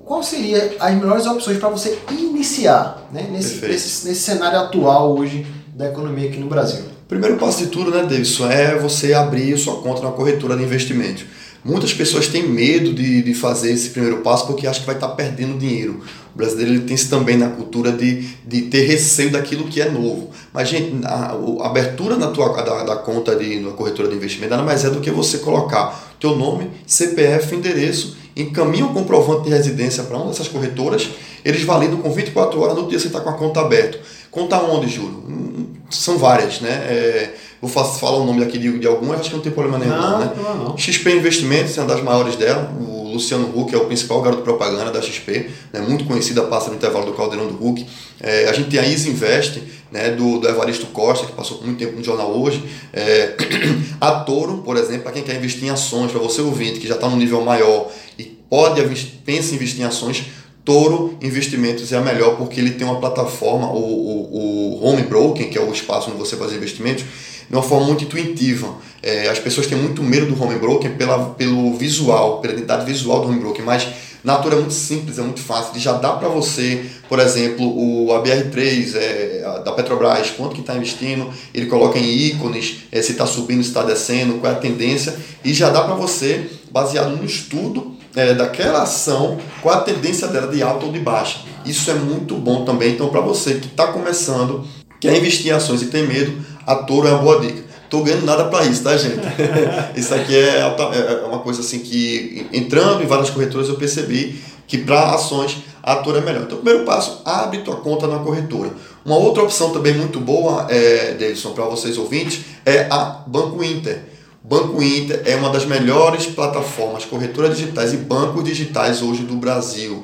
Qual 0.03 0.23
seria 0.23 0.75
as 0.79 0.93
melhores 0.95 1.25
opções 1.27 1.57
para 1.59 1.69
você 1.69 1.99
iniciar 2.11 3.07
né? 3.13 3.29
nesse, 3.31 3.65
nesse, 3.65 4.07
nesse 4.07 4.21
cenário 4.21 4.59
atual 4.59 5.15
hoje 5.15 5.45
da 5.75 5.87
economia 5.87 6.27
aqui 6.27 6.39
no 6.39 6.47
Brasil? 6.47 6.83
Primeiro 7.07 7.37
passo 7.37 7.59
de 7.59 7.67
tudo, 7.67 7.91
né, 7.91 8.01
Davidson, 8.01 8.49
é 8.49 8.75
você 8.77 9.13
abrir 9.13 9.57
sua 9.57 9.81
conta 9.81 10.01
na 10.01 10.11
corretora 10.11 10.55
de 10.55 10.63
investimento. 10.63 11.25
Muitas 11.63 11.93
pessoas 11.93 12.27
têm 12.27 12.47
medo 12.47 12.93
de, 12.93 13.21
de 13.21 13.33
fazer 13.33 13.71
esse 13.71 13.89
primeiro 13.89 14.17
passo 14.17 14.47
porque 14.47 14.65
acham 14.65 14.81
que 14.81 14.85
vai 14.85 14.95
estar 14.95 15.09
perdendo 15.09 15.57
dinheiro. 15.57 16.01
O 16.33 16.37
brasileiro 16.37 16.71
ele 16.71 16.81
tem 16.81 16.95
isso 16.95 17.09
também 17.09 17.37
na 17.37 17.49
cultura 17.49 17.91
de, 17.91 18.21
de 18.45 18.61
ter 18.63 18.85
receio 18.85 19.29
daquilo 19.29 19.65
que 19.65 19.81
é 19.81 19.89
novo. 19.89 20.29
Mas, 20.53 20.69
gente, 20.69 21.05
a, 21.05 21.35
a 21.61 21.65
abertura 21.65 22.15
na 22.15 22.27
tua, 22.27 22.49
da, 22.63 22.83
da 22.83 22.95
conta 22.95 23.35
de, 23.35 23.59
na 23.59 23.71
corretora 23.71 24.07
de 24.07 24.15
investimento 24.15 24.51
nada 24.51 24.63
mais 24.63 24.85
é 24.85 24.89
do 24.89 25.01
que 25.01 25.11
você 25.11 25.39
colocar 25.39 26.15
teu 26.19 26.35
nome, 26.35 26.69
CPF, 26.85 27.55
endereço, 27.55 28.17
encaminha 28.35 28.85
o 28.85 28.93
comprovante 28.93 29.43
de 29.43 29.49
residência 29.49 30.03
para 30.03 30.17
uma 30.17 30.27
dessas 30.27 30.47
corretoras, 30.47 31.09
eles 31.43 31.63
validam 31.63 31.97
com 31.97 32.11
24 32.11 32.59
horas 32.59 32.75
no 32.75 32.87
dia 32.87 32.99
você 32.99 33.07
está 33.07 33.19
com 33.19 33.29
a 33.29 33.33
conta 33.33 33.61
aberta. 33.61 33.99
Conta 34.31 34.61
onde, 34.61 34.87
Júlio? 34.87 35.23
Hum, 35.27 35.67
são 35.89 36.17
várias, 36.17 36.61
né? 36.61 36.69
É, 36.69 37.35
vou 37.61 37.69
falar 37.69 38.17
o 38.17 38.25
nome 38.25 38.43
aqui 38.43 38.57
de, 38.57 38.79
de 38.79 38.87
algumas, 38.87 39.19
acho 39.19 39.29
que 39.29 39.35
não 39.35 39.43
tem 39.43 39.51
problema 39.51 39.77
nenhum, 39.77 39.95
não, 39.95 40.19
né? 40.19 40.31
Não, 40.35 40.55
não. 40.69 40.77
XP 40.77 41.11
Investimentos 41.11 41.77
é 41.77 41.81
uma 41.81 41.87
das 41.87 42.01
maiores 42.01 42.35
dela. 42.35 42.71
O 42.79 42.99
Luciano 43.11 43.51
Huck 43.55 43.73
é 43.73 43.77
o 43.77 43.85
principal 43.85 44.21
garoto 44.21 44.43
propaganda 44.43 44.91
da 44.91 45.01
XP, 45.01 45.49
né? 45.73 45.81
muito 45.81 46.05
conhecida, 46.05 46.43
passa 46.43 46.69
no 46.69 46.75
intervalo 46.75 47.05
do 47.05 47.13
Caldeirão 47.13 47.47
do 47.47 47.65
Huck. 47.65 47.85
É, 48.19 48.47
a 48.47 48.53
gente 48.53 48.69
tem 48.69 48.79
a 48.79 48.87
Easy 48.87 49.09
Invest, 49.09 49.61
né? 49.91 50.11
do, 50.11 50.39
do 50.39 50.47
Evaristo 50.47 50.85
Costa, 50.87 51.25
que 51.25 51.33
passou 51.33 51.61
muito 51.61 51.77
tempo 51.77 51.97
no 51.97 52.03
jornal 52.03 52.31
hoje. 52.31 52.63
É, 52.93 53.35
a 53.99 54.11
Toro, 54.11 54.59
por 54.59 54.77
exemplo, 54.77 55.03
para 55.03 55.11
quem 55.11 55.23
quer 55.23 55.35
investir 55.35 55.65
em 55.65 55.69
ações, 55.69 56.11
para 56.11 56.19
você 56.19 56.41
ouvinte 56.41 56.79
que 56.79 56.87
já 56.87 56.95
está 56.95 57.09
no 57.09 57.17
nível 57.17 57.41
maior 57.41 57.89
e 58.17 58.23
pode 58.49 58.81
pensa 59.25 59.51
em 59.51 59.55
investir 59.55 59.81
em 59.81 59.85
ações, 59.85 60.25
Toro 60.63 61.17
Investimentos 61.21 61.91
é 61.91 61.97
a 61.97 62.01
melhor 62.01 62.35
porque 62.37 62.59
ele 62.59 62.71
tem 62.71 62.85
uma 62.85 62.99
plataforma, 62.99 63.71
o, 63.71 63.77
o, 63.77 64.79
o 64.81 64.85
Home 64.85 65.03
Broking, 65.03 65.49
que 65.49 65.57
é 65.57 65.61
o 65.61 65.71
espaço 65.71 66.09
onde 66.09 66.19
você 66.19 66.35
faz 66.35 66.53
investimentos, 66.53 67.03
de 67.49 67.55
uma 67.55 67.63
forma 67.63 67.87
muito 67.87 68.03
intuitiva. 68.03 68.75
É, 69.01 69.29
as 69.29 69.39
pessoas 69.39 69.65
têm 69.65 69.77
muito 69.77 70.03
medo 70.03 70.27
do 70.27 70.41
home 70.41 70.59
broker 70.59 70.91
pela, 70.95 71.31
pelo 71.31 71.73
visual, 71.75 72.39
pela 72.41 72.53
identidade 72.53 72.85
visual 72.85 73.21
do 73.21 73.29
home 73.29 73.39
broker, 73.39 73.65
mas 73.65 73.87
na 74.23 74.33
Natura 74.33 74.55
é 74.55 74.59
muito 74.59 74.73
simples, 74.73 75.17
é 75.17 75.21
muito 75.21 75.39
fácil. 75.39 75.71
E 75.75 75.79
já 75.79 75.93
dá 75.93 76.11
para 76.11 76.27
você, 76.27 76.85
por 77.07 77.19
exemplo, 77.19 77.65
o 77.65 78.07
ABR3 78.07 78.95
é, 78.95 79.61
da 79.63 79.71
Petrobras, 79.71 80.31
quanto 80.31 80.55
que 80.55 80.61
está 80.61 80.75
investindo, 80.75 81.31
ele 81.53 81.67
coloca 81.67 81.97
em 81.97 82.05
ícones, 82.05 82.81
é, 82.91 83.01
se 83.01 83.13
está 83.13 83.25
subindo, 83.25 83.63
se 83.63 83.69
está 83.69 83.81
descendo, 83.81 84.35
qual 84.35 84.51
é 84.51 84.55
a 84.55 84.59
tendência, 84.59 85.15
e 85.43 85.53
já 85.53 85.69
dá 85.69 85.81
para 85.83 85.95
você, 85.95 86.49
baseado 86.69 87.15
no 87.15 87.23
estudo 87.23 87.95
é, 88.15 88.33
daquela 88.33 88.83
ação, 88.83 89.37
qual 89.61 89.75
a 89.75 89.81
tendência 89.81 90.27
dela 90.27 90.51
de 90.51 90.61
alta 90.61 90.85
ou 90.85 90.91
de 90.91 90.99
baixa. 90.99 91.39
Isso 91.65 91.89
é 91.89 91.93
muito 91.93 92.35
bom 92.35 92.65
também. 92.65 92.93
Então, 92.93 93.09
para 93.09 93.21
você 93.21 93.55
que 93.55 93.67
está 93.67 93.87
começando, 93.87 94.65
quer 94.99 95.15
investir 95.15 95.47
em 95.47 95.51
ações 95.51 95.81
e 95.81 95.85
tem 95.85 96.05
medo, 96.05 96.33
a 96.69 96.75
Toro 96.75 97.07
é 97.07 97.11
uma 97.11 97.23
boa 97.23 97.39
dica. 97.39 97.63
Tô 97.89 98.03
ganhando 98.03 98.25
nada 98.27 98.45
para 98.45 98.63
isso, 98.65 98.83
tá, 98.83 98.95
gente? 98.95 99.19
isso 99.97 100.13
aqui 100.13 100.35
é, 100.35 100.59
é, 100.59 101.23
é 101.23 101.25
uma 101.25 101.39
coisa 101.39 101.61
assim 101.61 101.79
que, 101.79 102.45
entrando 102.53 103.01
em 103.01 103.07
várias 103.07 103.31
corretoras, 103.31 103.67
eu 103.67 103.75
percebi 103.75 104.39
que 104.67 104.77
para 104.77 105.15
ações 105.15 105.57
a 105.81 105.95
Toro 105.95 106.19
é 106.19 106.21
melhor. 106.21 106.43
Então, 106.43 106.59
primeiro 106.59 106.85
passo, 106.85 107.23
abre 107.25 107.61
tua 107.61 107.77
conta 107.77 108.05
na 108.05 108.19
corretora. 108.19 108.69
Uma 109.03 109.17
outra 109.17 109.41
opção 109.41 109.71
também 109.71 109.95
muito 109.95 110.19
boa, 110.19 110.67
é, 110.69 111.15
Davidson, 111.19 111.53
para 111.53 111.65
vocês 111.65 111.97
ouvintes, 111.97 112.41
é 112.63 112.87
a 112.91 113.23
Banco 113.25 113.63
Inter. 113.63 114.03
Banco 114.43 114.81
Inter 114.83 115.23
é 115.25 115.35
uma 115.35 115.49
das 115.49 115.65
melhores 115.65 116.27
plataformas 116.27 117.05
corretoras 117.05 117.57
digitais 117.57 117.93
e 117.93 117.97
bancos 117.97 118.43
digitais 118.43 119.01
hoje 119.01 119.23
do 119.23 119.35
Brasil. 119.35 120.03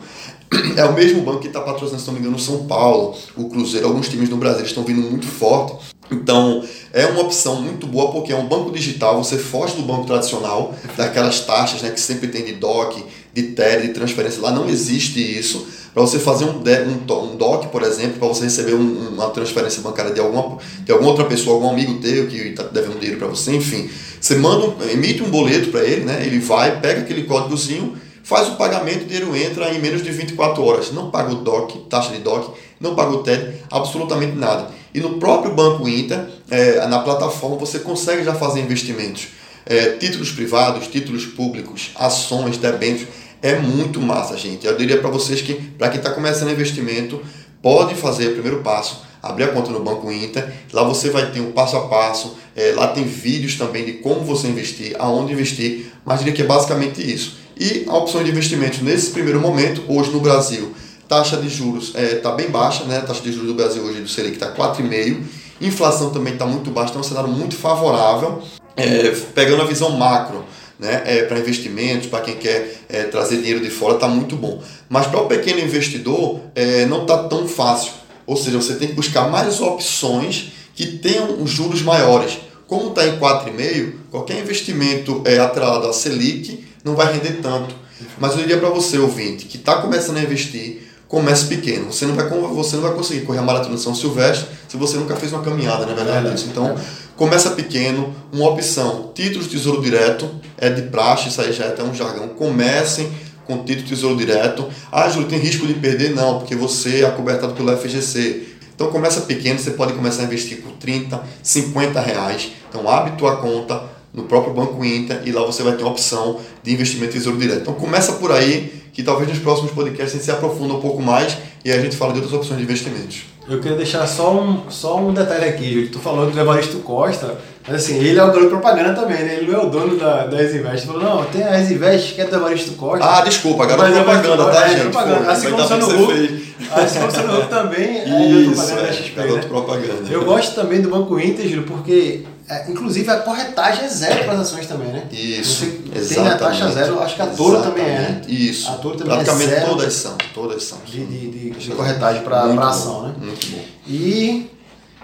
É 0.78 0.86
o 0.86 0.94
mesmo 0.94 1.22
banco 1.22 1.40
que 1.40 1.48
está 1.48 1.62
patrocinando, 1.62 2.02
se 2.02 2.08
não 2.08 2.14
me 2.14 2.20
engano, 2.20 2.36
o 2.36 2.40
São 2.40 2.66
Paulo, 2.66 3.16
o 3.36 3.50
Cruzeiro, 3.50 3.88
alguns 3.88 4.10
times 4.10 4.30
no 4.30 4.38
Brasil 4.38 4.66
estão 4.66 4.84
vindo 4.84 5.02
muito 5.02 5.26
forte. 5.26 5.94
Então, 6.12 6.64
é 6.94 7.06
uma 7.08 7.22
opção 7.22 7.62
muito 7.62 7.88
boa 7.88 8.12
porque 8.12 8.32
é 8.32 8.36
um 8.36 8.48
banco 8.48 8.72
digital, 8.72 9.24
você 9.24 9.38
foge 9.38 9.76
do 9.76 9.82
banco 9.82 10.06
tradicional, 10.06 10.76
daquelas 10.96 11.42
taxas 11.42 11.82
né, 11.82 11.90
que 11.90 12.00
sempre 12.00 12.28
tem 12.28 12.46
de 12.46 12.54
DOC, 12.54 13.04
de 13.34 13.44
TED, 13.44 13.88
de 13.88 13.94
transferência. 13.94 14.42
Lá 14.42 14.52
não 14.52 14.70
existe 14.70 15.20
isso. 15.20 15.66
Para 15.94 16.02
você 16.02 16.20
fazer 16.20 16.46
um, 16.46 16.58
um, 16.60 17.34
um 17.34 17.36
DOC, 17.38 17.68
por 17.68 17.82
exemplo, 17.82 18.20
para 18.20 18.28
você 18.28 18.44
receber 18.44 18.76
um, 18.76 19.10
uma 19.14 19.30
transferência 19.30 19.82
bancária 19.82 20.14
de 20.14 20.20
alguma, 20.20 20.58
de 20.84 20.92
alguma 20.92 21.10
outra 21.10 21.26
pessoa, 21.26 21.56
algum 21.56 21.70
amigo 21.70 22.00
teu 22.00 22.28
que 22.28 22.38
está 22.38 22.64
devendo 22.64 23.00
dinheiro 23.00 23.18
para 23.18 23.28
você, 23.28 23.56
enfim. 23.56 23.90
Você 24.20 24.36
manda, 24.36 24.74
emite 24.92 25.24
um 25.24 25.30
boleto 25.30 25.70
para 25.70 25.84
ele, 25.84 26.06
né? 26.06 26.22
ele 26.26 26.40
vai, 26.40 26.80
pega 26.80 27.02
aquele 27.02 27.24
códigozinho 27.24 27.96
faz 28.26 28.50
o 28.50 28.56
pagamento, 28.56 29.04
o 29.04 29.06
dinheiro 29.06 29.36
entra 29.36 29.72
em 29.72 29.80
menos 29.80 30.04
de 30.04 30.10
24 30.10 30.62
horas. 30.64 30.92
Não 30.92 31.12
paga 31.12 31.32
o 31.32 31.36
DOC, 31.36 31.86
taxa 31.88 32.12
de 32.12 32.20
DOC, 32.20 32.56
não 32.80 32.96
paga 32.96 33.12
o 33.12 33.22
TED, 33.22 33.62
absolutamente 33.70 34.36
nada. 34.36 34.68
E 34.94 35.00
no 35.00 35.20
próprio 35.20 35.54
Banco 35.54 35.88
Inter, 35.88 36.26
é, 36.50 36.88
na 36.88 37.00
plataforma, 37.00 37.56
você 37.56 37.80
consegue 37.80 38.24
já 38.24 38.34
fazer 38.34 38.62
investimentos. 38.62 39.28
É, 39.64 39.92
títulos 39.98 40.32
privados, 40.32 40.88
títulos 40.88 41.26
públicos, 41.26 41.92
ações, 41.96 42.58
debêntures. 42.58 43.08
É 43.44 43.60
muito 43.60 44.02
massa, 44.02 44.36
gente. 44.36 44.66
Eu 44.66 44.76
diria 44.76 45.00
para 45.00 45.10
vocês 45.12 45.42
que, 45.42 45.54
para 45.54 45.90
quem 45.90 46.00
está 46.00 46.10
começando 46.10 46.50
investimento, 46.50 47.22
pode 47.62 47.94
fazer 47.94 48.30
o 48.30 48.34
primeiro 48.34 48.62
passo, 48.64 49.04
abrir 49.22 49.44
a 49.44 49.48
conta 49.50 49.70
no 49.70 49.82
Banco 49.82 50.12
Inter. 50.12 50.52
Lá 50.74 50.84
você 50.84 51.12
vai 51.12 51.30
ter 51.32 51.42
um 51.42 51.52
passo 51.52 51.78
a 51.78 51.88
passo. 51.88 52.36
É, 52.56 52.74
lá 52.76 52.88
tem 52.88 53.04
vídeos 53.04 53.56
também 53.56 53.86
de 53.86 53.94
como 53.94 54.22
você 54.22 54.48
investir, 54.48 54.96
aonde 54.98 55.34
investir. 55.34 55.92
Mas 56.04 56.20
diria 56.20 56.34
que 56.34 56.42
é 56.42 56.46
basicamente 56.46 57.02
isso. 57.02 57.45
E 57.58 57.86
a 57.88 57.96
opção 57.96 58.24
de 58.24 58.30
investimento 58.30 58.84
nesse 58.84 59.12
primeiro 59.12 59.40
momento, 59.40 59.82
hoje 59.88 60.12
no 60.12 60.20
Brasil, 60.20 60.74
taxa 61.08 61.38
de 61.38 61.48
juros 61.48 61.88
está 61.90 62.02
é, 62.02 62.16
tá 62.16 62.32
bem 62.32 62.50
baixa, 62.50 62.84
né? 62.84 62.98
A 62.98 63.02
taxa 63.02 63.22
de 63.22 63.32
juros 63.32 63.48
do 63.48 63.54
Brasil 63.54 63.82
hoje 63.82 64.02
do 64.02 64.10
Selic 64.10 64.34
está 64.34 64.54
4,5%, 64.54 65.22
inflação 65.62 66.10
também 66.10 66.34
está 66.34 66.46
muito 66.46 66.70
baixa, 66.70 66.90
então 66.90 67.02
é 67.02 67.06
um 67.06 67.08
cenário 67.08 67.30
muito 67.30 67.56
favorável. 67.56 68.42
É, 68.76 69.16
pegando 69.34 69.62
a 69.62 69.66
visão 69.66 69.92
macro, 69.92 70.44
né, 70.78 71.04
é, 71.06 71.24
para 71.24 71.40
investimentos, 71.40 72.08
para 72.08 72.20
quem 72.20 72.36
quer 72.36 72.82
é, 72.90 73.04
trazer 73.04 73.38
dinheiro 73.38 73.62
de 73.62 73.70
fora, 73.70 73.94
está 73.94 74.08
muito 74.10 74.36
bom. 74.36 74.62
Mas 74.90 75.08
para 75.08 75.22
o 75.22 75.28
pequeno 75.28 75.62
investidor, 75.62 76.42
é, 76.54 76.86
não 76.86 77.04
está 77.04 77.24
tão 77.24 77.48
fácil. 77.48 77.94
Ou 78.28 78.36
seja, 78.36 78.58
você 78.58 78.76
tem 78.76 78.90
que 78.90 78.94
buscar 78.94 79.30
mais 79.30 79.62
opções 79.62 80.52
que 80.76 80.98
tenham 80.98 81.48
juros 81.48 81.82
maiores. 81.82 82.38
Como 82.68 82.90
está 82.90 83.08
em 83.08 83.18
4,5%, 83.18 83.94
qualquer 84.12 84.40
investimento 84.40 85.22
é, 85.24 85.40
atrelado 85.40 85.88
a 85.88 85.94
Selic 85.94 86.65
não 86.86 86.96
vai 86.96 87.12
render 87.12 87.42
tanto. 87.42 87.76
Mas 88.20 88.34
eu 88.34 88.38
diria 88.38 88.58
para 88.58 88.70
você, 88.70 89.00
ouvinte, 89.00 89.46
que 89.46 89.58
está 89.58 89.82
começando 89.82 90.18
a 90.18 90.22
investir, 90.22 90.84
comece 91.08 91.46
pequeno. 91.48 91.92
Você 91.92 92.06
não, 92.06 92.14
vai, 92.14 92.28
você 92.30 92.76
não 92.76 92.84
vai 92.84 92.94
conseguir 92.94 93.26
correr 93.26 93.40
a 93.40 93.42
maratona 93.42 93.76
de 93.76 93.82
São 93.82 93.96
Silvestre 93.96 94.48
se 94.68 94.78
você 94.78 94.98
nunca 94.98 95.16
fez 95.16 95.34
uma 95.34 95.42
caminhada, 95.42 95.86
não 95.86 95.94
é 95.94 95.96
verdade? 95.96 96.28
É, 96.28 96.48
então, 96.48 96.70
é. 96.70 96.76
começa 97.16 97.52
pequeno, 97.52 98.14
uma 98.32 98.50
opção, 98.50 99.12
títulos 99.16 99.46
de 99.46 99.52
tesouro 99.58 99.82
direto, 99.82 100.30
é 100.58 100.70
de 100.70 100.84
praxe, 100.84 101.30
isso 101.30 101.42
aí 101.42 101.52
já 101.52 101.66
é 101.66 101.68
até 101.70 101.84
um 101.84 101.94
jargão. 101.94 102.28
Comecem 102.30 103.12
com 103.46 103.60
título 103.60 103.84
de 103.84 103.96
tesouro 103.96 104.16
direto. 104.16 104.68
Ah, 104.92 105.10
Júlio, 105.10 105.28
tem 105.28 105.40
risco 105.40 105.66
de 105.66 105.74
perder? 105.76 106.14
Não, 106.14 106.40
porque 106.40 106.56
você 106.56 107.02
é 107.02 107.06
acobertado 107.06 107.54
pelo 107.54 107.76
FGC 107.78 108.44
Então 108.74 108.88
começa 108.92 109.22
pequeno, 109.22 109.60
você 109.60 109.72
pode 109.72 109.94
começar 109.94 110.24
a 110.24 110.26
investir 110.26 110.62
com 110.62 110.72
30, 110.72 111.22
50 111.42 112.00
reais. 112.00 112.52
Então 112.70 112.90
abre 112.90 113.12
tua 113.14 113.38
conta 113.38 113.95
no 114.16 114.24
próprio 114.24 114.54
Banco 114.54 114.84
Inter 114.84 115.22
e 115.26 115.32
lá 115.32 115.46
você 115.46 115.62
vai 115.62 115.76
ter 115.76 115.84
uma 115.84 115.92
opção 115.92 116.40
de 116.64 116.74
investimento 116.74 117.12
em 117.12 117.20
tesouro 117.20 117.38
direto. 117.38 117.62
Então 117.62 117.74
começa 117.74 118.14
por 118.14 118.32
aí, 118.32 118.84
que 118.94 119.04
talvez 119.04 119.30
nos 119.30 119.40
próximos 119.40 119.72
podcasts 119.72 120.14
a 120.14 120.14
gente 120.14 120.24
se 120.24 120.32
aprofunda 120.32 120.74
um 120.74 120.80
pouco 120.80 121.02
mais 121.02 121.38
e 121.64 121.72
a 121.72 121.80
gente 121.80 121.96
fala 121.98 122.14
de 122.14 122.20
outras 122.20 122.34
opções 122.34 122.58
de 122.58 122.64
investimentos. 122.64 123.24
Eu 123.48 123.60
queria 123.60 123.78
deixar 123.78 124.08
só 124.08 124.34
um, 124.34 124.72
só 124.72 124.98
um 124.98 125.14
detalhe 125.14 125.46
aqui, 125.46 125.72
Júlio. 125.72 125.90
Tu 125.92 126.00
falou 126.00 126.32
do 126.32 126.40
Evaristo 126.40 126.80
Costa, 126.80 127.38
mas 127.68 127.76
assim, 127.76 127.98
ele 128.00 128.18
é 128.18 128.24
o 128.24 128.28
garoto 128.28 128.50
propaganda 128.50 128.94
também, 128.94 129.24
né? 129.24 129.36
Ele 129.36 129.52
não 129.52 129.60
é 129.60 129.64
o 129.64 129.70
dono 129.70 129.98
da, 129.98 130.26
da 130.26 130.42
Exinvest. 130.42 130.84
Ele 130.84 130.94
falou, 130.94 131.04
não, 131.04 131.26
tem 131.26 131.44
a 131.44 131.60
Exinvest 131.60 132.16
que 132.16 132.22
é 132.22 132.26
do 132.26 132.36
Evaristo 132.36 132.72
Costa. 132.72 133.06
Ah, 133.06 133.22
desculpa, 133.22 133.68
garoto 133.68 133.88
é 133.88 134.04
propaganda, 134.04 134.46
tá, 134.46 134.66
é, 134.66 134.70
gente? 134.70 134.82
Propaganda. 134.82 135.32
Assim 135.32 135.52
como 135.52 135.64
você 135.64 135.76
no 135.76 135.86
Hulk, 135.86 136.54
assim 136.72 137.00
como 137.00 137.12
você 137.12 137.22
no 137.22 137.34
Hulk 137.34 137.50
também 137.50 138.00
é 138.00 138.06
Isso, 138.32 138.56
propaganda 138.56 138.82
é, 138.82 138.86
da 138.86 138.94
XP, 138.94 139.22
né? 139.22 139.42
propaganda. 139.48 140.10
Eu 140.10 140.26
gosto 140.26 140.56
também 140.56 140.82
do 140.82 140.90
Banco 140.90 141.20
Inter, 141.20 141.48
Júlio, 141.48 141.64
porque 141.64 142.24
é, 142.48 142.70
inclusive 142.70 143.10
a 143.10 143.22
corretagem 143.22 143.86
é 143.86 143.88
zero 143.88 144.24
para 144.24 144.34
as 144.34 144.42
ações 144.42 144.68
também, 144.68 144.90
né? 144.90 145.08
Isso. 145.12 145.66
Você 145.92 146.16
tem 146.16 146.28
a 146.28 146.38
taxa 146.38 146.70
zero, 146.70 147.00
acho 147.02 147.16
que 147.16 147.22
a 147.22 147.28
Toro 147.28 147.64
também 147.64 147.86
é, 147.86 148.00
né? 148.00 148.22
Isso. 148.28 148.70
A 148.70 148.74
Toro 148.74 148.98
também 148.98 149.16
Praticamente 149.16 149.52
é 149.52 149.56
zero 149.56 149.70
todas 149.70 149.94
são, 149.94 150.18
todas 150.32 150.64
são. 150.64 150.78
De, 150.86 151.06
de, 151.06 151.32
de, 151.32 151.50
de 151.52 151.72
corretagem 151.72 152.22
para 152.22 152.42
a 152.42 152.70
ação, 152.70 153.08
né? 153.08 153.16
Muito 153.18 153.48
bom. 153.48 153.64
E, 153.88 154.52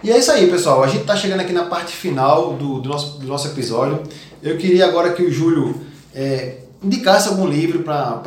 e 0.04 0.12
é 0.12 0.20
isso 0.20 0.32
aí, 0.32 0.52
pessoal. 0.52 0.84
A 0.84 0.88
gente 0.88 1.02
está 1.02 1.16
chegando 1.16 1.40
aqui 1.40 1.52
na 1.52 1.64
parte 1.64 1.94
final 1.94 2.54
do, 2.54 2.80
do, 2.80 2.88
nosso, 2.88 3.18
do 3.18 3.26
nosso 3.26 3.48
episódio. 3.48 4.04
Eu 4.44 4.58
queria 4.60 4.86
agora 4.86 5.14
que 5.14 5.24
o 5.24 5.32
Júlio 5.32 5.82
é, 6.14 6.58
indicasse 6.84 7.28
algum 7.28 7.48
livro 7.48 7.80
para 7.80 8.22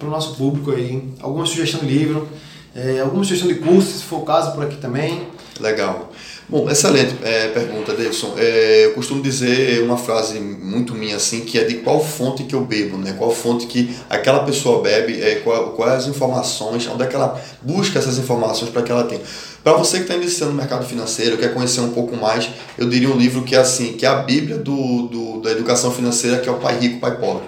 o 0.00 0.06
nosso 0.06 0.34
público 0.34 0.70
aí, 0.70 1.12
alguma 1.20 1.44
sugestão 1.44 1.80
de 1.80 1.86
livro, 1.86 2.28
é, 2.72 3.00
alguma 3.00 3.24
sugestão 3.24 3.48
de 3.48 3.56
curso, 3.56 3.98
se 3.98 4.04
for 4.04 4.20
o 4.20 4.24
caso, 4.24 4.52
por 4.52 4.62
aqui 4.62 4.76
também. 4.76 5.26
Legal. 5.58 6.07
Bom, 6.50 6.66
excelente 6.70 7.14
é, 7.24 7.48
pergunta, 7.48 7.92
Davidson. 7.92 8.32
É, 8.38 8.86
eu 8.86 8.94
costumo 8.94 9.20
dizer 9.20 9.82
uma 9.82 9.98
frase 9.98 10.40
muito 10.40 10.94
minha 10.94 11.16
assim, 11.16 11.40
que 11.40 11.58
é 11.58 11.64
de 11.64 11.74
qual 11.74 12.02
fonte 12.02 12.44
que 12.44 12.54
eu 12.54 12.62
bebo, 12.62 12.96
né? 12.96 13.14
Qual 13.18 13.30
fonte 13.30 13.66
que 13.66 13.94
aquela 14.08 14.38
pessoa 14.44 14.80
bebe, 14.80 15.20
é, 15.20 15.34
qual, 15.44 15.72
quais 15.72 16.04
as 16.04 16.06
informações, 16.06 16.86
onde 16.86 17.02
é 17.02 17.06
que 17.06 17.14
ela 17.14 17.38
busca 17.60 17.98
essas 17.98 18.16
informações 18.16 18.70
para 18.70 18.80
que 18.80 18.90
ela 18.90 19.04
tenha. 19.04 19.20
Para 19.62 19.74
você 19.74 19.98
que 19.98 20.04
está 20.04 20.14
iniciando 20.14 20.52
no 20.52 20.56
mercado 20.56 20.86
financeiro, 20.86 21.36
quer 21.36 21.52
conhecer 21.52 21.82
um 21.82 21.90
pouco 21.90 22.16
mais, 22.16 22.48
eu 22.78 22.88
diria 22.88 23.10
um 23.10 23.18
livro 23.18 23.42
que 23.42 23.54
é 23.54 23.58
assim, 23.58 23.92
que 23.92 24.06
é 24.06 24.08
a 24.08 24.22
Bíblia 24.22 24.56
do, 24.56 25.02
do 25.02 25.40
da 25.42 25.50
educação 25.50 25.92
financeira, 25.92 26.38
que 26.38 26.48
é 26.48 26.52
o 26.52 26.56
Pai 26.56 26.78
Rico, 26.78 26.98
Pai 26.98 27.14
Pobre. 27.18 27.44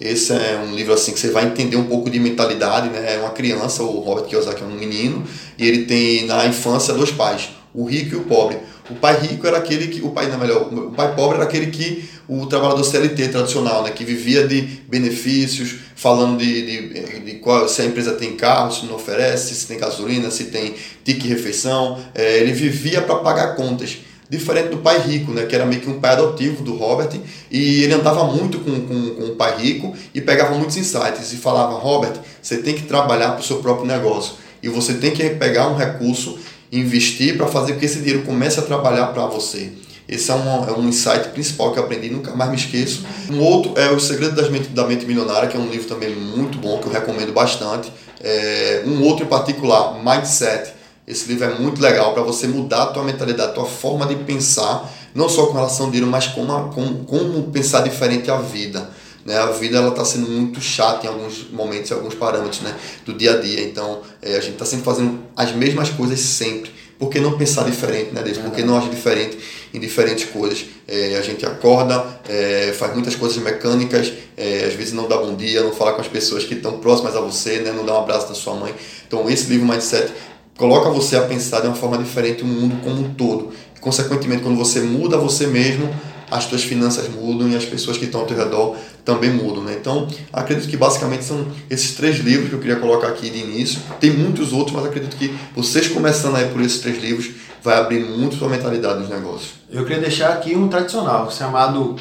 Esse 0.00 0.32
é 0.32 0.62
um 0.64 0.72
livro 0.72 0.94
assim 0.94 1.12
que 1.12 1.18
você 1.18 1.30
vai 1.30 1.46
entender 1.46 1.76
um 1.76 1.86
pouco 1.86 2.08
de 2.08 2.20
mentalidade, 2.20 2.90
né? 2.90 3.16
É 3.16 3.18
uma 3.18 3.30
criança, 3.30 3.82
o 3.82 3.98
Robert 3.98 4.26
Kiyosaki 4.26 4.62
é 4.62 4.66
um 4.66 4.70
menino, 4.70 5.24
e 5.58 5.66
ele 5.66 5.84
tem 5.84 6.26
na 6.26 6.46
infância 6.46 6.94
dois 6.94 7.10
pais 7.10 7.48
o 7.76 7.84
rico 7.84 8.14
e 8.14 8.18
o 8.18 8.22
pobre. 8.22 8.56
O 8.88 8.94
pai 8.94 9.20
rico 9.20 9.46
era 9.46 9.58
aquele 9.58 9.88
que, 9.88 10.00
o 10.00 10.10
pai 10.10 10.28
não 10.28 10.38
melhor, 10.38 10.72
o 10.72 10.92
pai 10.92 11.14
pobre 11.14 11.36
era 11.36 11.44
aquele 11.44 11.66
que 11.66 12.08
o 12.26 12.46
trabalhador 12.46 12.82
CLT 12.82 13.28
tradicional, 13.28 13.82
né, 13.82 13.90
que 13.90 14.04
vivia 14.04 14.46
de 14.46 14.62
benefícios, 14.88 15.76
falando 15.94 16.38
de, 16.38 16.62
de, 16.62 17.20
de 17.20 17.32
qual, 17.34 17.68
se 17.68 17.82
a 17.82 17.84
empresa 17.84 18.12
tem 18.12 18.34
carro, 18.34 18.72
se 18.72 18.86
não 18.86 18.94
oferece, 18.94 19.54
se 19.54 19.66
tem 19.66 19.78
gasolina, 19.78 20.30
se 20.30 20.44
tem 20.44 20.74
tique 21.04 21.28
refeição, 21.28 21.98
é, 22.14 22.38
ele 22.38 22.52
vivia 22.52 23.02
para 23.02 23.16
pagar 23.16 23.54
contas. 23.54 23.98
Diferente 24.28 24.70
do 24.70 24.78
pai 24.78 24.98
rico, 24.98 25.30
né, 25.30 25.46
que 25.46 25.54
era 25.54 25.64
meio 25.64 25.80
que 25.80 25.88
um 25.88 26.00
pai 26.00 26.14
adotivo 26.14 26.62
do 26.64 26.74
Robert, 26.76 27.10
e 27.48 27.82
ele 27.84 27.94
andava 27.94 28.24
muito 28.24 28.58
com, 28.58 28.80
com, 28.80 29.10
com 29.10 29.22
o 29.22 29.36
pai 29.36 29.56
rico 29.60 29.94
e 30.12 30.20
pegava 30.20 30.56
muitos 30.56 30.76
insights 30.76 31.32
e 31.32 31.36
falava: 31.36 31.74
Robert, 31.74 32.14
você 32.42 32.56
tem 32.58 32.74
que 32.74 32.82
trabalhar 32.82 33.32
para 33.32 33.40
o 33.40 33.44
seu 33.44 33.58
próprio 33.58 33.86
negócio 33.86 34.34
e 34.60 34.68
você 34.68 34.94
tem 34.94 35.12
que 35.12 35.30
pegar 35.30 35.68
um 35.68 35.76
recurso 35.76 36.38
investir 36.78 37.36
para 37.36 37.46
fazer 37.46 37.74
com 37.74 37.80
que 37.80 37.86
esse 37.86 37.98
dinheiro 37.98 38.22
comece 38.22 38.58
a 38.58 38.62
trabalhar 38.62 39.06
para 39.08 39.26
você. 39.26 39.72
Esse 40.08 40.30
é 40.30 40.34
um, 40.34 40.68
é 40.68 40.72
um 40.72 40.88
insight 40.88 41.30
principal 41.30 41.72
que 41.72 41.78
eu 41.78 41.84
aprendi, 41.84 42.10
nunca 42.10 42.34
mais 42.34 42.50
me 42.50 42.56
esqueço. 42.56 43.04
Um 43.28 43.40
outro 43.40 43.72
é 43.76 43.90
O 43.90 43.98
Segredo 43.98 44.36
das 44.36 44.48
Mente, 44.48 44.68
da 44.68 44.86
Mente 44.86 45.04
Milionária, 45.04 45.48
que 45.48 45.56
é 45.56 45.60
um 45.60 45.68
livro 45.68 45.88
também 45.88 46.14
muito 46.14 46.58
bom, 46.58 46.78
que 46.78 46.86
eu 46.86 46.92
recomendo 46.92 47.32
bastante. 47.32 47.92
É, 48.22 48.84
um 48.86 49.02
outro 49.02 49.24
em 49.24 49.28
particular, 49.28 50.00
Mindset. 50.02 50.74
Esse 51.06 51.28
livro 51.28 51.44
é 51.44 51.54
muito 51.58 51.80
legal 51.80 52.12
para 52.14 52.22
você 52.22 52.46
mudar 52.46 52.84
a 52.84 52.86
tua 52.86 53.02
mentalidade, 53.02 53.50
a 53.50 53.54
tua 53.54 53.66
forma 53.66 54.06
de 54.06 54.16
pensar, 54.16 54.92
não 55.14 55.28
só 55.28 55.46
com 55.46 55.54
relação 55.54 55.86
ao 55.86 55.92
dinheiro, 55.92 56.10
mas 56.10 56.26
como, 56.28 56.70
como, 56.70 57.04
como 57.04 57.42
pensar 57.50 57.82
diferente 57.82 58.30
a 58.30 58.38
vida. 58.38 58.90
Né? 59.26 59.36
A 59.36 59.46
vida 59.46 59.78
ela 59.78 59.88
está 59.88 60.04
sendo 60.04 60.30
muito 60.30 60.60
chata 60.60 61.04
em 61.04 61.08
alguns 61.08 61.50
momentos, 61.50 61.90
em 61.90 61.94
alguns 61.94 62.14
parâmetros 62.14 62.60
né? 62.60 62.74
do 63.04 63.12
dia 63.12 63.34
a 63.34 63.40
dia. 63.40 63.62
Então 63.64 64.00
é, 64.22 64.36
a 64.36 64.40
gente 64.40 64.52
está 64.52 64.64
sempre 64.64 64.84
fazendo 64.84 65.18
as 65.36 65.52
mesmas 65.52 65.90
coisas 65.90 66.20
sempre. 66.20 66.70
Por 66.98 67.10
que 67.10 67.20
não 67.20 67.36
pensar 67.36 67.64
diferente, 67.64 68.14
né, 68.14 68.22
Deus? 68.22 68.38
Por 68.38 68.50
que 68.52 68.62
não 68.62 68.78
agir 68.78 68.88
diferente 68.88 69.36
em 69.74 69.78
diferentes 69.78 70.24
coisas? 70.30 70.64
É, 70.88 71.16
a 71.18 71.20
gente 71.20 71.44
acorda, 71.44 72.02
é, 72.26 72.72
faz 72.72 72.94
muitas 72.94 73.14
coisas 73.14 73.36
mecânicas, 73.36 74.10
é, 74.34 74.64
às 74.64 74.72
vezes 74.72 74.94
não 74.94 75.06
dá 75.06 75.18
bom 75.18 75.34
dia, 75.34 75.62
não 75.62 75.72
fala 75.72 75.92
com 75.92 76.00
as 76.00 76.08
pessoas 76.08 76.44
que 76.44 76.54
estão 76.54 76.78
próximas 76.78 77.14
a 77.14 77.20
você, 77.20 77.58
né, 77.58 77.70
não 77.70 77.84
dá 77.84 77.92
um 77.92 78.02
abraço 78.02 78.28
da 78.28 78.34
sua 78.34 78.54
mãe. 78.54 78.74
Então, 79.06 79.28
esse 79.28 79.50
livro 79.50 79.66
Mindset 79.66 80.10
coloca 80.56 80.88
você 80.88 81.16
a 81.16 81.22
pensar 81.22 81.60
de 81.60 81.66
uma 81.66 81.76
forma 81.76 81.98
diferente 81.98 82.42
o 82.42 82.46
mundo 82.46 82.80
como 82.82 83.02
um 83.02 83.12
todo. 83.12 83.52
E, 83.76 83.80
consequentemente, 83.80 84.42
quando 84.42 84.56
você 84.56 84.80
muda 84.80 85.18
você 85.18 85.46
mesmo, 85.46 85.94
as 86.30 86.46
tuas 86.46 86.64
finanças 86.64 87.08
mudam 87.08 87.48
e 87.48 87.56
as 87.56 87.64
pessoas 87.64 87.96
que 87.96 88.04
estão 88.04 88.20
ao 88.20 88.26
teu 88.26 88.36
redor 88.36 88.76
também 89.04 89.30
mudam. 89.30 89.62
Né? 89.62 89.76
Então, 89.80 90.08
acredito 90.32 90.68
que 90.68 90.76
basicamente 90.76 91.24
são 91.24 91.46
esses 91.70 91.94
três 91.94 92.18
livros 92.18 92.48
que 92.48 92.54
eu 92.54 92.58
queria 92.58 92.76
colocar 92.76 93.08
aqui 93.08 93.30
de 93.30 93.38
início. 93.38 93.80
Tem 94.00 94.10
muitos 94.10 94.52
outros, 94.52 94.74
mas 94.74 94.86
acredito 94.86 95.16
que 95.16 95.34
vocês 95.54 95.88
começando 95.88 96.36
aí 96.36 96.48
por 96.48 96.60
esses 96.60 96.80
três 96.80 97.00
livros 97.00 97.30
vai 97.62 97.78
abrir 97.78 98.00
muito 98.00 98.36
sua 98.36 98.48
mentalidade 98.48 99.00
nos 99.00 99.08
negócios. 99.08 99.54
Eu 99.70 99.84
queria 99.84 100.00
deixar 100.00 100.30
aqui 100.30 100.54
um 100.54 100.68
tradicional 100.68 101.30
chamado 101.30 101.96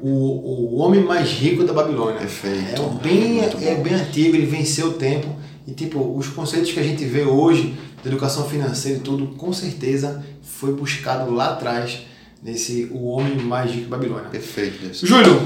o, 0.00 0.08
o 0.08 0.76
Homem 0.78 1.02
Mais 1.02 1.28
Rico 1.28 1.64
da 1.64 1.72
Babilônia. 1.72 2.18
Perfeito. 2.18 2.80
É 2.80 3.02
bem, 3.02 3.40
é 3.40 3.74
bem 3.74 3.94
antigo, 3.94 4.36
ele 4.36 4.46
venceu 4.46 4.88
o 4.88 4.92
tempo. 4.94 5.28
E 5.66 5.72
tipo, 5.72 6.16
os 6.16 6.28
conceitos 6.28 6.72
que 6.72 6.80
a 6.80 6.82
gente 6.82 7.04
vê 7.04 7.22
hoje 7.22 7.76
de 8.02 8.08
educação 8.08 8.48
financeira 8.48 8.98
e 8.98 9.00
tudo, 9.00 9.28
com 9.36 9.52
certeza 9.52 10.24
foi 10.42 10.72
buscado 10.72 11.32
lá 11.32 11.50
atrás 11.50 12.00
nesse 12.42 12.88
O 12.92 13.06
Homem 13.08 13.36
Mais 13.36 13.70
Rico 13.70 13.90
da 13.90 13.96
Babilônia. 13.96 14.28
Perfeito. 14.30 14.84
Isso. 14.86 15.06
Júlio, 15.06 15.40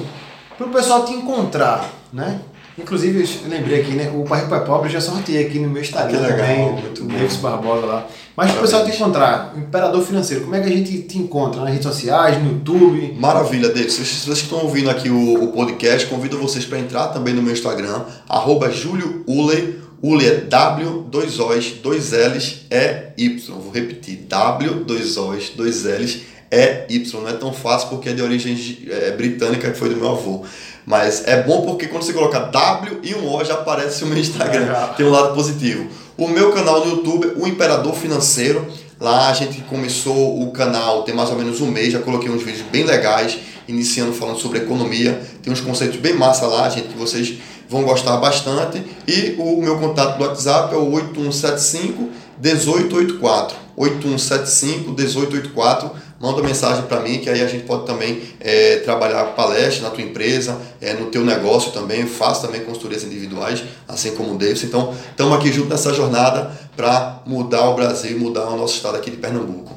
para 0.56 0.66
o 0.66 0.70
pessoal 0.70 1.04
te 1.04 1.12
encontrar, 1.12 1.90
né? 2.12 2.40
Inclusive, 2.76 3.22
eu 3.44 3.48
lembrei 3.48 3.82
aqui, 3.82 3.92
né? 3.92 4.10
O 4.12 4.24
Pai 4.24 4.40
Rico 4.40 4.50
Pai 4.50 4.64
Pobre 4.64 4.90
já 4.90 5.00
sorteei 5.00 5.46
aqui 5.46 5.60
no 5.60 5.70
meu 5.70 5.80
Instagram 5.80 6.18
que 6.18 6.26
legal, 6.26 6.38
também, 6.38 6.72
muito 6.72 7.04
o 7.04 7.06
Davis 7.06 7.36
Barbosa 7.36 7.86
lá. 7.86 8.06
Mas 8.36 8.50
para 8.50 8.58
o 8.58 8.62
pessoal 8.62 8.84
te 8.84 8.90
encontrar, 8.90 9.54
Imperador 9.56 10.02
Financeiro, 10.02 10.42
como 10.42 10.56
é 10.56 10.60
que 10.60 10.66
a 10.68 10.76
gente 10.76 11.02
te 11.02 11.18
encontra? 11.18 11.60
Nas 11.60 11.70
redes 11.70 11.86
sociais, 11.86 12.42
no 12.42 12.50
YouTube? 12.50 13.16
Maravilha, 13.16 13.68
David. 13.68 13.92
Se 13.92 14.04
vocês 14.04 14.38
estão 14.38 14.58
ouvindo 14.58 14.90
aqui 14.90 15.08
o, 15.08 15.44
o 15.44 15.52
podcast, 15.52 16.08
convido 16.08 16.36
vocês 16.36 16.64
para 16.64 16.80
entrar 16.80 17.08
também 17.08 17.32
no 17.32 17.42
meu 17.42 17.52
Instagram, 17.52 18.02
arroba 18.28 18.68
Júlio 18.70 19.22
Ule. 19.24 19.84
Ule 20.02 20.26
é 20.26 20.34
W, 20.34 21.06
dois 21.08 21.38
O's, 21.38 21.74
dois 21.80 22.10
L's, 22.10 22.66
E, 22.70 23.12
Y. 23.16 23.54
Vou 23.54 23.70
repetir, 23.70 24.26
W, 24.28 24.84
dois 24.84 25.16
O's, 25.16 25.50
dois 25.50 25.84
L's, 25.84 26.18
é 26.54 26.86
Y, 26.88 27.20
não 27.20 27.28
é 27.28 27.32
tão 27.32 27.52
fácil 27.52 27.88
porque 27.88 28.08
é 28.08 28.12
de 28.12 28.22
origem 28.22 28.56
é, 28.88 29.10
britânica, 29.12 29.70
que 29.70 29.78
foi 29.78 29.88
do 29.88 29.96
meu 29.96 30.12
avô. 30.12 30.44
Mas 30.86 31.26
é 31.26 31.42
bom 31.42 31.62
porque 31.62 31.86
quando 31.86 32.02
você 32.02 32.12
coloca 32.12 32.38
W 32.38 33.00
e 33.02 33.14
um 33.14 33.32
O 33.32 33.44
já 33.44 33.54
aparece 33.54 34.04
o 34.04 34.06
meu 34.06 34.18
Instagram, 34.18 34.66
tem 34.96 35.04
um 35.06 35.10
lado 35.10 35.34
positivo. 35.34 35.88
O 36.16 36.28
meu 36.28 36.52
canal 36.52 36.84
no 36.84 36.96
YouTube, 36.96 37.32
O 37.36 37.46
Imperador 37.46 37.94
Financeiro, 37.94 38.66
lá 39.00 39.30
a 39.30 39.32
gente 39.32 39.62
começou 39.62 40.42
o 40.42 40.50
canal 40.52 41.02
tem 41.02 41.14
mais 41.14 41.30
ou 41.30 41.36
menos 41.36 41.60
um 41.60 41.66
mês, 41.66 41.92
já 41.92 41.98
coloquei 41.98 42.30
uns 42.30 42.42
vídeos 42.42 42.66
bem 42.70 42.84
legais, 42.84 43.38
iniciando 43.66 44.12
falando 44.12 44.38
sobre 44.38 44.58
economia, 44.58 45.20
tem 45.42 45.52
uns 45.52 45.60
conceitos 45.60 45.98
bem 45.98 46.14
massa 46.14 46.46
lá, 46.46 46.68
gente, 46.68 46.88
que 46.88 46.98
vocês 46.98 47.38
vão 47.68 47.82
gostar 47.82 48.16
bastante. 48.18 48.82
E 49.08 49.34
o 49.38 49.60
meu 49.60 49.78
contato 49.78 50.18
do 50.18 50.24
WhatsApp 50.24 50.74
é 50.74 50.76
o 50.76 50.90
8175 50.92 52.10
1884. 52.40 53.56
8175 53.76 54.92
1884 54.92 55.90
manda 56.24 56.42
mensagem 56.42 56.84
para 56.84 57.00
mim, 57.00 57.18
que 57.18 57.28
aí 57.28 57.42
a 57.42 57.46
gente 57.46 57.64
pode 57.64 57.84
também 57.84 58.22
é, 58.40 58.76
trabalhar 58.76 59.22
palestra 59.36 59.84
na 59.84 59.90
tua 59.90 60.02
empresa, 60.02 60.58
é, 60.80 60.94
no 60.94 61.06
teu 61.06 61.22
negócio 61.22 61.70
também, 61.70 62.06
faço 62.06 62.46
também 62.46 62.62
consultorias 62.62 63.04
individuais, 63.04 63.62
assim 63.86 64.12
como 64.12 64.32
o 64.32 64.38
Davis. 64.38 64.64
Então, 64.64 64.94
estamos 65.10 65.36
aqui 65.36 65.52
junto 65.52 65.68
nessa 65.68 65.92
jornada 65.92 66.50
para 66.74 67.20
mudar 67.26 67.68
o 67.68 67.74
Brasil, 67.74 68.18
mudar 68.18 68.48
o 68.48 68.56
nosso 68.56 68.76
estado 68.76 68.96
aqui 68.96 69.10
de 69.10 69.18
Pernambuco. 69.18 69.74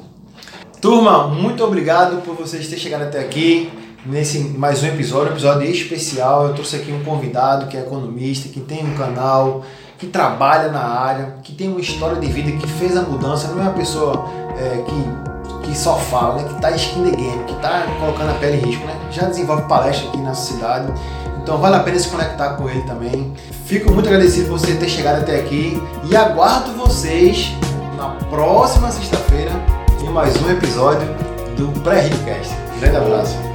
Turma, 0.80 1.28
muito 1.28 1.62
obrigado 1.62 2.22
por 2.22 2.34
vocês 2.34 2.66
terem 2.66 2.82
chegado 2.82 3.02
até 3.02 3.20
aqui 3.20 3.70
nesse 4.06 4.38
mais 4.38 4.82
um 4.82 4.86
episódio, 4.86 5.28
um 5.28 5.32
episódio 5.32 5.70
especial. 5.70 6.46
Eu 6.46 6.54
trouxe 6.54 6.76
aqui 6.76 6.90
um 6.90 7.04
convidado 7.04 7.66
que 7.66 7.76
é 7.76 7.80
economista, 7.80 8.48
que 8.48 8.60
tem 8.60 8.86
um 8.86 8.94
canal, 8.94 9.66
que 9.98 10.06
trabalha 10.06 10.72
na 10.72 10.80
área, 10.80 11.34
que 11.42 11.52
tem 11.52 11.68
uma 11.68 11.80
história 11.80 12.18
de 12.18 12.26
vida, 12.28 12.52
que 12.52 12.66
fez 12.66 12.96
a 12.96 13.02
mudança, 13.02 13.48
não 13.48 13.58
é 13.58 13.62
uma 13.64 13.72
pessoa 13.72 14.24
é, 14.56 14.82
que 14.82 15.37
que 15.68 15.76
só 15.76 15.96
fala, 15.96 16.36
né? 16.36 16.44
que 16.48 16.54
está 16.54 16.70
skin 16.72 17.04
the 17.04 17.16
game, 17.16 17.44
que 17.44 17.52
está 17.52 17.86
colocando 18.00 18.30
a 18.30 18.34
pele 18.34 18.56
em 18.56 18.60
risco, 18.60 18.84
né? 18.86 18.96
já 19.10 19.26
desenvolve 19.26 19.62
palestra 19.68 20.08
aqui 20.08 20.18
na 20.18 20.34
cidade. 20.34 20.92
Então 21.42 21.58
vale 21.58 21.76
a 21.76 21.80
pena 21.80 21.98
se 21.98 22.08
conectar 22.08 22.50
com 22.50 22.68
ele 22.68 22.82
também. 22.82 23.32
Fico 23.66 23.92
muito 23.92 24.08
agradecido 24.08 24.48
por 24.48 24.58
você 24.58 24.74
ter 24.74 24.88
chegado 24.88 25.20
até 25.20 25.36
aqui 25.36 25.82
e 26.04 26.16
aguardo 26.16 26.72
vocês 26.72 27.52
na 27.96 28.08
próxima 28.30 28.90
sexta-feira 28.90 29.52
em 30.00 30.10
mais 30.10 30.34
um 30.42 30.50
episódio 30.50 31.08
do 31.56 31.68
Pré-Rincast. 31.80 32.54
Grande 32.80 32.96
abraço. 32.96 33.47